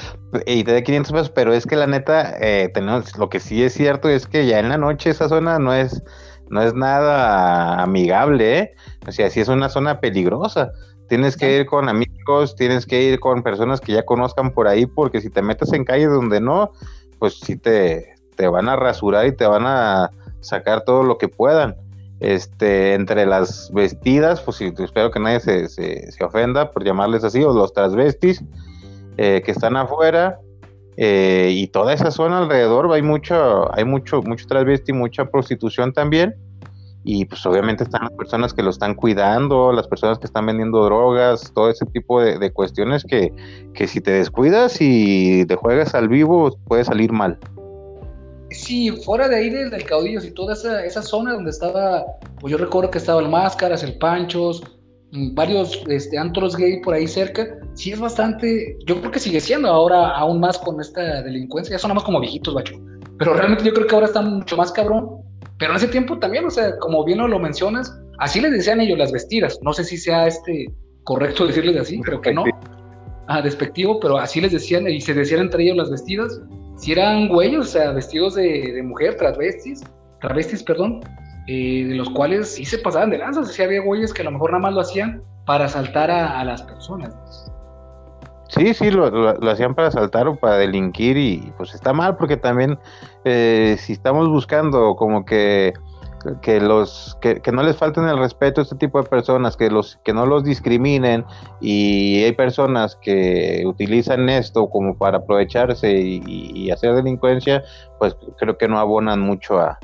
y 0.47 0.65
te 0.65 0.73
dé 0.73 0.83
500 0.83 1.13
pesos, 1.13 1.31
pero 1.31 1.55
es 1.55 1.67
que 1.67 1.77
la 1.77 1.87
neta, 1.87 2.37
eh, 2.41 2.71
tenemos, 2.75 3.17
lo 3.17 3.29
que 3.29 3.41
sí 3.41 3.63
es 3.63 3.73
cierto 3.75 4.09
es 4.09 4.27
que 4.27 4.47
ya 4.47 4.59
en 4.59 4.69
la 4.69 4.79
noche 4.79 5.11
esa 5.11 5.29
zona 5.29 5.59
no 5.59 5.73
es, 5.73 6.03
no 6.51 6.63
es 6.63 6.75
nada 6.75 7.83
amigable, 7.83 8.59
¿eh? 8.59 8.75
O 9.07 9.13
sea, 9.13 9.31
sí 9.31 9.41
es 9.41 9.49
una 9.49 9.69
zona 9.69 10.01
peligrosa. 10.01 10.73
Tienes 11.09 11.37
que 11.37 11.59
ir 11.59 11.67
con 11.67 11.89
amigos, 11.89 12.57
tienes 12.57 12.87
que 12.87 13.03
ir 13.03 13.21
con 13.21 13.43
personas 13.43 13.81
que 13.81 13.93
ya 13.93 14.05
conozcan 14.05 14.53
por 14.53 14.69
ahí, 14.69 14.87
porque 14.87 15.21
si 15.21 15.31
te 15.31 15.43
metes 15.43 15.73
en 15.73 15.85
calles 15.85 16.11
donde 16.11 16.41
no, 16.41 16.73
pues 17.19 17.39
sí 17.41 17.57
te, 17.57 18.15
te 18.37 18.49
van 18.49 18.69
a 18.69 18.77
rasurar 18.77 19.27
y 19.27 19.33
te 19.33 19.47
van 19.47 19.67
a 19.67 20.11
sacar 20.41 20.85
todo 20.85 21.03
lo 21.03 21.19
que 21.19 21.29
puedan. 21.29 21.77
Este, 22.21 22.95
entre 22.95 23.27
las 23.27 23.71
vestidas, 23.73 24.41
pues 24.43 24.57
sí, 24.57 24.73
espero 24.79 25.11
que 25.11 25.19
nadie 25.19 25.41
se, 25.41 25.69
se, 25.69 26.25
ofenda 26.25 26.71
por 26.71 26.85
llamarles 26.85 27.25
así, 27.25 27.43
o 27.43 27.53
los 27.53 27.73
transvestis 27.73 28.45
eh, 29.17 29.43
que 29.45 29.51
están 29.51 29.77
afuera, 29.77 30.39
eh, 30.97 31.51
y 31.53 31.69
toda 31.69 31.93
esa 31.95 32.11
zona 32.11 32.39
alrededor 32.39 32.93
hay 32.93 33.03
mucho, 33.03 33.75
hay 33.75 33.85
mucho, 33.85 34.23
mucho 34.23 34.47
transvesti, 34.47 34.93
mucha 34.93 35.25
prostitución 35.25 35.93
también. 35.93 36.37
Y 37.05 37.25
pues 37.25 37.45
obviamente 37.47 37.85
están 37.85 38.03
las 38.03 38.13
personas 38.13 38.55
que 38.55 38.63
lo 38.63 38.71
están 38.71 38.95
cuidando, 38.95 39.73
las 39.73 39.89
personas 39.89 40.19
que 40.19 40.27
están 40.27 40.47
vendiendo 40.47 40.85
drogas, 40.85 41.53
todo 41.55 41.69
ese 41.69 41.85
tipo 41.87 42.21
de, 42.21 42.53
cuestiones 42.53 43.05
que, 43.05 43.33
que, 43.75 43.89
si 43.89 44.01
te 44.01 44.13
descuidas 44.13 44.77
y 44.81 45.45
te 45.47 45.57
juegas 45.57 45.95
al 45.95 46.09
vivo 46.09 46.57
puede 46.67 46.85
salir 46.85 47.13
mal. 47.13 47.39
Sí, 48.51 48.91
fuera 48.91 49.29
de 49.29 49.37
ahí 49.37 49.51
del, 49.51 49.85
caudillo 49.85 50.21
y 50.23 50.31
toda 50.31 50.53
esa, 50.53 50.85
esa, 50.85 51.03
zona 51.03 51.33
donde 51.33 51.51
estaba, 51.51 52.05
pues 52.39 52.53
yo 52.53 52.59
recuerdo 52.59 52.91
que 52.91 52.99
estaba 52.99 53.21
el 53.21 53.29
Máscaras, 53.29 53.83
el 53.83 53.97
Panchos, 53.99 54.63
mm, 55.13 55.35
varios 55.35 55.83
este, 55.89 56.19
antros 56.19 56.57
gay 56.57 56.81
por 56.83 56.95
ahí 56.95 57.09
cerca, 57.09 57.49
sí 57.75 57.93
es 57.93 57.99
bastante, 57.99 58.77
yo 58.87 59.01
creo 59.01 59.11
que 59.11 59.19
sigue 59.19 59.41
siendo 59.41 59.69
ahora 59.69 60.11
aún 60.11 60.39
más 60.39 60.59
con 60.59 60.81
esta 60.81 61.23
delincuencia, 61.23 61.75
ya 61.75 61.79
son 61.79 61.95
más 61.95 62.05
como 62.05 62.21
viejitos, 62.21 62.55
bacho, 62.55 62.75
pero 63.19 63.33
realmente 63.35 63.65
yo 63.65 63.73
creo 63.73 63.87
que 63.87 63.95
ahora 63.95 64.07
están 64.07 64.35
mucho 64.35 64.57
más 64.57 64.71
cabrón 64.71 65.23
pero 65.63 65.75
en 65.75 65.77
ese 65.77 65.87
tiempo 65.87 66.19
también, 66.19 66.45
o 66.45 66.51
sea, 66.51 66.77
como 66.79 67.05
bien 67.05 67.19
lo 67.19 67.39
mencionas, 67.39 67.97
así 68.19 68.41
les 68.41 68.51
decían 68.51 68.81
ellos 68.81 68.99
las 68.99 69.13
vestidas. 69.13 69.61
No 69.63 69.73
sé 69.73 69.85
si 69.85 69.97
sea 69.97 70.27
este 70.27 70.67
correcto 71.05 71.47
decirles 71.47 71.77
así, 71.77 72.01
creo 72.01 72.21
que 72.21 72.35
no. 72.35 72.43
Ah, 73.29 73.41
despectivo, 73.41 74.01
pero 74.01 74.19
así 74.19 74.41
les 74.41 74.51
decían 74.51 74.89
y 74.89 75.01
se 75.01 75.15
decían 75.15 75.43
entre 75.43 75.63
ellos 75.63 75.77
las 75.77 75.89
vestidas. 75.89 76.41
Si 76.79 76.91
eran 76.91 77.29
güeyes, 77.29 77.61
o 77.61 77.63
sea, 77.63 77.93
vestidos 77.93 78.35
de, 78.35 78.83
mujer, 78.83 79.17
travestis, 79.19 79.85
travestis, 80.21 80.65
perdón, 80.65 80.99
eh, 81.47 81.85
de 81.87 81.95
los 81.95 82.11
cuales 82.11 82.57
sí 82.57 82.65
se 82.65 82.79
pasaban 82.79 83.11
de 83.11 83.19
lanzas. 83.19 83.49
O 83.49 83.53
sea, 83.53 83.67
había 83.67 83.83
güeyes 83.83 84.13
que 84.13 84.23
a 84.23 84.25
lo 84.25 84.33
mejor 84.33 84.51
nada 84.51 84.63
más 84.63 84.75
lo 84.75 84.81
hacían 84.81 85.23
para 85.47 85.67
asaltar 85.67 86.11
a, 86.11 86.43
las 86.43 86.61
personas. 86.65 87.15
Sí, 88.55 88.75
sí, 88.75 88.91
lo, 88.91 89.11
lo, 89.11 89.51
hacían 89.51 89.75
para 89.75 89.89
asaltar 89.89 90.29
o 90.29 90.37
para 90.37 90.59
delinquir 90.59 91.17
y 91.17 91.53
pues 91.57 91.75
está 91.75 91.95
mal 91.95 92.17
porque 92.17 92.37
también 92.37 92.79
eh, 93.25 93.77
si 93.79 93.95
estamos 93.95 94.29
buscando 94.29 94.95
como 94.95 95.25
que 95.25 95.73
que 96.41 96.61
los 96.61 97.19
que, 97.21 97.41
no 97.53 97.63
les 97.63 97.77
falten 97.77 98.05
el 98.05 98.19
respeto 98.19 98.61
a 98.61 98.65
este 98.65 98.77
tipo 98.77 99.03
de 99.03 99.09
personas, 99.09 99.57
que 99.57 99.71
los 99.71 99.99
que 100.05 100.13
no 100.13 100.27
los 100.27 100.45
discriminen 100.45 101.25
y 101.61 102.23
hay 102.23 102.33
personas 102.33 102.97
que 102.97 103.65
utilizan 103.67 104.29
esto 104.29 104.69
como 104.69 104.97
para 104.97 105.19
aprovecharse 105.19 105.93
y, 105.93 106.71
hacer 106.71 106.95
delincuencia, 106.95 107.63
pues 107.99 108.17
creo 108.39 108.57
que 108.57 108.69
no 108.69 108.79
abonan 108.79 109.21
mucho 109.21 109.59
a, 109.59 109.79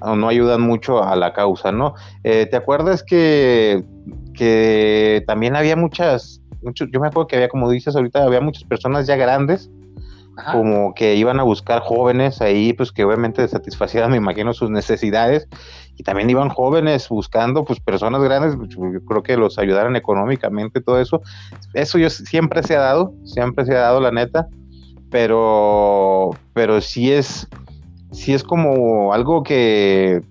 o 0.00 0.16
no 0.16 0.28
ayudan 0.28 0.62
mucho 0.62 1.02
a 1.02 1.14
la 1.16 1.32
causa, 1.32 1.72
¿no? 1.72 1.94
Eh, 2.24 2.46
¿Te 2.46 2.56
acuerdas 2.56 3.02
que, 3.02 3.84
que 4.34 5.22
también 5.26 5.56
había 5.56 5.76
muchas, 5.76 6.41
muchos, 6.62 6.88
yo 6.92 7.00
me 7.00 7.08
acuerdo 7.08 7.26
que 7.26 7.36
había, 7.36 7.48
como 7.48 7.70
dices 7.70 7.94
ahorita, 7.96 8.24
había 8.24 8.40
muchas 8.40 8.64
personas 8.64 9.06
ya 9.06 9.16
grandes 9.16 9.70
como 10.50 10.94
que 10.94 11.14
iban 11.14 11.38
a 11.40 11.42
buscar 11.42 11.80
jóvenes 11.80 12.40
ahí, 12.40 12.72
pues 12.72 12.90
que 12.90 13.04
obviamente 13.04 13.46
satisfacían, 13.46 14.10
me 14.10 14.16
imagino, 14.16 14.54
sus 14.54 14.70
necesidades, 14.70 15.46
y 15.96 16.02
también 16.02 16.30
iban 16.30 16.48
jóvenes 16.48 17.08
buscando, 17.08 17.64
pues 17.64 17.80
personas 17.80 18.22
grandes, 18.22 18.56
pues, 18.56 18.70
yo 18.70 19.04
creo 19.04 19.22
que 19.22 19.36
los 19.36 19.58
ayudaran 19.58 19.94
económicamente, 19.94 20.80
todo 20.80 21.00
eso, 21.00 21.20
eso 21.74 21.98
yo 21.98 22.08
siempre 22.08 22.62
se 22.62 22.76
ha 22.76 22.80
dado, 22.80 23.12
siempre 23.24 23.66
se 23.66 23.76
ha 23.76 23.80
dado 23.80 24.00
la 24.00 24.10
neta, 24.10 24.48
pero, 25.10 26.30
pero 26.54 26.80
sí 26.80 27.12
es, 27.12 27.46
sí 28.10 28.32
es 28.32 28.42
como 28.42 29.12
algo 29.12 29.42
que 29.42 30.22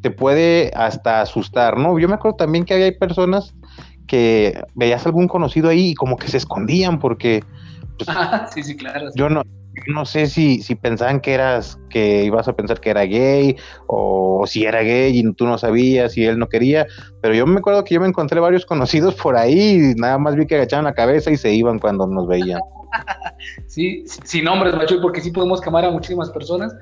te 0.00 0.10
puede 0.10 0.72
hasta 0.74 1.20
asustar, 1.20 1.78
¿no? 1.78 1.98
Yo 1.98 2.08
me 2.08 2.14
acuerdo 2.14 2.36
también 2.36 2.64
que 2.64 2.74
había 2.74 2.96
personas 2.98 3.54
que 4.08 4.60
veías 4.74 5.06
algún 5.06 5.28
conocido 5.28 5.68
ahí 5.68 5.90
y 5.90 5.94
como 5.94 6.16
que 6.16 6.26
se 6.26 6.38
escondían 6.38 6.98
porque 6.98 7.44
pues, 7.98 8.08
sí, 8.54 8.62
sí, 8.64 8.76
claro. 8.76 9.10
Yo 9.14 9.28
no, 9.28 9.42
no 9.86 10.04
sé 10.04 10.26
si, 10.26 10.62
si 10.62 10.74
pensaban 10.74 11.20
que 11.20 11.34
eras, 11.34 11.78
que 11.90 12.24
ibas 12.24 12.48
a 12.48 12.54
pensar 12.54 12.80
que 12.80 12.90
era 12.90 13.02
gay, 13.02 13.56
o 13.86 14.44
si 14.46 14.64
era 14.64 14.82
gay 14.82 15.18
y 15.18 15.32
tú 15.34 15.46
no 15.46 15.58
sabías 15.58 16.16
y 16.16 16.24
él 16.24 16.38
no 16.38 16.48
quería, 16.48 16.86
pero 17.20 17.34
yo 17.34 17.46
me 17.46 17.58
acuerdo 17.58 17.84
que 17.84 17.94
yo 17.94 18.00
me 18.00 18.08
encontré 18.08 18.40
varios 18.40 18.66
conocidos 18.66 19.14
por 19.14 19.36
ahí 19.36 19.92
y 19.92 19.94
nada 19.94 20.18
más 20.18 20.34
vi 20.34 20.46
que 20.46 20.56
agachaban 20.56 20.84
la 20.84 20.94
cabeza 20.94 21.30
y 21.30 21.36
se 21.36 21.52
iban 21.52 21.78
cuando 21.78 22.06
nos 22.06 22.26
veían. 22.26 22.60
sí, 23.66 24.04
sin 24.06 24.44
nombres, 24.44 24.74
macho, 24.74 25.00
porque 25.00 25.20
sí 25.20 25.30
podemos 25.30 25.60
quemar 25.60 25.84
a 25.84 25.90
muchísimas 25.90 26.30
personas. 26.30 26.74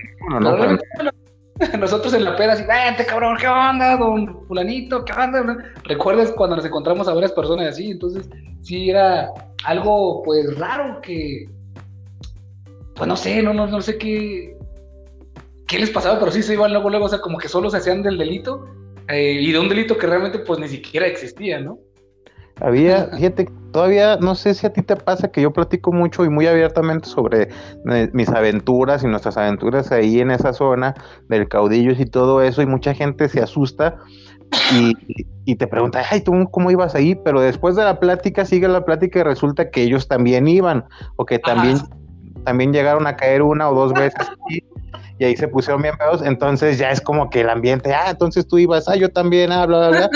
Nosotros 1.78 2.12
en 2.12 2.24
la 2.24 2.36
peda, 2.36 2.52
así, 2.52 2.64
vente 2.64 3.06
cabrón, 3.06 3.36
¿qué 3.40 3.48
onda, 3.48 3.96
don 3.96 4.46
fulanito? 4.46 5.04
¿Qué 5.04 5.12
onda? 5.12 5.56
¿Recuerdas 5.84 6.32
cuando 6.32 6.56
nos 6.56 6.64
encontramos 6.64 7.08
a 7.08 7.14
varias 7.14 7.32
personas 7.32 7.68
así? 7.68 7.92
Entonces, 7.92 8.28
sí 8.62 8.90
era 8.90 9.30
algo, 9.64 10.22
pues, 10.22 10.58
raro 10.58 11.00
que, 11.00 11.48
pues, 12.94 13.08
no 13.08 13.16
sé, 13.16 13.42
no, 13.42 13.54
no, 13.54 13.66
no 13.66 13.80
sé 13.80 13.96
qué, 13.96 14.56
qué 15.66 15.78
les 15.78 15.90
pasaba, 15.90 16.18
pero 16.18 16.30
sí 16.30 16.42
se 16.42 16.54
iban 16.54 16.72
luego, 16.72 16.90
luego, 16.90 17.06
o 17.06 17.08
sea, 17.08 17.20
como 17.20 17.38
que 17.38 17.48
solo 17.48 17.70
se 17.70 17.78
hacían 17.78 18.02
del 18.02 18.18
delito 18.18 18.66
eh, 19.08 19.38
y 19.40 19.50
de 19.52 19.58
un 19.58 19.68
delito 19.68 19.96
que 19.96 20.06
realmente, 20.06 20.40
pues, 20.40 20.58
ni 20.58 20.68
siquiera 20.68 21.06
existía, 21.06 21.60
¿no? 21.60 21.78
Había, 22.60 23.08
fíjate, 23.08 23.48
todavía 23.70 24.16
no 24.16 24.34
sé 24.34 24.54
si 24.54 24.66
a 24.66 24.72
ti 24.72 24.80
te 24.80 24.96
pasa 24.96 25.28
que 25.28 25.42
yo 25.42 25.52
platico 25.52 25.92
mucho 25.92 26.24
y 26.24 26.30
muy 26.30 26.46
abiertamente 26.46 27.06
sobre 27.06 27.50
eh, 27.90 28.08
mis 28.14 28.30
aventuras 28.30 29.04
y 29.04 29.06
nuestras 29.06 29.36
aventuras 29.36 29.92
ahí 29.92 30.20
en 30.20 30.30
esa 30.30 30.54
zona 30.54 30.94
del 31.28 31.48
caudillos 31.48 32.00
y 32.00 32.06
todo 32.06 32.40
eso 32.40 32.62
y 32.62 32.66
mucha 32.66 32.94
gente 32.94 33.28
se 33.28 33.42
asusta 33.42 33.98
y, 35.44 35.56
te 35.56 35.66
pregunta, 35.66 36.02
ay, 36.10 36.20
¿tú 36.20 36.32
cómo 36.50 36.70
ibas 36.70 36.94
ahí? 36.94 37.14
Pero 37.14 37.40
después 37.40 37.76
de 37.76 37.84
la 37.84 38.00
plática 38.00 38.44
sigue 38.44 38.68
la 38.68 38.84
plática 38.84 39.18
y 39.18 39.22
resulta 39.22 39.70
que 39.70 39.82
ellos 39.82 40.08
también 40.08 40.48
iban 40.48 40.84
o 41.16 41.26
que 41.26 41.38
también, 41.38 41.78
también 42.44 42.72
llegaron 42.72 43.06
a 43.06 43.16
caer 43.16 43.42
una 43.42 43.68
o 43.68 43.74
dos 43.74 43.92
veces 43.92 44.26
y 45.18 45.24
ahí 45.24 45.36
se 45.36 45.48
pusieron 45.48 45.82
bien 45.82 45.96
pedos, 45.96 46.22
entonces 46.22 46.78
ya 46.78 46.90
es 46.90 47.00
como 47.00 47.30
que 47.30 47.40
el 47.40 47.48
ambiente, 47.48 47.92
ah, 47.94 48.10
entonces 48.10 48.46
tú 48.46 48.58
ibas, 48.58 48.88
ah, 48.88 48.96
yo 48.96 49.10
también, 49.10 49.50
ah, 49.52 49.66
bla, 49.66 49.88
bla, 49.88 50.08
bla. 50.08 50.10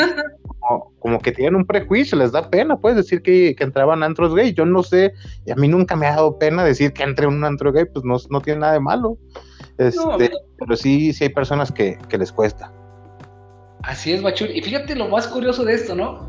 Como, 1.01 1.19
que 1.19 1.33
tienen 1.33 1.57
un 1.57 1.67
prejuicio, 1.67 2.17
les 2.17 2.31
da 2.31 2.49
pena, 2.49 2.77
puedes 2.79 2.97
decir 2.97 3.23
que, 3.23 3.57
entraban 3.59 4.03
a 4.03 4.07
antros 4.07 4.35
gay. 4.35 4.53
Yo 4.53 4.65
no 4.65 4.83
sé, 4.83 5.13
y 5.45 5.51
a 5.51 5.57
mí 5.57 5.67
nunca 5.67 5.97
me 5.97 6.07
ha 6.07 6.11
dado 6.11 6.39
pena 6.39 6.63
decir 6.65 6.93
que 6.93 7.03
entre 7.03 7.27
en 7.27 7.35
un 7.35 7.45
antro 7.45 7.73
gay, 7.73 7.87
pues 7.87 8.05
no, 8.05 8.17
no 8.31 8.41
tiene 8.41 8.61
nada 8.61 8.75
de 8.75 8.81
malo. 8.81 9.19
Este, 9.79 10.31
pero 10.59 10.77
sí, 10.77 11.13
sí 11.13 11.25
hay 11.25 11.31
personas 11.31 11.73
que, 11.73 11.99
les 12.17 12.31
cuesta. 12.31 12.73
Así 13.83 14.13
es, 14.13 14.23
Bachur. 14.23 14.51
Y 14.51 14.61
fíjate 14.61 14.95
lo 14.95 15.09
más 15.09 15.27
curioso 15.27 15.65
de 15.65 15.75
esto, 15.75 15.95
¿no? 15.95 16.29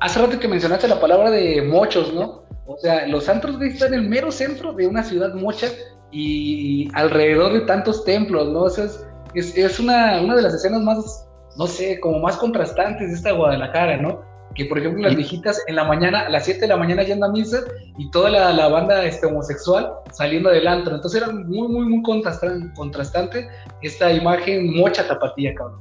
Hace 0.00 0.20
rato 0.20 0.38
que 0.38 0.48
mencionaste 0.48 0.88
la 0.88 1.00
palabra 1.00 1.30
de 1.30 1.62
mochos, 1.62 2.12
¿no? 2.12 2.44
O 2.66 2.76
sea, 2.78 3.06
los 3.06 3.28
antros 3.28 3.58
gays 3.58 3.74
están 3.74 3.94
en 3.94 4.00
el 4.00 4.08
mero 4.08 4.32
centro 4.32 4.72
de 4.72 4.86
una 4.86 5.04
ciudad 5.04 5.32
mocha 5.34 5.68
y 6.10 6.88
alrededor 6.94 7.52
de 7.52 7.60
tantos 7.60 8.04
templos, 8.04 8.48
¿no? 8.48 8.62
O 8.62 8.70
sea, 8.70 8.86
es, 9.34 9.56
es, 9.56 9.78
una, 9.78 10.20
una 10.20 10.34
de 10.34 10.42
las 10.42 10.54
escenas 10.54 10.82
más 10.82 11.28
no 11.56 11.66
sé, 11.66 12.00
como 12.00 12.20
más 12.20 12.36
contrastantes 12.36 13.08
de 13.08 13.14
esta 13.14 13.32
Guadalajara, 13.32 13.96
¿no? 13.96 14.20
Que 14.54 14.64
por 14.64 14.78
ejemplo 14.78 15.02
las 15.02 15.16
viejitas 15.16 15.62
en 15.66 15.76
la 15.76 15.84
mañana, 15.84 16.20
a 16.20 16.30
las 16.30 16.44
7 16.44 16.60
de 16.60 16.68
la 16.68 16.76
mañana 16.76 17.02
yendo 17.02 17.26
a 17.26 17.32
misa 17.32 17.58
y 17.98 18.10
toda 18.10 18.30
la, 18.30 18.68
banda 18.68 19.04
este, 19.04 19.26
homosexual 19.26 19.90
saliendo 20.12 20.50
del 20.50 20.66
antro. 20.66 20.94
Entonces 20.94 21.22
era 21.22 21.32
muy, 21.32 21.68
muy, 21.68 21.86
muy 21.86 22.02
contrastante 22.02 23.48
esta 23.82 24.12
imagen 24.12 24.74
mocha 24.74 25.06
tapatía, 25.06 25.54
cabrón. 25.54 25.80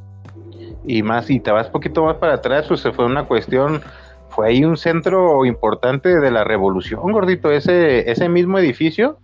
Y 0.88 1.02
más, 1.02 1.26
si 1.26 1.40
te 1.40 1.52
vas 1.52 1.70
poquito 1.70 2.04
más 2.04 2.18
para 2.18 2.36
atrás, 2.36 2.66
pues 2.68 2.82
se 2.82 2.92
fue 2.92 3.06
una 3.06 3.26
cuestión, 3.26 3.82
fue 4.30 4.50
ahí 4.50 4.64
un 4.64 4.78
centro 4.78 5.46
importante 5.46 6.20
de 6.20 6.32
la 6.32 6.44
revolución, 6.44 7.12
gordito, 7.12 7.52
ese, 7.52 8.10
ese 8.10 8.30
mismo 8.30 8.60
edificio 8.60 9.18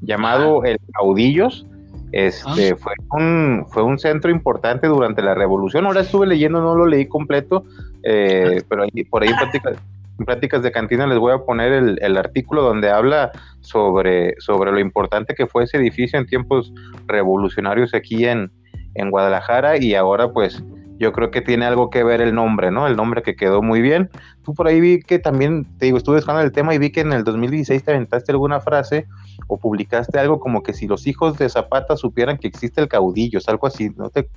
llamado 0.00 0.64
El 0.64 0.78
Caudillos, 0.92 1.66
este 2.14 2.70
ah. 2.70 2.76
fue 2.78 2.92
un 3.10 3.66
fue 3.68 3.82
un 3.82 3.98
centro 3.98 4.30
importante 4.30 4.86
durante 4.86 5.20
la 5.20 5.34
revolución. 5.34 5.86
Ahora 5.86 6.02
estuve 6.02 6.26
leyendo, 6.26 6.60
no 6.60 6.76
lo 6.76 6.86
leí 6.86 7.06
completo, 7.06 7.64
eh, 8.04 8.62
pero 8.68 8.84
por 9.10 9.22
ahí 9.22 9.30
en 9.30 10.24
prácticas, 10.24 10.62
de 10.62 10.70
cantina 10.70 11.08
les 11.08 11.18
voy 11.18 11.32
a 11.32 11.38
poner 11.38 11.72
el, 11.72 12.16
artículo 12.16 12.62
donde 12.62 12.88
habla 12.88 13.32
sobre, 13.60 14.34
sobre 14.38 14.70
lo 14.70 14.78
importante 14.78 15.34
que 15.34 15.48
fue 15.48 15.64
ese 15.64 15.76
edificio 15.76 16.16
en 16.18 16.26
tiempos 16.26 16.72
revolucionarios 17.08 17.94
aquí 17.94 18.24
en, 18.24 18.52
en 18.94 19.10
Guadalajara 19.10 19.76
y 19.82 19.96
ahora 19.96 20.32
pues 20.32 20.62
yo 20.98 21.12
creo 21.12 21.30
que 21.30 21.40
tiene 21.40 21.64
algo 21.64 21.90
que 21.90 22.04
ver 22.04 22.20
el 22.20 22.34
nombre, 22.34 22.70
¿no? 22.70 22.86
El 22.86 22.96
nombre 22.96 23.22
que 23.22 23.34
quedó 23.34 23.62
muy 23.62 23.82
bien. 23.82 24.10
Tú 24.44 24.54
por 24.54 24.68
ahí 24.68 24.80
vi 24.80 25.00
que 25.00 25.18
también, 25.18 25.66
te 25.78 25.86
digo, 25.86 25.98
estuve 25.98 26.16
buscando 26.16 26.40
el 26.40 26.52
tema 26.52 26.74
y 26.74 26.78
vi 26.78 26.90
que 26.92 27.00
en 27.00 27.12
el 27.12 27.24
2016 27.24 27.82
te 27.82 27.90
aventaste 27.90 28.32
alguna 28.32 28.60
frase 28.60 29.06
o 29.48 29.58
publicaste 29.58 30.18
algo 30.18 30.38
como 30.38 30.62
que 30.62 30.72
si 30.72 30.86
los 30.86 31.06
hijos 31.06 31.36
de 31.38 31.48
Zapata 31.48 31.96
supieran 31.96 32.38
que 32.38 32.48
existe 32.48 32.80
el 32.80 32.88
caudillo, 32.88 33.40
algo 33.46 33.66
así, 33.66 33.90
¿no 33.96 34.10
te, 34.10 34.28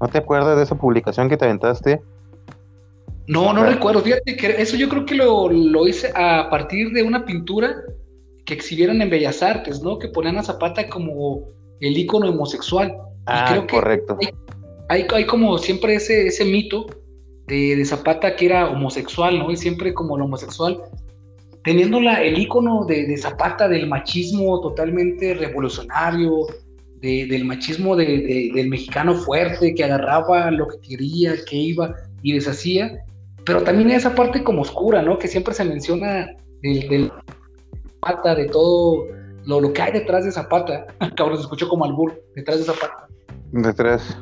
no 0.00 0.08
te 0.08 0.18
acuerdas 0.18 0.56
de 0.56 0.64
esa 0.64 0.76
publicación 0.76 1.28
que 1.28 1.36
te 1.36 1.44
aventaste? 1.44 2.00
No, 3.26 3.52
no 3.52 3.62
recuerdo, 3.64 4.00
fíjate 4.00 4.36
que 4.36 4.60
eso 4.60 4.76
yo 4.76 4.88
creo 4.88 5.04
que 5.04 5.14
lo, 5.14 5.86
hice 5.86 6.10
a 6.14 6.48
partir 6.48 6.92
de 6.92 7.02
una 7.02 7.26
pintura 7.26 7.76
que 8.46 8.54
exhibieron 8.54 9.02
en 9.02 9.10
Bellas 9.10 9.42
Artes, 9.42 9.82
¿no? 9.82 9.98
Que 9.98 10.08
ponían 10.08 10.38
a 10.38 10.42
Zapata 10.42 10.88
como 10.88 11.44
el 11.80 11.98
ícono 11.98 12.30
homosexual. 12.30 12.96
Ah, 13.26 13.66
correcto. 13.70 14.16
Hay, 14.88 15.26
como 15.26 15.58
siempre 15.58 15.96
ese, 15.96 16.44
mito 16.44 16.86
de, 17.46 17.76
de, 17.76 17.84
Zapata 17.84 18.36
que 18.36 18.46
era 18.46 18.70
homosexual, 18.70 19.38
¿no? 19.38 19.50
Y 19.50 19.56
siempre 19.56 19.92
como 19.92 20.16
el 20.16 20.22
homosexual 20.22 20.82
teniendo 21.68 21.98
el 21.98 22.38
icono 22.38 22.86
de, 22.86 23.14
Zapata 23.18 23.68
del 23.68 23.86
machismo 23.86 24.58
totalmente 24.60 25.34
revolucionario, 25.34 26.46
del 27.02 27.44
machismo 27.44 27.94
del 27.94 28.68
mexicano 28.70 29.14
fuerte, 29.14 29.74
que 29.74 29.84
agarraba 29.84 30.50
lo 30.50 30.66
que 30.66 30.78
quería, 30.80 31.34
que 31.44 31.56
iba 31.56 31.94
y 32.22 32.32
deshacía, 32.32 33.04
pero 33.44 33.62
también 33.62 33.90
esa 33.90 34.14
parte 34.14 34.42
como 34.42 34.62
oscura, 34.62 35.02
¿no? 35.02 35.18
Que 35.18 35.28
siempre 35.28 35.52
se 35.52 35.64
menciona 35.64 36.28
del, 36.62 37.12
pata, 38.00 38.34
de 38.34 38.46
todo 38.46 39.06
lo, 39.44 39.72
que 39.72 39.82
hay 39.82 39.92
detrás 39.92 40.24
de 40.24 40.30
esa 40.30 40.48
pata. 40.48 40.86
Cabrón, 41.16 41.36
se 41.36 41.42
escuchó 41.42 41.68
como 41.68 41.84
albur, 41.84 42.18
detrás 42.34 42.56
de 42.56 42.62
esa 42.62 42.72
pata. 42.72 43.08
Detrás. 43.52 44.18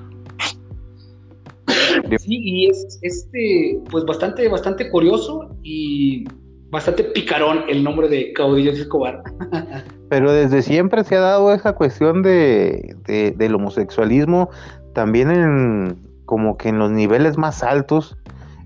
Sí, 2.19 2.41
y 2.43 2.67
es 2.71 2.99
este, 3.03 3.81
pues 3.91 4.05
bastante, 4.05 4.49
bastante 4.49 4.91
curioso 4.91 5.51
y 5.63 6.25
bastante 6.71 7.05
picarón 7.05 7.65
el 7.69 7.85
nombre 7.85 8.09
de 8.09 8.33
Caudillo 8.33 8.73
Escobar. 8.73 9.23
Pero 10.09 10.33
desde 10.33 10.63
siempre 10.63 11.05
se 11.05 11.17
ha 11.17 11.21
dado 11.21 11.53
esa 11.53 11.75
cuestión 11.75 12.23
de, 12.23 12.97
del 13.37 13.55
homosexualismo 13.55 14.51
también 14.95 15.31
en 15.31 16.07
como 16.25 16.57
que 16.57 16.71
en 16.71 16.79
los 16.79 16.91
niveles 16.91 17.39
más 17.39 17.63
altos, 17.63 18.17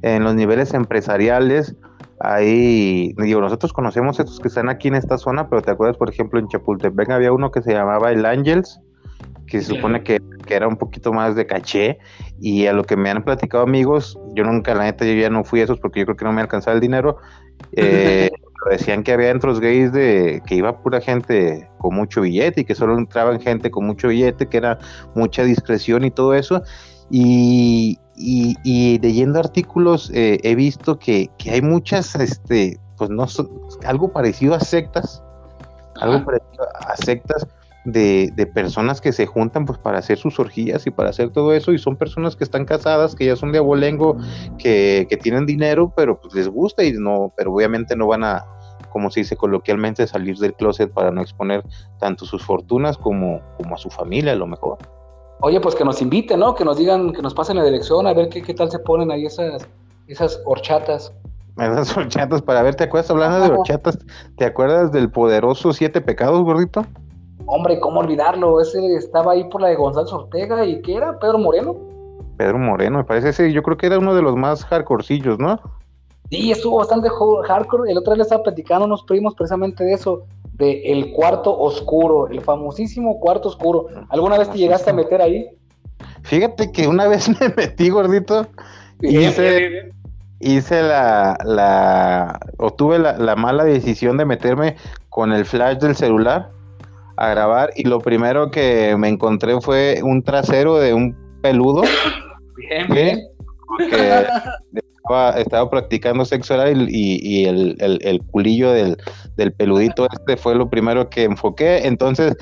en 0.03 0.25
los 0.25 0.35
niveles 0.35 0.73
empresariales, 0.73 1.77
ahí, 2.21 3.15
digo, 3.19 3.41
nosotros 3.41 3.73
conocemos 3.73 4.19
estos 4.19 4.41
que 4.41 4.49
están 4.49 4.69
aquí 4.69 4.89
en 4.89 4.95
esta 4.95 5.19
zona, 5.19 5.49
pero 5.49 5.61
te 5.61 5.71
acuerdas, 5.71 5.97
por 5.97 6.09
ejemplo, 6.09 6.39
en 6.39 6.49
Chapultepec 6.49 7.11
había 7.11 7.33
uno 7.33 7.51
que 7.51 7.63
se 7.63 7.73
llamaba 7.73 8.13
el 8.13 8.25
Angels, 8.25 8.81
que 9.51 9.61
se 9.61 9.75
supone 9.75 10.03
que, 10.03 10.21
era 10.49 10.67
un 10.67 10.77
poquito 10.77 11.13
más 11.13 11.37
de 11.37 11.47
caché, 11.47 11.99
y 12.41 12.67
a 12.67 12.73
lo 12.73 12.85
que 12.85 12.97
me 12.97 13.11
han 13.11 13.23
platicado 13.23 13.63
amigos, 13.63 14.19
yo 14.35 14.45
nunca, 14.45 14.75
la 14.75 14.85
neta, 14.85 15.05
yo 15.05 15.13
ya 15.13 15.29
no 15.29 15.45
fui 15.45 15.61
a 15.61 15.65
esos 15.65 15.79
porque 15.79 16.01
yo 16.01 16.07
creo 16.07 16.17
que 16.17 16.25
no 16.25 16.33
me 16.33 16.41
alcanzaba 16.41 16.75
el 16.75 16.81
dinero, 16.81 17.19
eh, 17.73 18.31
decían 18.71 19.03
que 19.03 19.13
había 19.13 19.31
entros 19.31 19.61
gays 19.61 19.93
de 19.93 20.43
que 20.47 20.55
iba 20.55 20.83
pura 20.83 21.01
gente 21.01 21.69
con 21.79 21.95
mucho 21.95 22.23
billete 22.23 22.63
y 22.63 22.65
que 22.65 22.75
solo 22.75 22.97
entraban 22.97 23.41
gente 23.41 23.71
con 23.71 23.87
mucho 23.87 24.09
billete, 24.09 24.47
que 24.49 24.57
era 24.57 24.79
mucha 25.15 25.45
discreción 25.45 26.05
y 26.05 26.11
todo 26.11 26.35
eso. 26.35 26.63
Y, 27.11 27.99
y, 28.17 28.99
leyendo 29.01 29.41
artículos 29.41 30.11
eh, 30.15 30.39
he 30.45 30.55
visto 30.55 30.99
que, 30.99 31.29
que, 31.39 31.51
hay 31.51 31.63
muchas, 31.63 32.15
este, 32.15 32.79
pues 32.97 33.11
no, 33.11 33.27
algo 33.85 34.13
parecido 34.13 34.55
a 34.55 34.61
sectas, 34.61 35.23
algo 35.97 36.25
parecido 36.25 36.67
a 36.87 36.97
sectas 36.97 37.47
de, 37.85 38.51
personas 38.55 39.01
que 39.01 39.13
se 39.13 39.27
juntan 39.27 39.65
pues 39.65 39.79
para 39.79 39.99
hacer 39.99 40.19
sus 40.19 40.39
orgías 40.39 40.87
y 40.87 40.91
para 40.91 41.11
hacer 41.11 41.31
todo 41.31 41.55
eso 41.55 41.73
y 41.73 41.79
son 41.79 41.97
personas 41.97 42.37
que 42.37 42.45
están 42.45 42.65
casadas, 42.65 43.15
que 43.15 43.27
ya 43.27 43.37
son 43.37 43.53
de 43.53 43.59
abolengo, 43.59 44.17
que, 44.59 45.07
que 45.09 45.17
tienen 45.17 45.47
dinero, 45.47 45.93
pero 45.97 46.21
pues 46.21 46.35
les 46.35 46.49
gusta 46.49 46.85
y 46.85 46.93
no, 46.93 47.33
pero 47.37 47.53
obviamente 47.53 47.97
no 47.97 48.07
van 48.07 48.25
a, 48.25 48.45
como 48.91 49.11
se 49.11 49.21
dice 49.21 49.37
coloquialmente, 49.37 50.07
salir 50.07 50.37
del 50.37 50.55
closet 50.55 50.93
para 50.93 51.11
no 51.11 51.23
exponer 51.23 51.65
tanto 51.99 52.27
sus 52.27 52.45
fortunas 52.45 52.99
como, 52.99 53.41
como 53.57 53.75
a 53.75 53.79
su 53.79 53.89
familia 53.89 54.33
a 54.33 54.37
lo 54.37 54.47
mejor. 54.47 54.79
Oye, 55.43 55.59
pues 55.61 55.75
que 55.75 55.85
nos 55.85 56.03
inviten, 56.03 56.41
¿no? 56.41 56.55
Que 56.55 56.65
nos 56.65 56.77
digan, 56.77 57.13
que 57.13 57.23
nos 57.23 57.33
pasen 57.33 57.57
la 57.57 57.65
dirección, 57.65 58.07
a 58.07 58.13
ver 58.13 58.29
qué, 58.29 58.43
qué 58.43 58.53
tal 58.53 58.71
se 58.71 58.79
ponen 58.79 59.11
ahí 59.11 59.25
esas, 59.25 59.67
esas 60.07 60.41
horchatas. 60.45 61.15
Esas 61.57 61.97
horchatas, 61.97 62.43
para 62.43 62.63
ver, 62.63 62.75
¿te 62.75 62.85
acuerdas 62.85 63.11
hablando 63.11 63.41
de 63.41 63.53
horchatas? 63.59 63.99
¿Te 64.37 64.45
acuerdas 64.45 64.93
del 64.93 65.11
poderoso 65.11 65.73
Siete 65.73 66.03
Pecados, 66.03 66.43
gordito? 66.43 66.85
Hombre, 67.47 67.81
¿cómo 67.81 68.01
olvidarlo? 68.01 68.61
Ese 68.61 68.95
estaba 68.95 69.33
ahí 69.33 69.45
por 69.45 69.61
la 69.61 69.69
de 69.69 69.77
González 69.77 70.13
Ortega 70.13 70.65
y 70.65 70.81
¿qué 70.83 70.97
era? 70.97 71.19
¿Pedro 71.19 71.39
Moreno? 71.39 71.77
Pedro 72.37 72.59
Moreno, 72.59 72.99
me 72.99 73.05
parece 73.05 73.31
ese, 73.31 73.53
yo 73.53 73.63
creo 73.63 73.77
que 73.77 73.87
era 73.87 73.99
uno 73.99 74.15
de 74.15 74.23
los 74.23 74.37
más 74.37 74.65
hardcorecillos, 74.65 75.39
¿no? 75.39 75.61
Sí, 76.31 76.51
estuvo 76.51 76.79
bastante 76.79 77.09
hardcore. 77.11 77.91
El 77.91 77.99
otro 77.99 78.13
día 78.13 78.19
le 78.19 78.23
estaba 78.23 78.43
platicando 78.45 78.85
a 78.85 78.87
unos 78.87 79.03
primos 79.03 79.35
precisamente 79.35 79.83
de 79.85 79.95
eso, 79.95 80.23
de 80.55 80.93
El 80.93 81.13
Cuarto 81.13 81.59
Oscuro, 81.59 82.29
el 82.29 82.41
famosísimo 82.41 83.19
Cuarto 83.19 83.49
Oscuro. 83.49 83.89
¿Alguna 84.09 84.39
vez 84.39 84.49
te 84.51 84.59
llegaste 84.59 84.91
a 84.91 84.95
meter 84.95 85.21
ahí? 85.21 85.49
Fíjate 86.23 86.71
que 86.71 86.87
una 86.87 87.09
vez 87.09 87.29
me 87.41 87.49
metí, 87.57 87.91
gordito, 87.91 88.47
y 89.01 89.19
hice, 89.19 89.93
hice 90.39 90.83
la, 90.83 91.37
la, 91.45 92.39
o 92.59 92.71
tuve 92.71 93.01
la, 93.01 93.19
la 93.19 93.35
mala 93.35 93.65
decisión 93.65 94.17
de 94.17 94.25
meterme 94.25 94.77
con 95.09 95.33
el 95.33 95.45
flash 95.45 95.79
del 95.79 95.97
celular 95.97 96.53
a 97.21 97.29
grabar 97.29 97.71
y 97.77 97.85
lo 97.85 98.01
primero 98.01 98.51
que 98.51 98.97
me 98.97 99.09
encontré 99.09 99.61
fue 99.61 100.01
un 100.03 100.23
trasero 100.23 100.79
de 100.79 100.95
un 100.95 101.15
peludo. 101.43 101.83
Bien, 102.57 102.87
bien. 102.89 103.19
estaba, 105.37 105.71
practicando 105.71 106.25
sexo 106.25 106.55
oral 106.55 106.89
y, 106.91 107.47
el, 107.47 108.23
culillo 108.31 108.73
del, 108.73 108.97
peludito 109.57 110.07
este 110.13 110.37
fue 110.37 110.55
lo 110.55 110.69
primero 110.69 111.09
que 111.09 111.25
enfoqué. 111.25 111.87
Entonces, 111.87 112.37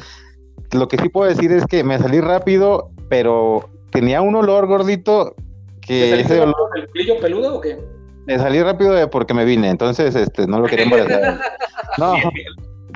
lo 0.72 0.88
que 0.88 0.98
sí 0.98 1.08
puedo 1.08 1.30
decir 1.30 1.52
es 1.52 1.64
que 1.66 1.84
me 1.84 1.98
salí 1.98 2.20
rápido, 2.20 2.90
pero 3.08 3.70
tenía 3.90 4.20
un 4.22 4.34
olor 4.34 4.66
gordito 4.66 5.34
que 5.80 6.20
ese 6.20 6.40
olor... 6.40 6.56
¿El 6.76 6.88
culillo 6.88 7.20
peludo 7.20 7.56
o 7.56 7.60
qué? 7.60 7.78
Me 8.26 8.38
salí 8.38 8.60
rápido 8.60 9.08
porque 9.08 9.34
me 9.34 9.44
vine, 9.44 9.70
entonces 9.70 10.14
este, 10.16 10.46
no 10.46 10.60
lo 10.60 10.66
quería 10.66 10.84
embarazar. 10.84 11.40
No, 11.96 12.14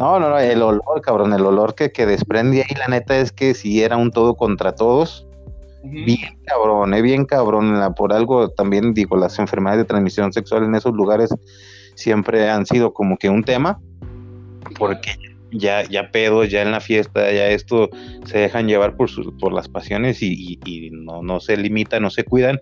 no, 0.02 0.18
no, 0.18 0.30
no, 0.30 0.38
el 0.40 0.60
olor, 0.62 1.00
cabrón, 1.00 1.32
el 1.32 1.46
olor 1.46 1.76
que, 1.76 1.92
que 1.92 2.06
desprende 2.06 2.64
ahí, 2.68 2.74
la 2.76 2.88
neta 2.88 3.16
es 3.18 3.30
que 3.30 3.54
si 3.54 3.84
era 3.84 3.96
un 3.96 4.10
todo 4.10 4.34
contra 4.34 4.74
todos, 4.74 5.28
bien 5.84 6.40
cabrón, 6.44 6.92
eh, 6.92 7.02
bien 7.02 7.24
cabrón, 7.24 7.80
por 7.94 8.12
algo 8.12 8.48
también 8.48 8.94
digo, 8.94 9.16
las 9.16 9.38
enfermedades 9.38 9.84
de 9.84 9.84
transmisión 9.84 10.32
sexual 10.32 10.64
en 10.64 10.74
esos 10.74 10.92
lugares 10.92 11.32
siempre 11.94 12.50
han 12.50 12.66
sido 12.66 12.92
como 12.92 13.16
que 13.16 13.28
un 13.28 13.44
tema, 13.44 13.78
porque 14.76 15.12
ya, 15.52 15.84
ya 15.84 16.10
pedos, 16.10 16.50
ya 16.50 16.62
en 16.62 16.72
la 16.72 16.80
fiesta, 16.80 17.30
ya 17.30 17.46
esto 17.46 17.88
se 18.24 18.38
dejan 18.38 18.66
llevar 18.66 18.96
por, 18.96 19.08
por 19.38 19.52
las 19.52 19.68
pasiones 19.68 20.20
y, 20.20 20.58
no, 20.90 21.22
no 21.22 21.38
se 21.38 21.56
limitan, 21.56 22.02
no 22.02 22.10
se 22.10 22.24
cuidan, 22.24 22.60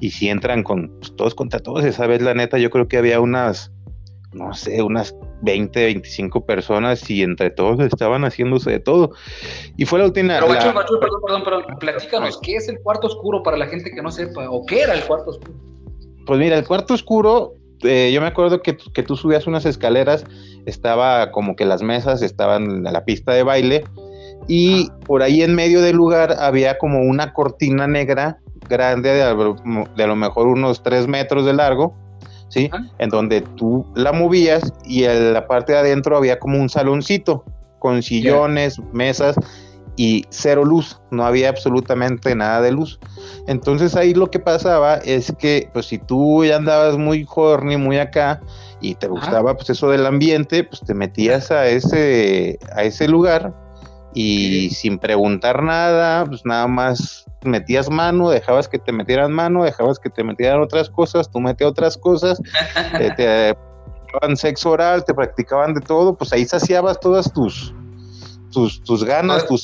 y 0.00 0.10
si 0.10 0.28
entran 0.30 0.64
con 0.64 0.88
pues, 0.98 1.14
todos 1.14 1.36
contra 1.36 1.60
todos, 1.60 1.84
esa 1.84 2.08
vez 2.08 2.22
la 2.22 2.34
neta 2.34 2.58
yo 2.58 2.70
creo 2.70 2.88
que 2.88 2.98
había 2.98 3.20
unas 3.20 3.70
no 4.32 4.54
sé, 4.54 4.82
unas 4.82 5.14
20, 5.42 5.84
25 5.84 6.46
personas 6.46 7.08
y 7.10 7.22
entre 7.22 7.50
todos 7.50 7.80
estaban 7.80 8.22
haciéndose 8.22 8.70
de 8.70 8.80
todo. 8.80 9.12
Y 9.76 9.84
fue 9.84 9.98
la 9.98 10.06
última... 10.06 10.38
Pero, 10.40 10.48
perdón, 10.48 11.14
perdón, 11.26 11.44
perdón, 11.44 11.62
platícanos, 11.78 12.38
¿qué 12.42 12.56
es 12.56 12.68
el 12.68 12.80
cuarto 12.80 13.08
oscuro 13.08 13.42
para 13.42 13.56
la 13.56 13.66
gente 13.66 13.90
que 13.90 14.02
no 14.02 14.10
sepa? 14.10 14.48
¿O 14.50 14.64
qué 14.64 14.82
era 14.82 14.94
el 14.94 15.04
cuarto 15.04 15.30
oscuro? 15.30 15.54
Pues 16.26 16.38
mira, 16.38 16.56
el 16.56 16.66
cuarto 16.66 16.94
oscuro, 16.94 17.54
eh, 17.82 18.10
yo 18.12 18.20
me 18.20 18.28
acuerdo 18.28 18.62
que, 18.62 18.76
que, 18.76 19.02
tú 19.02 19.16
subías 19.16 19.46
unas 19.46 19.66
escaleras, 19.66 20.24
estaba 20.66 21.30
como 21.32 21.56
que 21.56 21.64
las 21.64 21.82
mesas 21.82 22.22
estaban 22.22 22.64
en 22.64 22.84
la 22.84 23.04
pista 23.04 23.32
de 23.32 23.42
baile 23.42 23.84
y 24.48 24.88
por 25.04 25.22
ahí 25.22 25.42
en 25.42 25.54
medio 25.54 25.82
del 25.82 25.96
lugar 25.96 26.36
había 26.38 26.78
como 26.78 27.00
una 27.00 27.32
cortina 27.32 27.86
negra 27.86 28.38
grande 28.68 29.10
de, 29.10 29.16
de 29.96 30.04
a 30.04 30.06
lo 30.06 30.16
mejor 30.16 30.46
unos 30.46 30.82
3 30.82 31.08
metros 31.08 31.44
de 31.44 31.52
largo 31.52 31.94
¿sí? 32.52 32.70
En 32.98 33.08
donde 33.08 33.40
tú 33.40 33.86
la 33.94 34.12
movías 34.12 34.72
y 34.84 35.04
en 35.04 35.32
la 35.32 35.46
parte 35.46 35.72
de 35.72 35.78
adentro 35.78 36.16
había 36.16 36.38
como 36.38 36.58
un 36.60 36.68
saloncito 36.68 37.44
con 37.78 38.02
sillones, 38.02 38.78
mesas 38.92 39.36
y 39.96 40.24
cero 40.30 40.64
luz, 40.64 41.00
no 41.10 41.24
había 41.24 41.48
absolutamente 41.48 42.34
nada 42.34 42.60
de 42.60 42.72
luz. 42.72 43.00
Entonces 43.46 43.96
ahí 43.96 44.14
lo 44.14 44.30
que 44.30 44.38
pasaba 44.38 44.96
es 44.96 45.32
que 45.38 45.68
pues 45.72 45.86
si 45.86 45.98
tú 45.98 46.44
ya 46.44 46.56
andabas 46.56 46.96
muy 46.96 47.26
horny, 47.34 47.76
muy 47.76 47.98
acá 47.98 48.40
y 48.80 48.94
te 48.94 49.08
gustaba 49.08 49.54
pues 49.54 49.70
eso 49.70 49.90
del 49.90 50.06
ambiente, 50.06 50.64
pues 50.64 50.82
te 50.82 50.94
metías 50.94 51.50
a 51.50 51.66
ese 51.66 52.58
a 52.74 52.84
ese 52.84 53.08
lugar 53.08 53.54
y 54.14 54.70
sin 54.70 54.98
preguntar 54.98 55.62
nada, 55.62 56.26
pues 56.26 56.44
nada 56.44 56.66
más 56.66 57.26
metías 57.44 57.90
mano, 57.90 58.30
dejabas 58.30 58.68
que 58.68 58.78
te 58.78 58.92
metieran 58.92 59.32
mano, 59.32 59.64
dejabas 59.64 59.98
que 59.98 60.10
te 60.10 60.24
metieran 60.24 60.60
otras 60.60 60.90
cosas, 60.90 61.30
tú 61.30 61.40
metías 61.40 61.70
otras 61.70 61.96
cosas, 61.96 62.40
eh, 63.00 63.10
te 63.16 63.54
practicaban 63.54 64.36
sexo 64.36 64.70
oral, 64.70 65.04
te 65.04 65.14
practicaban 65.14 65.74
de 65.74 65.80
todo, 65.80 66.14
pues 66.16 66.32
ahí 66.32 66.44
saciabas 66.44 67.00
todas 67.00 67.32
tus, 67.32 67.74
tus, 68.52 68.82
tus 68.82 69.04
ganas, 69.04 69.46
tu 69.46 69.56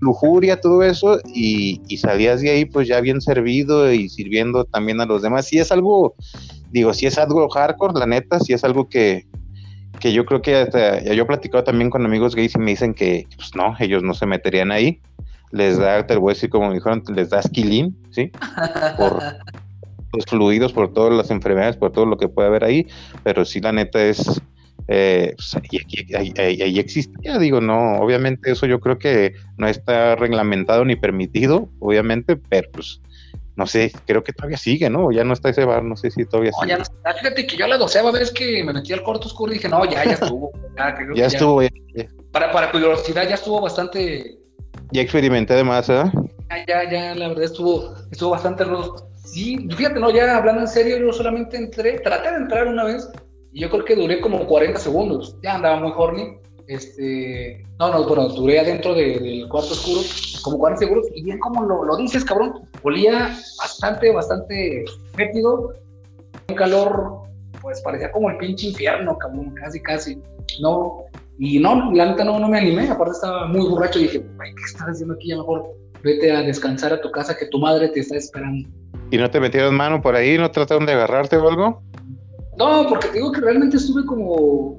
lujuria, 0.00 0.60
todo 0.60 0.82
eso, 0.82 1.18
y, 1.32 1.80
salías 1.96 2.40
de 2.40 2.50
ahí 2.50 2.64
pues 2.64 2.88
ya 2.88 3.00
bien 3.00 3.20
servido 3.20 3.92
y 3.92 4.08
sirviendo 4.08 4.64
también 4.64 5.00
a 5.00 5.06
los 5.06 5.22
demás. 5.22 5.46
Si 5.46 5.58
es 5.58 5.72
algo, 5.72 6.14
digo, 6.70 6.92
si 6.92 7.06
es 7.06 7.18
algo 7.18 7.48
hardcore, 7.48 7.98
la 7.98 8.06
neta, 8.06 8.40
si 8.40 8.52
es 8.52 8.64
algo 8.64 8.88
que, 8.88 9.26
que 10.00 10.12
yo 10.12 10.24
creo 10.24 10.42
que 10.42 10.56
hasta, 10.56 11.02
yo 11.02 11.22
he 11.22 11.26
platicado 11.26 11.64
también 11.64 11.90
con 11.90 12.04
amigos 12.04 12.34
gays 12.34 12.54
y 12.54 12.58
me 12.58 12.72
dicen 12.72 12.94
que 12.94 13.26
pues 13.36 13.54
no, 13.54 13.74
ellos 13.78 14.02
no 14.02 14.14
se 14.14 14.26
meterían 14.26 14.72
ahí 14.72 15.00
les 15.50 15.78
da, 15.78 16.06
te 16.06 16.16
voy 16.16 16.32
a 16.32 16.34
decir 16.34 16.50
como 16.50 16.68
me 16.68 16.74
dijeron, 16.74 17.02
les 17.14 17.30
da 17.30 17.40
esquilín, 17.40 17.96
¿sí? 18.10 18.30
Por 18.96 19.22
los 20.12 20.26
fluidos, 20.26 20.72
por 20.72 20.92
todas 20.92 21.12
las 21.12 21.30
enfermedades, 21.30 21.76
por 21.76 21.92
todo 21.92 22.06
lo 22.06 22.16
que 22.16 22.28
puede 22.28 22.48
haber 22.48 22.64
ahí, 22.64 22.86
pero 23.22 23.44
sí 23.44 23.60
la 23.60 23.72
neta 23.72 24.02
es, 24.04 24.40
eh, 24.88 25.34
pues 25.36 25.56
ahí, 25.56 26.78
existe, 26.78 27.14
ya 27.22 27.38
digo, 27.38 27.60
no, 27.60 27.98
obviamente 27.98 28.50
eso 28.52 28.66
yo 28.66 28.80
creo 28.80 28.98
que 28.98 29.34
no 29.56 29.66
está 29.68 30.16
reglamentado 30.16 30.84
ni 30.84 30.96
permitido, 30.96 31.68
obviamente, 31.80 32.36
pero 32.36 32.70
pues 32.72 33.00
no 33.56 33.66
sé, 33.66 33.92
creo 34.04 34.24
que 34.24 34.32
todavía 34.32 34.56
sigue, 34.56 34.90
¿no? 34.90 35.12
Ya 35.12 35.22
no 35.22 35.32
está 35.32 35.48
ese 35.48 35.64
bar, 35.64 35.84
no 35.84 35.96
sé 35.96 36.10
si 36.10 36.24
todavía 36.24 36.50
no, 36.60 36.66
Ya 36.66 36.76
no 36.76 36.82
está. 36.82 37.14
Fíjate 37.14 37.46
que 37.46 37.56
yo 37.56 37.68
la 37.68 37.78
doceava 37.78 38.10
vez 38.10 38.32
que 38.32 38.64
me 38.64 38.72
metí 38.72 38.92
al 38.92 39.04
corto 39.04 39.28
oscuro 39.28 39.52
dije, 39.52 39.68
no, 39.68 39.84
ya, 39.84 40.04
ya 40.04 40.14
estuvo. 40.14 40.50
Ya, 41.14 41.26
estuvo. 41.26 41.62
Para, 42.32 42.50
para 42.50 42.72
curiosidad, 42.72 43.28
ya 43.28 43.36
estuvo 43.36 43.60
bastante 43.60 44.43
Ya 44.94 45.02
experimenté 45.02 45.54
además, 45.54 45.88
¿eh? 45.90 46.04
Ya, 46.68 46.88
ya, 46.88 47.16
la 47.16 47.26
verdad 47.26 47.42
estuvo, 47.42 47.96
estuvo 48.12 48.30
bastante 48.30 48.62
rudo. 48.62 49.08
Sí, 49.24 49.68
fíjate, 49.76 49.98
no, 49.98 50.08
ya 50.12 50.36
hablando 50.36 50.60
en 50.60 50.68
serio, 50.68 50.98
yo 50.98 51.12
solamente 51.12 51.56
entré, 51.56 51.98
traté 51.98 52.30
de 52.30 52.36
entrar 52.36 52.68
una 52.68 52.84
vez 52.84 53.10
y 53.52 53.62
yo 53.62 53.70
creo 53.70 53.84
que 53.84 53.96
duré 53.96 54.20
como 54.20 54.46
40 54.46 54.78
segundos. 54.78 55.36
Ya 55.42 55.56
andaba 55.56 55.80
muy 55.80 55.92
horny. 55.96 56.38
Este, 56.68 57.66
no, 57.80 57.90
no, 57.90 58.06
bueno, 58.06 58.28
duré 58.28 58.60
adentro 58.60 58.94
del 58.94 59.48
cuarto 59.48 59.72
oscuro 59.72 60.00
como 60.42 60.58
40 60.58 60.86
segundos 60.86 61.08
y 61.12 61.24
bien 61.24 61.40
como 61.40 61.64
lo, 61.64 61.82
lo 61.82 61.96
dices, 61.96 62.24
cabrón, 62.24 62.52
olía 62.84 63.36
bastante, 63.58 64.12
bastante 64.12 64.84
fétido, 65.16 65.74
un 66.48 66.54
calor, 66.54 67.22
pues 67.60 67.80
parecía 67.80 68.12
como 68.12 68.30
el 68.30 68.36
pinche 68.36 68.68
infierno, 68.68 69.18
cabrón, 69.18 69.54
casi, 69.56 69.80
casi. 69.82 70.22
No, 70.60 71.06
y 71.38 71.58
no, 71.58 71.92
la 71.92 72.06
neta 72.06 72.24
no, 72.24 72.38
no 72.38 72.48
me 72.48 72.58
animé, 72.58 72.88
aparte 72.88 73.12
estaba 73.12 73.46
muy 73.46 73.68
borracho 73.68 73.98
y 73.98 74.02
dije, 74.02 74.20
¿qué 74.20 74.62
estás 74.66 74.88
haciendo 74.88 75.14
aquí? 75.14 75.28
Ya 75.28 75.36
mejor 75.36 75.64
vete 76.02 76.30
a 76.30 76.42
descansar 76.42 76.92
a 76.92 77.00
tu 77.00 77.10
casa 77.10 77.36
que 77.36 77.46
tu 77.46 77.58
madre 77.58 77.88
te 77.88 78.00
está 78.00 78.16
esperando. 78.16 78.68
¿Y 79.10 79.16
no 79.16 79.30
te 79.30 79.40
metieron 79.40 79.74
mano 79.74 80.00
por 80.00 80.14
ahí? 80.14 80.38
¿No 80.38 80.50
trataron 80.50 80.86
de 80.86 80.92
agarrarte 80.92 81.36
o 81.36 81.48
algo? 81.48 81.82
No, 82.58 82.86
porque 82.88 83.08
te 83.08 83.14
digo 83.14 83.32
que 83.32 83.40
realmente 83.40 83.76
estuve 83.76 84.04
como, 84.06 84.76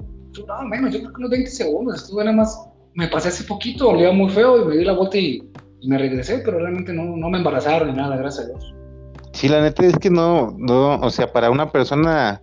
no, 0.48 0.68
menos, 0.68 0.94
yo 0.94 1.00
creo 1.00 1.14
que 1.14 1.20
unos 1.20 1.32
20 1.32 1.50
segundos, 1.50 1.96
estuve 1.96 2.24
nada 2.24 2.38
más, 2.38 2.58
me 2.94 3.08
pasé 3.08 3.30
hace 3.30 3.44
poquito, 3.44 3.90
olía 3.90 4.12
muy 4.12 4.30
feo 4.30 4.62
y 4.62 4.66
me 4.66 4.78
di 4.78 4.86
la 4.86 4.94
vuelta 4.94 5.18
y, 5.18 5.42
me 5.88 6.00
regresé, 6.00 6.40
pero 6.40 6.58
realmente 6.58 6.92
no, 6.94 7.16
no 7.16 7.30
me 7.30 7.38
embarazaron 7.38 7.90
ni 7.90 7.96
nada, 7.96 8.18
gracias 8.18 8.46
a 8.46 8.48
Dios. 8.48 8.74
Sí, 9.34 9.48
la 9.48 9.62
neta 9.62 9.86
es 9.86 9.96
que 10.00 10.10
no, 10.10 10.56
no, 10.58 10.96
o 10.96 11.10
sea, 11.12 11.32
para 11.32 11.52
una 11.52 11.72
persona 11.72 12.42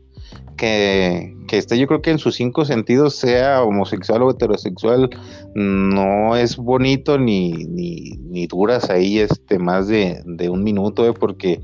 que, 0.63 1.37
que 1.49 1.59
esté 1.59 1.77
yo 1.77 1.89
creo 1.89 2.03
que 2.03 2.13
en 2.13 2.21
sus 2.21 2.37
cinco 2.37 2.65
sentidos, 2.65 3.17
sea 3.17 3.65
homosexual 3.65 4.23
o 4.23 4.31
heterosexual, 4.31 5.11
no 5.57 6.37
es 6.37 6.57
bonito 6.57 7.19
ni, 7.19 7.51
ni, 7.51 8.13
ni 8.31 8.47
duras 8.47 8.89
ahí 8.89 9.19
este, 9.19 9.59
más 9.59 9.89
de, 9.89 10.23
de 10.25 10.49
un 10.51 10.63
minuto, 10.63 11.05
¿eh? 11.05 11.15
porque 11.19 11.61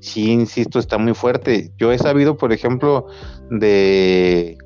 sí, 0.00 0.32
insisto, 0.32 0.78
está 0.78 0.98
muy 0.98 1.14
fuerte. 1.14 1.72
Yo 1.78 1.92
he 1.92 1.98
sabido, 1.98 2.36
por 2.36 2.52
ejemplo, 2.52 3.06
de 3.50 4.58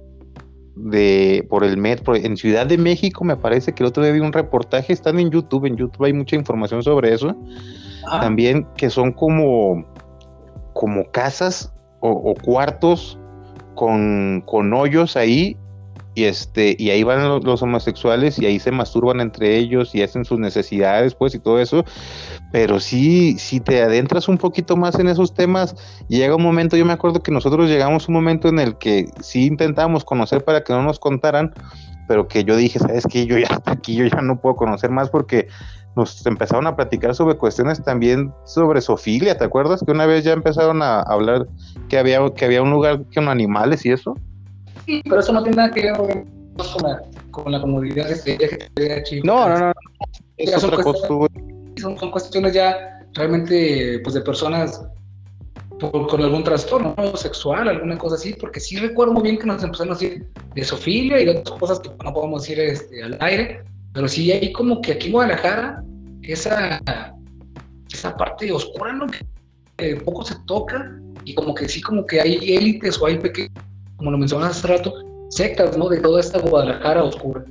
de 0.75 1.47
por 1.49 1.63
el 1.63 1.79
metro 1.79 2.17
en 2.17 2.37
Ciudad 2.37 2.67
de 2.67 2.77
México 2.77 3.25
me 3.25 3.37
parece 3.37 3.73
que 3.73 3.83
el 3.83 3.89
otro 3.89 4.03
día 4.03 4.13
vi 4.13 4.21
un 4.21 4.35
reportaje 4.35 4.93
están 4.93 5.19
en 5.19 5.31
YouTube 5.31 5.65
en 5.65 5.75
YouTube 5.75 6.05
hay 6.05 6.13
mucha 6.13 6.37
información 6.37 6.83
sobre 6.83 7.15
eso 7.15 7.35
también 8.11 8.67
que 8.77 8.91
son 8.91 9.13
como 9.13 9.87
como 10.75 11.11
casas 11.13 11.73
o 12.01 12.35
cuartos 12.45 13.19
con, 13.77 14.43
con 14.45 14.75
hoyos 14.75 15.17
ahí 15.17 15.57
y 16.17 16.25
este 16.25 16.75
y 16.79 16.91
ahí 16.91 17.03
van 17.03 17.29
los, 17.45 17.63
homosexuales 17.63 18.39
y 18.39 18.47
ahí 18.47 18.59
se 18.59 18.73
masturban 18.73 19.21
entre 19.21 19.57
ellos 19.57 19.95
y 19.95 20.03
hacen 20.03 20.25
sus 20.25 20.39
necesidades 20.39 21.15
pues 21.15 21.35
y 21.35 21.39
todo 21.39 21.61
eso. 21.61 21.85
Pero 22.51 22.81
sí 22.81 23.37
si 23.39 23.61
te 23.61 23.83
adentras 23.83 24.27
un 24.27 24.39
poquito 24.39 24.77
más 24.77 24.99
en 24.99 25.09
esos 25.09 25.35
temas 25.35 25.77
llega 26.09 26.35
un 26.35 26.43
momento 26.43 26.77
yo 26.77 26.87
me 26.87 26.95
acuerdo 26.95 27.23
que 27.23 27.31
nosotros 27.31 27.69
llegamos 27.69 28.09
un 28.09 28.15
momento 28.15 28.49
en 28.49 28.59
el 28.59 28.79
que 28.79 29.11
sí 29.21 29.47
intentábamos 29.47 30.05
conocer 30.05 30.43
para 30.43 30.65
que 30.65 30.73
no 30.73 30.83
nos 30.83 30.99
contaran 30.99 31.53
pero 32.09 32.29
que 32.29 32.45
yo 32.45 32.57
dije 32.57 32.79
sabes 32.79 33.07
que 33.07 33.27
yo 33.27 33.37
ya 33.37 33.61
aquí 33.67 33.95
yo 33.95 34.07
ya 34.07 34.23
no 34.23 34.41
puedo 34.41 34.57
conocer 34.57 34.91
más 34.91 35.11
porque 35.11 35.49
nos 35.97 36.25
empezaron 36.27 36.67
a 36.67 36.77
platicar 36.77 37.15
sobre 37.15 37.37
cuestiones 37.37 37.83
también 37.83 38.33
sobre 38.45 38.81
sofilia, 38.83 39.37
¿te 39.37 39.45
acuerdas? 39.45 39.83
Que 39.85 39.93
una 39.93 40.07
vez 40.07 40.25
ya 40.25 40.33
empezaron 40.33 40.83
a 40.83 41.01
hablar 41.01 41.49
que 41.89 41.99
había, 41.99 42.21
que 42.35 42.45
había 42.45 42.63
un 42.63 42.71
lugar 42.71 43.03
con 43.15 43.29
animales 43.29 43.85
y 43.87 43.93
eso. 43.93 44.15
Sí, 44.85 45.03
pero 45.05 45.21
eso 45.21 45.33
no 45.33 45.43
tiene 45.43 45.57
nada 45.57 45.71
que 45.71 45.83
ver 45.83 45.97
con 45.97 46.83
la, 46.83 47.03
con 47.31 47.53
la 47.53 47.61
comunidad 47.61 48.09
de 48.09 49.21
No, 49.25 49.49
no, 49.49 49.59
no. 49.59 49.73
son, 50.59 50.71
cuestiones, 50.71 51.31
son, 51.77 52.11
cuestiones 52.11 52.53
ya 52.53 53.01
realmente 53.15 53.99
pues 54.05 54.15
de 54.15 54.21
personas 54.21 54.83
con 55.81 56.23
algún 56.23 56.45
trastorno 56.45 56.95
sexual, 57.17 57.69
alguna 57.69 57.99
cosa 57.99 58.17
así, 58.17 58.35
porque 58.35 58.61
sí 58.61 58.77
recuerdo 58.77 59.13
muy 59.13 59.23
bien 59.23 59.39
que 59.39 59.47
nos 59.47 59.63
empezaron 59.63 59.95
a 59.95 59.99
decir 59.99 60.27
de 60.55 60.65
sofilia 60.65 61.21
y 61.21 61.25
de 61.27 61.39
otras 61.39 61.59
cosas 61.59 61.81
que 61.81 61.91
no 62.03 62.13
podemos 62.15 62.43
decir 62.43 62.61
este, 62.61 63.03
al 63.03 63.19
aire, 63.21 63.63
pero 63.97 64.09
sí 64.09 64.31
hay 64.31 64.53
como 64.53 64.83
que 64.83 64.93
aquí 64.93 65.07
en 65.07 65.13
Guadalajara, 65.15 65.83
esa, 66.23 66.83
esa 67.91 68.15
parte 68.15 68.53
oscura, 68.53 68.93
¿no? 68.93 69.07
Que 69.79 69.97
poco 69.97 70.23
se 70.23 70.35
toca 70.47 71.01
y 71.25 71.35
como 71.35 71.55
que 71.55 71.67
sí, 71.67 71.81
como 71.81 72.05
que 72.05 72.21
hay 72.21 72.35
élites 72.57 73.01
o 73.01 73.07
hay 73.07 73.17
pequeños, 73.19 73.53
como 73.97 74.11
lo 74.11 74.19
mencionas 74.19 74.51
hace 74.51 74.69
rato, 74.69 74.93
sectas, 75.31 75.79
¿no? 75.79 75.89
De 75.89 75.99
toda 76.01 76.21
esta 76.21 76.41
Guadalajara 76.41 77.05
oscura. 77.05 77.47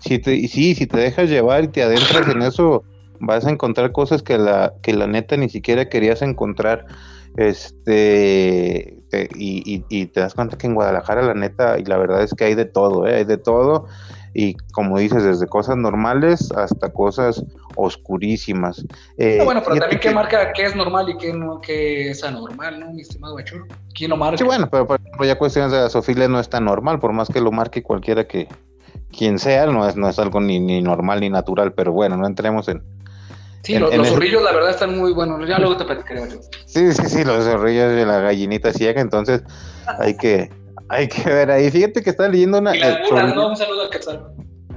Si 0.00 0.18
te, 0.18 0.48
sí, 0.48 0.74
si 0.74 0.88
te 0.88 0.98
dejas 0.98 1.30
llevar 1.30 1.62
y 1.62 1.68
te 1.68 1.84
adentras 1.84 2.26
en 2.26 2.42
eso, 2.42 2.82
vas 3.20 3.46
a 3.46 3.50
encontrar 3.50 3.92
cosas 3.92 4.24
que 4.24 4.36
la, 4.36 4.74
que 4.82 4.92
la 4.94 5.06
neta 5.06 5.36
ni 5.36 5.48
siquiera 5.48 5.88
querías 5.88 6.22
encontrar. 6.22 6.86
Este, 7.36 8.98
y, 9.36 9.84
y, 9.88 10.06
te 10.06 10.18
das 10.18 10.34
cuenta 10.34 10.58
que 10.58 10.66
en 10.66 10.74
Guadalajara 10.74 11.22
la 11.22 11.34
neta, 11.34 11.78
y 11.78 11.84
la 11.84 11.98
verdad 11.98 12.24
es 12.24 12.34
que 12.34 12.46
hay 12.46 12.56
de 12.56 12.64
todo, 12.64 13.06
¿eh? 13.06 13.14
hay 13.14 13.24
de 13.24 13.38
todo 13.38 13.86
y 14.34 14.54
como 14.72 14.98
dices, 14.98 15.24
desde 15.24 15.46
cosas 15.46 15.76
normales 15.76 16.50
hasta 16.52 16.92
cosas 16.92 17.42
oscurísimas. 17.74 18.84
Eh, 19.18 19.40
bueno, 19.44 19.62
pero 19.64 19.80
también 19.80 20.00
qué 20.00 20.10
marca 20.10 20.52
qué 20.52 20.66
es 20.66 20.76
normal 20.76 21.08
y 21.08 21.16
qué, 21.16 21.32
no, 21.32 21.60
qué 21.60 22.10
es 22.10 22.22
anormal, 22.22 22.78
¿no, 22.78 22.92
mi 22.92 23.02
estimado 23.02 23.34
Bachur? 23.34 23.66
¿Quién 23.94 24.10
lo 24.10 24.16
marca? 24.16 24.38
Sí, 24.38 24.44
bueno, 24.44 24.68
pero 24.70 24.86
por 24.86 25.00
ejemplo, 25.00 25.26
ya 25.26 25.36
cuestiones 25.36 25.72
de 25.72 25.80
la 25.80 25.90
sofilia 25.90 26.28
no 26.28 26.38
es 26.38 26.48
tan 26.48 26.64
normal, 26.64 27.00
por 27.00 27.12
más 27.12 27.28
que 27.28 27.40
lo 27.40 27.50
marque 27.50 27.82
cualquiera 27.82 28.26
que 28.26 28.48
quien 29.10 29.38
sea, 29.38 29.66
no 29.66 29.88
es, 29.88 29.96
no 29.96 30.08
es 30.08 30.18
algo 30.18 30.40
ni, 30.40 30.60
ni 30.60 30.80
normal 30.80 31.20
ni 31.20 31.30
natural, 31.30 31.72
pero 31.72 31.92
bueno, 31.92 32.16
no 32.16 32.26
entremos 32.26 32.68
en, 32.68 32.82
Sí, 33.62 33.78
los, 33.78 33.94
zorrillos 34.08 34.42
la 34.42 34.52
verdad 34.52 34.70
están 34.70 34.96
muy 34.96 35.12
buenos, 35.12 35.46
ya 35.46 35.58
luego 35.58 35.76
te 35.76 35.84
platicaré. 35.84 36.30
Sí, 36.64 36.92
sí, 36.92 37.02
sí, 37.06 37.24
los 37.24 37.44
zorrillos 37.44 37.92
de 37.92 38.06
la 38.06 38.20
gallinita 38.20 38.72
ciega, 38.72 39.02
entonces 39.02 39.42
hay 39.98 40.16
que, 40.16 40.50
hay 40.90 41.06
que 41.08 41.22
ver 41.30 41.50
ahí. 41.50 41.70
Fíjate 41.70 42.02
que 42.02 42.10
está 42.10 42.28
leyendo 42.28 42.58
una. 42.58 42.74
Eh, 42.74 42.98
un 43.10 43.56
saludo 43.56 43.84
a 43.84 43.90
Quetzal. 43.90 44.26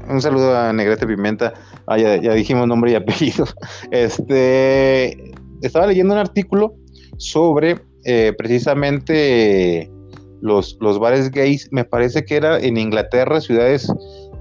Un 0.07 0.21
saludo 0.21 0.55
a 0.55 0.71
Negrete 0.71 1.07
Pimenta. 1.07 1.53
Ah, 1.87 1.97
ya, 1.97 2.17
dijimos 2.33 2.67
nombre 2.67 2.91
y 2.91 2.95
apellido. 2.95 3.45
Este. 3.91 5.33
Estaba 5.61 5.87
leyendo 5.87 6.13
un 6.13 6.19
artículo 6.19 6.75
sobre 7.17 7.79
eh, 8.05 8.33
precisamente 8.37 9.89
los, 10.41 10.77
los 10.79 10.99
bares 10.99 11.31
gays. 11.31 11.67
Me 11.71 11.83
parece 11.83 12.23
que 12.25 12.35
era 12.35 12.59
en 12.59 12.77
Inglaterra, 12.77 13.41
ciudades. 13.41 13.91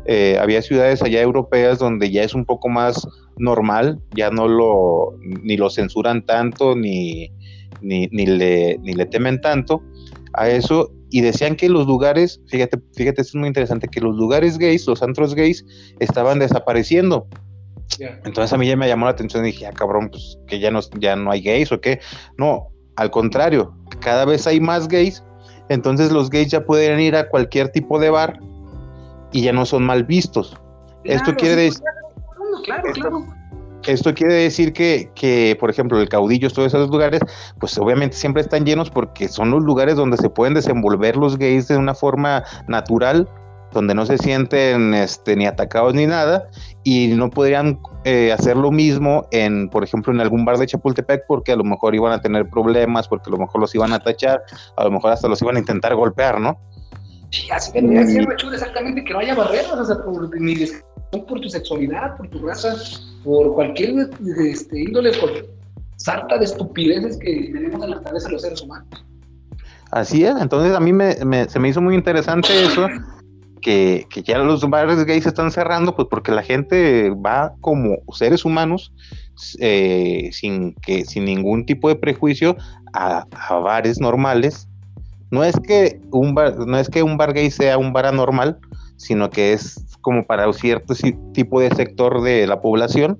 Eh, 0.04 0.36
había 0.38 0.60
ciudades 0.60 1.00
allá 1.00 1.22
europeas 1.22 1.78
donde 1.78 2.10
ya 2.10 2.22
es 2.22 2.34
un 2.34 2.44
poco 2.44 2.68
más 2.68 3.06
normal, 3.38 4.00
ya 4.16 4.30
no 4.30 4.48
lo 4.48 5.16
ni 5.20 5.56
lo 5.56 5.70
censuran 5.70 6.26
tanto 6.26 6.74
ni, 6.74 7.30
ni, 7.80 8.08
ni, 8.08 8.26
le, 8.26 8.78
ni 8.82 8.94
le 8.94 9.06
temen 9.06 9.40
tanto 9.40 9.80
a 10.34 10.48
eso 10.48 10.92
y 11.10 11.20
decían 11.20 11.56
que 11.56 11.68
los 11.68 11.86
lugares, 11.86 12.40
fíjate, 12.46 12.78
fíjate, 12.94 13.20
esto 13.20 13.36
es 13.36 13.40
muy 13.40 13.48
interesante, 13.48 13.88
que 13.88 14.00
los 14.00 14.16
lugares 14.16 14.58
gays, 14.58 14.86
los 14.86 15.02
antros 15.02 15.34
gays, 15.34 15.64
estaban 16.00 16.38
desapareciendo. 16.38 17.26
Entonces 18.24 18.52
a 18.52 18.56
mí 18.56 18.66
ya 18.66 18.76
me 18.76 18.88
llamó 18.88 19.04
la 19.04 19.12
atención 19.12 19.44
y 19.44 19.48
dije, 19.48 19.66
ah, 19.66 19.72
cabrón, 19.72 20.08
pues 20.08 20.38
que 20.46 20.58
ya 20.58 20.70
no, 20.70 20.80
ya 20.98 21.14
no 21.14 21.30
hay 21.30 21.42
gays 21.42 21.70
o 21.72 21.80
qué. 21.80 22.00
No, 22.38 22.68
al 22.96 23.10
contrario, 23.10 23.74
cada 24.00 24.24
vez 24.24 24.46
hay 24.46 24.60
más 24.60 24.88
gays, 24.88 25.22
entonces 25.68 26.10
los 26.10 26.30
gays 26.30 26.48
ya 26.50 26.64
pueden 26.64 27.00
ir 27.00 27.14
a 27.16 27.28
cualquier 27.28 27.68
tipo 27.68 27.98
de 27.98 28.10
bar 28.10 28.40
y 29.32 29.42
ya 29.42 29.52
no 29.52 29.66
son 29.66 29.84
mal 29.84 30.04
vistos. 30.04 30.56
esto 31.04 31.34
quiere 31.34 31.56
decir... 31.56 31.82
Claro, 32.64 32.92
claro. 32.92 33.41
Esto 33.86 34.14
quiere 34.14 34.34
decir 34.34 34.72
que, 34.72 35.10
que, 35.14 35.56
por 35.58 35.70
ejemplo, 35.70 36.00
el 36.00 36.08
caudillo, 36.08 36.50
todos 36.50 36.74
esos 36.74 36.90
lugares, 36.90 37.20
pues 37.58 37.76
obviamente 37.78 38.16
siempre 38.16 38.42
están 38.42 38.64
llenos 38.64 38.90
porque 38.90 39.28
son 39.28 39.50
los 39.50 39.62
lugares 39.62 39.96
donde 39.96 40.16
se 40.16 40.30
pueden 40.30 40.54
desenvolver 40.54 41.16
los 41.16 41.38
gays 41.38 41.68
de 41.68 41.76
una 41.76 41.94
forma 41.94 42.44
natural, 42.68 43.28
donde 43.72 43.94
no 43.94 44.06
se 44.06 44.18
sienten 44.18 44.94
este, 44.94 45.34
ni 45.36 45.46
atacados 45.46 45.94
ni 45.94 46.06
nada, 46.06 46.48
y 46.84 47.08
no 47.08 47.30
podrían 47.30 47.80
eh, 48.04 48.32
hacer 48.32 48.56
lo 48.56 48.70
mismo 48.70 49.26
en, 49.30 49.68
por 49.68 49.82
ejemplo, 49.82 50.12
en 50.12 50.20
algún 50.20 50.44
bar 50.44 50.58
de 50.58 50.66
Chapultepec, 50.66 51.24
porque 51.26 51.52
a 51.52 51.56
lo 51.56 51.64
mejor 51.64 51.94
iban 51.94 52.12
a 52.12 52.20
tener 52.20 52.48
problemas, 52.48 53.08
porque 53.08 53.30
a 53.30 53.32
lo 53.32 53.38
mejor 53.38 53.60
los 53.60 53.74
iban 53.74 53.92
a 53.92 53.98
tachar, 53.98 54.42
a 54.76 54.84
lo 54.84 54.90
mejor 54.90 55.12
hasta 55.12 55.28
los 55.28 55.40
iban 55.42 55.56
a 55.56 55.60
intentar 55.60 55.94
golpear, 55.94 56.40
¿no? 56.40 56.58
Sí, 57.30 57.50
así 57.50 57.72
debería 57.72 58.06
ser, 58.06 58.28
exactamente, 58.52 59.02
que 59.04 59.12
no 59.12 59.20
haya 59.20 59.34
barreras, 59.34 59.72
o 59.72 59.84
sea, 59.84 59.96
por, 60.04 60.38
ni 60.38 60.54
por 61.10 61.40
tu 61.40 61.48
sexualidad, 61.48 62.16
por 62.18 62.28
tu 62.28 62.46
raza, 62.46 62.74
por 63.24 63.54
cualquier 63.54 64.10
este, 64.44 64.82
índole, 64.82 65.12
por 65.18 65.48
sarta 65.96 66.38
de 66.38 66.44
estupideces 66.44 67.16
que 67.18 67.50
tenemos 67.52 67.84
en 67.84 67.90
la 67.90 68.02
cabeza 68.02 68.28
los 68.28 68.42
seres 68.42 68.60
humanos. 68.60 68.88
Así 69.90 70.24
es, 70.24 70.34
entonces 70.40 70.74
a 70.74 70.80
mí 70.80 70.92
me, 70.92 71.14
se 71.48 71.58
me 71.58 71.68
hizo 71.68 71.80
muy 71.82 71.94
interesante 71.94 72.48
eso, 72.64 72.86
que, 73.60 74.06
que, 74.10 74.22
ya 74.22 74.38
los 74.38 74.68
bares 74.68 75.04
gays 75.04 75.26
están 75.26 75.50
cerrando, 75.50 75.94
pues 75.94 76.08
porque 76.10 76.32
la 76.32 76.42
gente 76.42 77.10
va 77.10 77.52
como 77.60 77.98
seres 78.12 78.44
humanos, 78.44 78.92
eh, 79.60 80.30
sin, 80.32 80.74
que, 80.76 81.04
sin 81.04 81.26
ningún 81.26 81.66
tipo 81.66 81.88
de 81.88 81.96
prejuicio, 81.96 82.56
a, 82.94 83.26
a, 83.32 83.54
bares 83.56 84.00
normales. 84.00 84.66
No 85.30 85.44
es 85.44 85.58
que 85.60 86.00
un 86.10 86.34
bar, 86.34 86.58
no 86.58 86.78
es 86.78 86.88
que 86.88 87.02
un 87.02 87.16
bar 87.16 87.32
gay 87.34 87.50
sea 87.50 87.76
un 87.76 87.92
bar 87.92 88.06
anormal, 88.06 88.58
sino 89.02 89.30
que 89.30 89.52
es 89.52 89.84
como 90.00 90.26
para 90.26 90.50
cierto 90.52 90.94
tipo 91.32 91.60
de 91.60 91.74
sector 91.74 92.22
de 92.22 92.46
la 92.46 92.60
población. 92.60 93.18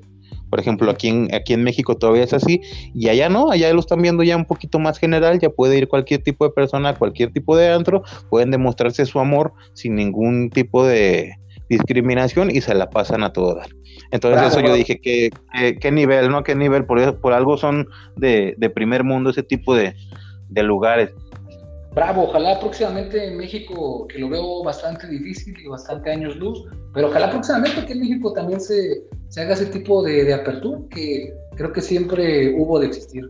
Por 0.48 0.60
ejemplo, 0.60 0.90
aquí 0.90 1.08
en, 1.08 1.34
aquí 1.34 1.54
en 1.54 1.64
México 1.64 1.96
todavía 1.96 2.24
es 2.24 2.34
así, 2.34 2.60
y 2.94 3.08
allá 3.08 3.30
no, 3.30 3.50
allá 3.50 3.72
lo 3.72 3.80
están 3.80 4.02
viendo 4.02 4.22
ya 4.22 4.36
un 4.36 4.44
poquito 4.44 4.78
más 4.78 4.98
general, 4.98 5.40
ya 5.40 5.48
puede 5.48 5.78
ir 5.78 5.88
cualquier 5.88 6.22
tipo 6.22 6.44
de 6.44 6.50
persona, 6.50 6.94
cualquier 6.94 7.32
tipo 7.32 7.56
de 7.56 7.72
antro, 7.72 8.02
pueden 8.28 8.50
demostrarse 8.50 9.06
su 9.06 9.18
amor 9.18 9.54
sin 9.72 9.94
ningún 9.94 10.50
tipo 10.50 10.84
de 10.84 11.34
discriminación 11.70 12.50
y 12.50 12.60
se 12.60 12.74
la 12.74 12.90
pasan 12.90 13.24
a 13.24 13.32
todo 13.32 13.54
dar. 13.54 13.70
Entonces 14.10 14.48
eso 14.48 14.60
yo 14.60 14.74
dije, 14.74 15.00
¿qué, 15.00 15.30
qué, 15.80 15.90
nivel, 15.90 16.30
no? 16.30 16.44
¿Qué 16.44 16.54
nivel? 16.54 16.84
Por, 16.84 17.18
por 17.20 17.32
algo 17.32 17.56
son 17.56 17.88
de, 18.16 18.54
de 18.58 18.68
primer 18.68 19.04
mundo 19.04 19.30
ese 19.30 19.42
tipo 19.42 19.74
de, 19.74 19.94
de 20.50 20.62
lugares. 20.62 21.14
Bravo, 21.94 22.24
ojalá 22.24 22.58
próximamente 22.58 23.26
en 23.26 23.36
México, 23.36 24.06
que 24.08 24.18
lo 24.18 24.30
veo 24.30 24.64
bastante 24.64 25.06
difícil 25.06 25.54
y 25.60 25.68
bastante 25.68 26.10
años 26.10 26.36
luz, 26.36 26.64
pero 26.94 27.08
ojalá 27.08 27.30
próximamente 27.30 27.84
que 27.84 27.92
en 27.92 28.00
México 28.00 28.32
también 28.32 28.60
se, 28.60 29.02
se 29.28 29.40
haga 29.42 29.52
ese 29.52 29.66
tipo 29.66 30.02
de, 30.02 30.24
de, 30.24 30.32
apertura 30.32 30.80
que 30.90 31.34
creo 31.54 31.70
que 31.72 31.82
siempre 31.82 32.54
hubo 32.56 32.80
de 32.80 32.86
existir. 32.86 33.28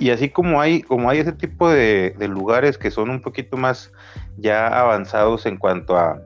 Y 0.00 0.10
así 0.10 0.30
como 0.30 0.60
hay, 0.60 0.82
como 0.82 1.10
hay 1.10 1.18
ese 1.18 1.32
tipo 1.32 1.68
de, 1.68 2.14
de 2.18 2.28
lugares 2.28 2.78
que 2.78 2.90
son 2.90 3.10
un 3.10 3.20
poquito 3.20 3.58
más 3.58 3.92
ya 4.38 4.66
avanzados 4.68 5.44
en 5.44 5.58
cuanto 5.58 5.96
a, 5.96 6.22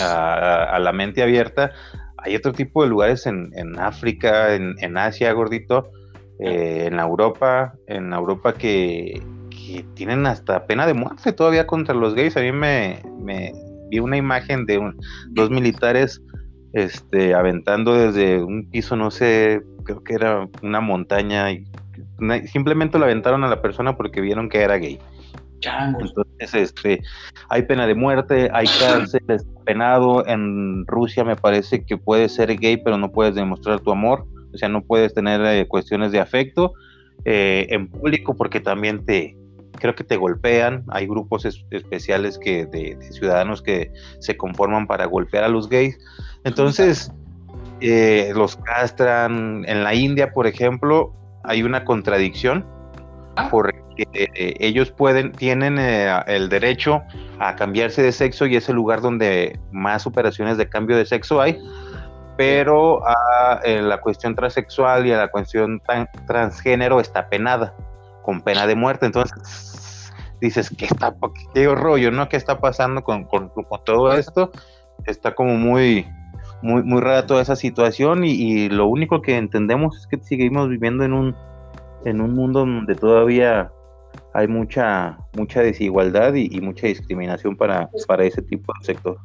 a, 0.00 0.64
a 0.64 0.78
la 0.80 0.92
mente 0.92 1.22
abierta, 1.22 1.70
hay 2.18 2.34
otro 2.34 2.52
tipo 2.52 2.82
de 2.82 2.88
lugares 2.88 3.26
en, 3.26 3.52
en 3.54 3.78
África, 3.78 4.54
en, 4.54 4.74
en, 4.80 4.96
Asia, 4.96 5.32
gordito, 5.32 5.90
eh, 6.40 6.86
en 6.86 6.98
Europa, 6.98 7.74
en 7.86 8.12
Europa 8.12 8.54
que, 8.54 9.22
tienen 9.82 10.26
hasta 10.26 10.66
pena 10.66 10.86
de 10.86 10.94
muerte 10.94 11.32
todavía 11.32 11.66
contra 11.66 11.94
los 11.94 12.14
gays. 12.14 12.36
A 12.36 12.40
mí 12.40 12.52
me, 12.52 13.02
vi 13.90 13.98
una 13.98 14.16
imagen 14.16 14.66
de 14.66 14.80
dos 15.30 15.50
militares 15.50 16.22
este, 16.72 17.34
aventando 17.34 17.94
desde 17.94 18.42
un 18.42 18.68
piso, 18.70 18.96
no 18.96 19.10
sé, 19.10 19.62
creo 19.84 20.02
que 20.02 20.14
era 20.14 20.48
una 20.62 20.80
montaña, 20.80 21.52
y 21.52 21.64
simplemente 22.46 22.98
lo 22.98 23.04
aventaron 23.04 23.44
a 23.44 23.48
la 23.48 23.62
persona 23.62 23.96
porque 23.96 24.20
vieron 24.20 24.48
que 24.48 24.62
era 24.62 24.76
gay. 24.76 24.98
Entonces, 26.00 26.54
este, 26.54 27.00
hay 27.48 27.62
pena 27.62 27.86
de 27.86 27.94
muerte, 27.94 28.50
hay 28.52 28.66
cárcel, 28.66 29.22
penado. 29.64 30.26
En 30.26 30.86
Rusia 30.86 31.24
me 31.24 31.36
parece 31.36 31.84
que 31.84 31.96
puedes 31.96 32.34
ser 32.34 32.54
gay, 32.56 32.76
pero 32.76 32.98
no 32.98 33.10
puedes 33.12 33.34
demostrar 33.34 33.80
tu 33.80 33.90
amor. 33.90 34.26
O 34.52 34.58
sea, 34.58 34.68
no 34.68 34.82
puedes 34.82 35.14
tener 35.14 35.40
eh, 35.40 35.66
cuestiones 35.66 36.12
de 36.12 36.20
afecto 36.20 36.74
eh, 37.24 37.66
en 37.70 37.88
público 37.88 38.36
porque 38.36 38.60
también 38.60 39.04
te, 39.04 39.36
creo 39.84 39.94
que 39.94 40.04
te 40.04 40.16
golpean. 40.16 40.82
Hay 40.88 41.06
grupos 41.06 41.44
especiales 41.44 42.38
que 42.38 42.64
de, 42.64 42.96
ciudadanos 43.12 43.60
que 43.60 43.92
se 44.18 44.34
conforman 44.34 44.86
para 44.86 45.04
golpear 45.04 45.44
a 45.44 45.48
los 45.48 45.68
gays. 45.68 45.98
Entonces, 46.44 47.12
eh, 47.82 48.32
los 48.34 48.56
castran. 48.56 49.62
En 49.68 49.84
la 49.84 49.92
India, 49.92 50.32
por 50.32 50.46
ejemplo, 50.46 51.12
hay 51.42 51.62
una 51.62 51.84
contradicción 51.84 52.64
ah. 53.36 53.48
porque 53.50 53.76
eh, 54.14 54.54
ellos 54.58 54.90
pueden, 54.90 55.32
tienen 55.32 55.78
eh, 55.78 56.18
el 56.28 56.48
derecho 56.48 57.02
a 57.38 57.54
cambiarse 57.54 58.02
de 58.02 58.12
sexo 58.12 58.46
y 58.46 58.56
es 58.56 58.70
el 58.70 58.76
lugar 58.76 59.02
donde 59.02 59.60
más 59.70 60.06
operaciones 60.06 60.56
de 60.56 60.66
cambio 60.66 60.96
de 60.96 61.04
sexo 61.04 61.42
hay. 61.42 61.58
Pero 62.38 63.06
a 63.06 63.60
la 63.66 64.00
cuestión 64.00 64.34
transexual 64.34 65.06
y 65.06 65.12
a 65.12 65.18
la 65.18 65.28
cuestión 65.28 65.82
transgénero 66.26 67.00
está 67.00 67.28
penada 67.28 67.74
con 68.22 68.40
pena 68.40 68.66
de 68.66 68.74
muerte. 68.74 69.06
Entonces 69.06 69.73
dices, 70.44 70.70
¿qué 70.76 70.84
está, 70.84 71.16
qué 71.54 71.66
rollo, 71.66 72.10
no? 72.10 72.28
¿Qué 72.28 72.36
está 72.36 72.58
pasando 72.60 73.02
con, 73.02 73.24
con, 73.24 73.50
todo 73.84 74.12
esto? 74.12 74.50
Está 75.06 75.34
como 75.34 75.56
muy, 75.56 76.06
muy, 76.62 76.82
muy 76.82 77.00
rara 77.00 77.26
toda 77.26 77.42
esa 77.42 77.56
situación 77.56 78.24
y, 78.24 78.68
lo 78.68 78.86
único 78.86 79.22
que 79.22 79.36
entendemos 79.36 79.96
es 79.96 80.06
que 80.06 80.18
seguimos 80.18 80.68
viviendo 80.68 81.04
en 81.04 81.12
un, 81.12 81.34
en 82.04 82.20
un 82.20 82.34
mundo 82.34 82.60
donde 82.60 82.94
todavía 82.94 83.70
hay 84.34 84.46
mucha, 84.46 85.18
mucha 85.36 85.60
desigualdad 85.60 86.34
y, 86.34 86.60
mucha 86.60 86.86
discriminación 86.86 87.56
para, 87.56 87.88
para 88.06 88.24
ese 88.24 88.42
tipo 88.42 88.72
de 88.78 88.86
sector. 88.86 89.18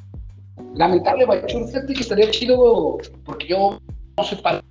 Lamentable, 0.76 1.26
Bachur, 1.26 1.68
fíjate 1.68 1.94
que 1.94 2.02
estaría 2.02 2.30
chido, 2.32 2.98
porque 3.26 3.48
yo 3.48 3.80
no 4.18 4.24
sé 4.24 4.36
para 4.38 4.62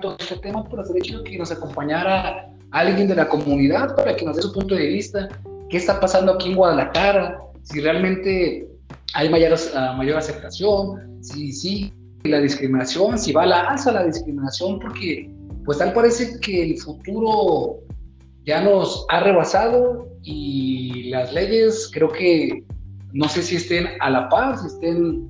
todo 0.00 0.16
este 0.18 0.36
tema, 0.36 0.64
pero 0.68 0.82
estaría 0.82 1.02
chido 1.02 1.24
que 1.24 1.36
nos 1.36 1.50
acompañara 1.50 2.50
alguien 2.70 3.08
de 3.08 3.14
la 3.14 3.28
comunidad 3.28 3.96
para 3.96 4.14
que 4.14 4.24
nos 4.24 4.36
dé 4.36 4.42
su 4.42 4.52
punto 4.52 4.74
de 4.74 4.86
vista, 4.86 5.28
qué 5.70 5.76
está 5.76 6.00
pasando 6.00 6.32
aquí 6.32 6.50
en 6.50 6.56
Guadalajara, 6.56 7.40
si 7.62 7.80
realmente 7.80 8.68
hay 9.14 9.28
mayor, 9.28 9.52
uh, 9.52 9.96
mayor 9.96 10.18
aceptación, 10.18 11.22
si 11.22 11.52
sí 11.52 11.92
la 12.24 12.40
discriminación, 12.40 13.18
si 13.18 13.32
va 13.32 13.44
a 13.44 13.46
la 13.46 13.60
alza 13.70 13.92
la 13.92 14.04
discriminación, 14.04 14.78
porque 14.78 15.30
pues 15.64 15.78
tal 15.78 15.92
parece 15.92 16.38
que 16.40 16.64
el 16.64 16.78
futuro 16.78 17.78
ya 18.44 18.62
nos 18.62 19.06
ha 19.08 19.20
rebasado 19.20 20.08
y 20.22 21.10
las 21.10 21.32
leyes 21.32 21.90
creo 21.92 22.10
que 22.10 22.62
no 23.12 23.28
sé 23.28 23.42
si 23.42 23.56
estén 23.56 23.88
a 24.00 24.10
la 24.10 24.28
par, 24.28 24.58
si 24.58 24.66
estén 24.66 25.28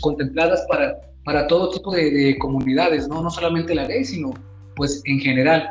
contempladas 0.00 0.64
para, 0.68 0.96
para 1.24 1.46
todo 1.46 1.70
tipo 1.70 1.92
de, 1.92 2.10
de 2.10 2.38
comunidades, 2.38 3.08
¿no? 3.08 3.22
no 3.22 3.30
solamente 3.30 3.74
la 3.74 3.86
ley, 3.86 4.04
sino 4.04 4.32
pues 4.76 5.02
en 5.04 5.20
general. 5.20 5.68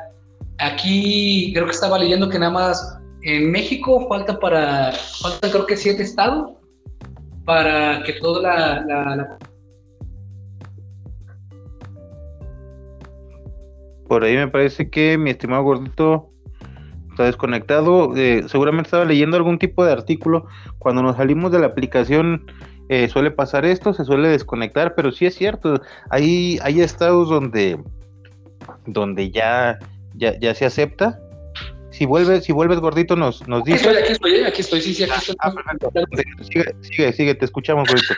Aquí 0.60 1.52
creo 1.54 1.66
que 1.66 1.72
estaba 1.72 1.98
leyendo 1.98 2.30
que 2.30 2.40
nada 2.40 2.52
más 2.52 3.01
en 3.24 3.52
México 3.52 4.08
falta 4.08 4.40
para, 4.40 4.92
falta 4.92 5.50
creo 5.52 5.66
que 5.66 5.78
siete 5.78 6.04
estados 6.04 6.54
para 7.46 8.04
que 8.04 8.14
toda 8.14 8.42
la, 8.42 9.38
Por 14.08 14.26
ahí 14.26 14.36
me 14.36 14.50
parece 14.50 14.90
que 14.90 15.18
mi 15.18 15.30
estimado 15.30 15.64
gordito 15.64 16.30
está 17.12 17.24
desconectado. 17.24 18.14
Eh, 18.18 18.44
seguramente 18.48 18.88
estaba 18.88 19.06
leyendo 19.06 19.38
algún 19.38 19.58
tipo 19.58 19.86
de 19.86 19.94
artículo. 19.94 20.48
Cuando 20.80 21.02
nos 21.02 21.16
salimos 21.16 21.52
de 21.54 21.60
la 21.60 21.68
aplicación 21.68 22.46
eh, 22.90 23.08
suele 23.08 23.32
pasar 23.32 23.64
esto, 23.64 23.94
se 23.94 24.04
suele 24.04 24.28
desconectar, 24.28 24.96
pero 24.96 25.14
sí 25.14 25.26
es 25.26 25.36
cierto. 25.36 25.82
Hay, 26.10 26.60
hay 26.62 26.82
estados 26.82 27.30
donde, 27.30 27.80
donde 28.86 29.32
ya 29.32 29.80
ya, 30.16 30.38
ya 30.40 30.54
se 30.54 30.66
acepta. 30.66 31.20
Si 31.92 32.06
vuelves, 32.06 32.46
si 32.46 32.54
vuelves 32.54 32.80
gordito, 32.80 33.16
nos, 33.16 33.48
nos 33.48 33.64
dice. 33.64 33.90
Aquí 33.90 34.14
estoy, 34.14 34.44
aquí 34.44 34.62
estoy, 34.62 34.82
sí, 34.82 34.94
sí, 34.94 35.04
aquí 35.04 35.14
estoy. 35.14 35.36
Ah, 35.40 35.54
sigue, 36.42 36.66
sigue, 36.82 37.14
sigue, 37.14 37.36
te 37.36 37.46
escuchamos, 37.46 37.88
gordito. 37.88 38.14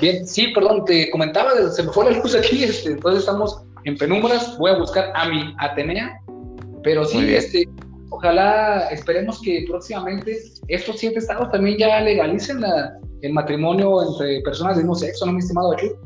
Bien, 0.00 0.26
sí, 0.26 0.48
perdón, 0.48 0.84
te 0.84 1.10
comentaba, 1.10 1.50
se 1.70 1.82
me 1.82 1.90
fue 1.90 2.10
la 2.10 2.18
luz 2.18 2.34
aquí, 2.34 2.62
este, 2.62 2.92
entonces 2.92 3.20
estamos 3.20 3.62
en 3.84 3.96
penumbras, 3.96 4.56
voy 4.58 4.70
a 4.70 4.78
buscar 4.78 5.10
a 5.14 5.28
mi 5.28 5.54
Atenea, 5.58 6.20
pero 6.84 7.04
sí, 7.04 7.34
este, 7.34 7.68
ojalá 8.10 8.88
esperemos 8.90 9.40
que 9.42 9.64
próximamente 9.68 10.38
estos 10.68 11.00
siete 11.00 11.18
estados 11.18 11.50
también 11.50 11.78
ya 11.78 12.00
legalicen 12.00 12.60
la, 12.60 12.98
el 13.22 13.32
matrimonio 13.32 14.08
entre 14.08 14.40
personas 14.42 14.76
del 14.76 14.84
mismo 14.84 14.94
sexo, 14.94 15.26
¿no, 15.26 15.32
mi 15.32 15.40
estimado 15.40 15.72
Achú? 15.72 15.96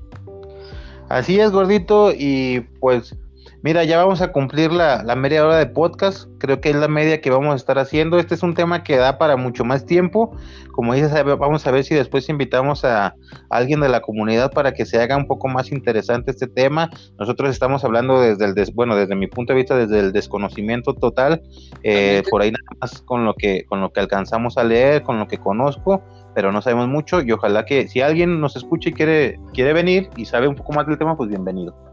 Así 1.08 1.38
es, 1.38 1.50
gordito, 1.50 2.12
y 2.16 2.60
pues 2.80 3.14
Mira, 3.62 3.84
ya 3.84 3.98
vamos 3.98 4.20
a 4.20 4.32
cumplir 4.32 4.72
la, 4.72 5.04
media 5.14 5.46
hora 5.46 5.56
de 5.56 5.66
podcast. 5.66 6.28
Creo 6.38 6.60
que 6.60 6.70
es 6.70 6.74
la 6.74 6.88
media 6.88 7.20
que 7.20 7.30
vamos 7.30 7.52
a 7.52 7.56
estar 7.56 7.78
haciendo. 7.78 8.18
Este 8.18 8.34
es 8.34 8.42
un 8.42 8.54
tema 8.54 8.82
que 8.82 8.96
da 8.96 9.18
para 9.18 9.36
mucho 9.36 9.64
más 9.64 9.86
tiempo. 9.86 10.36
Como 10.72 10.94
dices, 10.94 11.12
vamos 11.24 11.64
a 11.64 11.70
ver 11.70 11.84
si 11.84 11.94
después 11.94 12.28
invitamos 12.28 12.84
a, 12.84 13.14
alguien 13.50 13.78
de 13.78 13.88
la 13.88 14.00
comunidad 14.00 14.50
para 14.50 14.72
que 14.72 14.84
se 14.84 15.00
haga 15.00 15.16
un 15.16 15.28
poco 15.28 15.46
más 15.46 15.70
interesante 15.70 16.32
este 16.32 16.48
tema. 16.48 16.90
Nosotros 17.20 17.50
estamos 17.50 17.84
hablando 17.84 18.20
desde 18.20 18.46
el, 18.46 18.72
bueno, 18.74 18.96
desde 18.96 19.14
mi 19.14 19.28
punto 19.28 19.52
de 19.52 19.58
vista, 19.58 19.76
desde 19.76 20.00
el 20.00 20.12
desconocimiento 20.12 20.94
total. 20.94 21.40
Eh, 21.84 22.24
por 22.30 22.42
ahí 22.42 22.50
nada 22.50 22.78
más 22.80 23.00
con 23.02 23.24
lo 23.24 23.34
que, 23.34 23.64
con 23.66 23.80
lo 23.80 23.92
que 23.92 24.00
alcanzamos 24.00 24.58
a 24.58 24.64
leer, 24.64 25.02
con 25.02 25.20
lo 25.20 25.28
que 25.28 25.38
conozco 25.38 26.02
pero 26.34 26.50
no 26.50 26.62
sabemos 26.62 26.88
mucho 26.88 27.20
y 27.20 27.30
ojalá 27.30 27.66
que 27.66 27.88
si 27.88 28.00
alguien 28.00 28.40
nos 28.40 28.56
escucha 28.56 28.88
y 28.88 28.94
quiere, 28.94 29.38
quiere 29.52 29.74
venir 29.74 30.08
y 30.16 30.24
sabe 30.24 30.48
un 30.48 30.54
poco 30.54 30.72
más 30.72 30.86
del 30.86 30.96
tema, 30.96 31.14
pues 31.14 31.28
bienvenido 31.28 31.91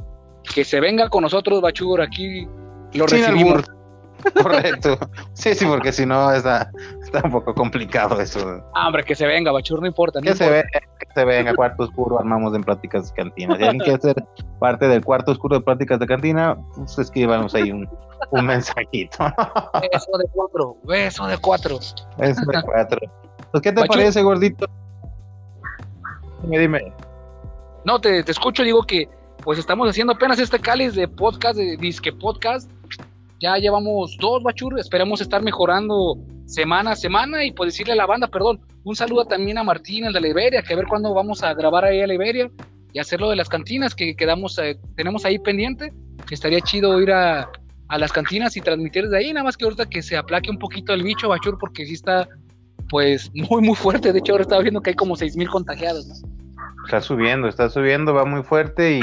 que 0.53 0.63
se 0.65 0.79
venga 0.79 1.09
con 1.09 1.23
nosotros, 1.23 1.61
Bachur, 1.61 2.01
aquí 2.01 2.47
lo 2.93 3.07
recibimos. 3.07 3.63
Correcto. 4.43 4.97
Sí, 5.31 5.55
sí, 5.55 5.65
porque 5.65 5.93
si 5.93 6.05
no 6.05 6.31
está, 6.33 6.69
está 7.01 7.21
un 7.23 7.31
poco 7.31 7.53
complicado 7.53 8.19
eso. 8.19 8.61
Ah, 8.73 8.87
hombre, 8.87 9.03
que 9.05 9.15
se 9.15 9.25
venga, 9.25 9.51
Bachur, 9.51 9.79
no 9.79 9.87
importa. 9.87 10.19
que, 10.19 10.35
Se 10.35 10.49
venga, 10.49 10.67
que 10.71 11.07
se 11.13 11.23
venga, 11.23 11.53
cuarto 11.55 11.83
oscuro, 11.83 12.19
armamos 12.19 12.53
en 12.53 12.63
pláticas 12.63 13.09
de 13.09 13.15
cantina. 13.15 13.55
Si 13.55 13.63
alguien 13.63 13.79
quiere 13.81 14.01
ser 14.01 14.23
parte 14.59 14.87
del 14.89 15.05
cuarto 15.05 15.31
oscuro 15.31 15.57
de 15.57 15.63
pláticas 15.63 15.99
de 15.99 16.07
cantina, 16.07 16.57
pues 16.75 16.99
escríbanos 16.99 17.55
ahí 17.55 17.71
un, 17.71 17.87
un 18.31 18.45
mensajito. 18.45 19.17
Beso 19.91 20.17
de 20.17 20.25
cuatro, 20.33 20.77
beso 20.83 21.27
de 21.27 21.37
cuatro. 21.37 21.79
Beso 22.17 22.41
de 22.45 22.61
cuatro. 22.61 22.99
Pues, 23.51 23.63
¿qué 23.63 23.71
te 23.71 23.85
parece, 23.85 24.21
gordito? 24.21 24.67
Dime, 26.43 26.59
dime. 26.59 26.93
No, 27.85 28.01
te, 28.01 28.21
te 28.23 28.31
escucho, 28.31 28.63
digo 28.63 28.83
que 28.83 29.07
pues 29.43 29.59
estamos 29.59 29.89
haciendo 29.89 30.13
apenas 30.13 30.39
este 30.39 30.59
cáliz 30.59 30.95
de 30.95 31.07
podcast, 31.07 31.57
de 31.57 31.77
disque 31.77 32.11
podcast. 32.11 32.69
Ya 33.39 33.55
llevamos 33.57 34.17
dos, 34.19 34.43
Bachur. 34.43 34.79
Esperemos 34.79 35.21
estar 35.21 35.41
mejorando 35.41 36.17
semana 36.45 36.91
a 36.91 36.95
semana 36.95 37.45
y 37.45 37.51
pues 37.51 37.73
decirle 37.73 37.93
a 37.93 37.95
la 37.95 38.05
banda, 38.05 38.27
perdón, 38.27 38.59
Un 38.83 38.95
saludo 38.95 39.25
también 39.25 39.57
a 39.57 39.63
Martín, 39.63 40.05
el 40.05 40.13
de 40.13 40.21
Liberia, 40.21 40.61
que 40.61 40.73
a 40.73 40.75
ver 40.75 40.87
cuándo 40.87 41.13
vamos 41.13 41.43
a 41.43 41.53
grabar 41.53 41.85
ahí 41.85 42.01
a 42.01 42.07
Liberia 42.07 42.49
y 42.91 42.99
hacerlo 42.99 43.29
de 43.29 43.35
las 43.35 43.49
cantinas 43.49 43.93
que 43.93 44.15
quedamos, 44.15 44.57
eh, 44.57 44.77
tenemos 44.95 45.25
ahí 45.25 45.37
pendiente. 45.37 45.93
Estaría 46.31 46.59
chido 46.61 46.99
ir 47.01 47.11
a, 47.11 47.49
a 47.87 47.97
las 47.97 48.11
cantinas 48.11 48.57
y 48.57 48.61
transmitir 48.61 49.03
desde 49.03 49.17
ahí, 49.17 49.33
nada 49.33 49.43
más 49.43 49.57
que 49.57 49.65
ahorita 49.65 49.85
que 49.87 50.01
se 50.01 50.17
aplaque 50.17 50.49
un 50.49 50.57
poquito 50.57 50.93
el 50.93 51.03
bicho, 51.03 51.29
Bachur, 51.29 51.57
porque 51.59 51.85
sí 51.85 51.93
está 51.93 52.27
pues 52.89 53.31
muy, 53.33 53.61
muy 53.61 53.75
fuerte. 53.75 54.11
De 54.11 54.19
hecho, 54.19 54.33
ahora 54.33 54.43
estaba 54.43 54.61
viendo 54.61 54.81
que 54.81 54.91
hay 54.91 54.95
como 54.95 55.15
mil 55.35 55.49
contagiados, 55.49 56.07
¿no? 56.07 56.38
Está 56.89 57.01
subiendo, 57.01 57.47
está 57.47 57.69
subiendo, 57.69 58.15
va 58.15 58.25
muy 58.25 58.41
fuerte, 58.41 58.93
y 58.93 58.99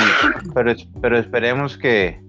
pero, 0.55 0.75
pero 1.01 1.17
esperemos 1.17 1.79
que, 1.79 2.21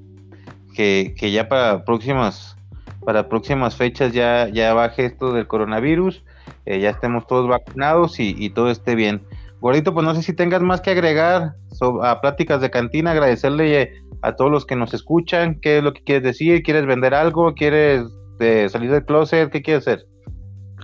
que, 0.76 1.16
que 1.18 1.32
ya 1.32 1.50
para 1.50 1.84
próximas 1.84 2.56
para 3.04 3.28
próximas 3.28 3.76
fechas 3.76 4.14
ya, 4.14 4.50
ya 4.50 4.76
baje 4.76 5.06
esto 5.06 5.34
del 5.34 5.48
coronavirus, 5.48 6.24
eh, 6.68 6.80
ya 6.80 6.92
estemos 6.92 7.26
todos 7.26 7.48
vacunados 7.48 8.20
y, 8.20 8.52
todo 8.52 8.70
esté 8.70 8.94
bien. 8.94 9.24
Gordito, 9.60 9.96
pues 9.96 10.06
no 10.06 10.14
sé 10.14 10.22
si 10.22 10.34
tengas 10.34 10.62
más 10.62 10.80
que 10.80 10.92
agregar 10.92 11.56
a 12.04 12.22
pláticas 12.22 12.62
de 12.62 12.70
cantina, 12.70 13.10
agradecerle 13.10 13.94
a 14.22 14.36
todos 14.36 14.52
los 14.52 14.64
que 14.64 14.76
nos 14.76 14.94
escuchan, 14.94 15.60
qué 15.60 15.80
es 15.80 15.84
lo 15.84 15.92
que 15.92 16.04
quieres 16.04 16.24
decir, 16.24 16.62
quieres 16.62 16.86
vender 16.86 17.16
algo, 17.16 17.56
quieres 17.56 18.04
eh, 18.40 18.68
salir 18.70 18.92
del 18.92 19.06
closet, 19.06 19.50
qué 19.50 19.64
quieres 19.64 19.88
hacer. 19.88 20.06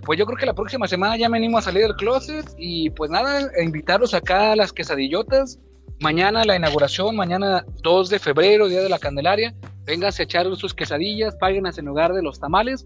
Pues 0.06 0.20
yo 0.20 0.26
creo 0.26 0.38
que 0.38 0.46
la 0.46 0.54
próxima 0.54 0.88
semana 0.88 1.16
ya 1.18 1.30
venimos 1.30 1.62
a 1.62 1.66
salir 1.72 1.84
del 1.84 1.96
closet 1.96 2.46
y 2.58 2.90
pues 2.90 3.10
nada, 3.10 3.50
invitarlos 3.62 4.14
acá 4.14 4.52
a 4.52 4.56
las 4.56 4.74
quesadillotas. 4.74 5.60
Mañana 6.02 6.44
la 6.44 6.58
inauguración, 6.58 7.16
mañana 7.16 7.66
2 7.84 8.10
de 8.10 8.20
febrero, 8.20 8.68
Día 8.68 8.82
de 8.82 8.90
la 8.90 9.00
Candelaria. 9.00 9.54
Vénganse 9.86 10.24
a 10.24 10.26
echar 10.26 10.54
sus 10.56 10.74
quesadillas, 10.74 11.36
páguenlas 11.38 11.78
en 11.78 11.86
lugar 11.86 12.14
de 12.14 12.22
los 12.22 12.40
tamales 12.40 12.86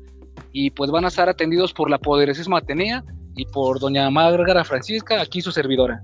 y 0.51 0.70
pues 0.72 0.91
van 0.91 1.05
a 1.05 1.07
estar 1.07 1.28
atendidos 1.28 1.74
por 1.74 1.89
la 1.89 1.97
poderosísima 1.97 2.59
Atenea 2.59 3.03
y 3.36 3.45
por 3.45 3.80
doña 3.80 4.09
Márgara 4.09 4.63
Francisca, 4.63 5.22
aquí 5.22 5.41
su 5.41 5.51
servidora. 5.51 6.03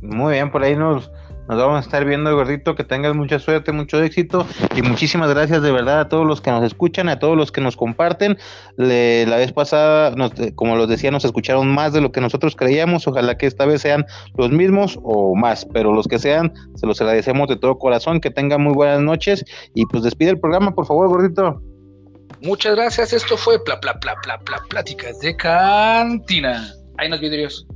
Muy 0.00 0.34
bien, 0.34 0.50
por 0.50 0.62
ahí 0.62 0.76
nos, 0.76 1.10
nos 1.50 1.58
vamos 1.58 1.78
a 1.78 1.80
estar 1.80 2.04
viendo, 2.04 2.32
gordito. 2.34 2.76
Que 2.76 2.84
tengas 2.84 3.16
mucha 3.16 3.40
suerte, 3.40 3.72
mucho 3.72 4.00
éxito. 4.00 4.46
Y 4.76 4.82
muchísimas 4.82 5.28
gracias 5.30 5.62
de 5.62 5.72
verdad 5.72 6.00
a 6.00 6.08
todos 6.08 6.24
los 6.24 6.40
que 6.40 6.52
nos 6.52 6.62
escuchan, 6.62 7.08
a 7.08 7.18
todos 7.18 7.36
los 7.36 7.50
que 7.50 7.60
nos 7.60 7.76
comparten. 7.76 8.38
la 8.76 9.36
vez 9.36 9.52
pasada, 9.52 10.14
como 10.54 10.76
los 10.76 10.88
decía, 10.88 11.10
nos 11.10 11.24
escucharon 11.24 11.68
más 11.68 11.92
de 11.92 12.00
lo 12.00 12.12
que 12.12 12.20
nosotros 12.20 12.54
creíamos. 12.54 13.08
Ojalá 13.08 13.36
que 13.36 13.46
esta 13.46 13.66
vez 13.66 13.82
sean 13.82 14.06
los 14.36 14.52
mismos 14.52 15.00
o 15.02 15.34
más. 15.34 15.66
Pero 15.72 15.92
los 15.92 16.06
que 16.06 16.20
sean, 16.20 16.52
se 16.76 16.86
los 16.86 17.00
agradecemos 17.00 17.48
de 17.48 17.56
todo 17.56 17.78
corazón. 17.78 18.20
Que 18.20 18.30
tengan 18.30 18.62
muy 18.62 18.74
buenas 18.74 19.00
noches. 19.00 19.44
Y 19.74 19.86
pues 19.86 20.04
despide 20.04 20.30
el 20.30 20.38
programa, 20.38 20.72
por 20.72 20.86
favor, 20.86 21.08
gordito. 21.08 21.60
Muchas 22.42 22.76
gracias. 22.76 23.12
Esto 23.12 23.36
fue 23.36 23.62
Pla 23.64 23.80
Pla 23.80 23.98
Pla 23.98 24.14
Pla 24.22 24.38
Pla 24.38 24.62
Pláticas 24.68 25.18
de 25.18 25.34
Cantina. 25.34 26.72
Ahí 26.96 27.08
nos 27.08 27.20
vidrios. 27.20 27.66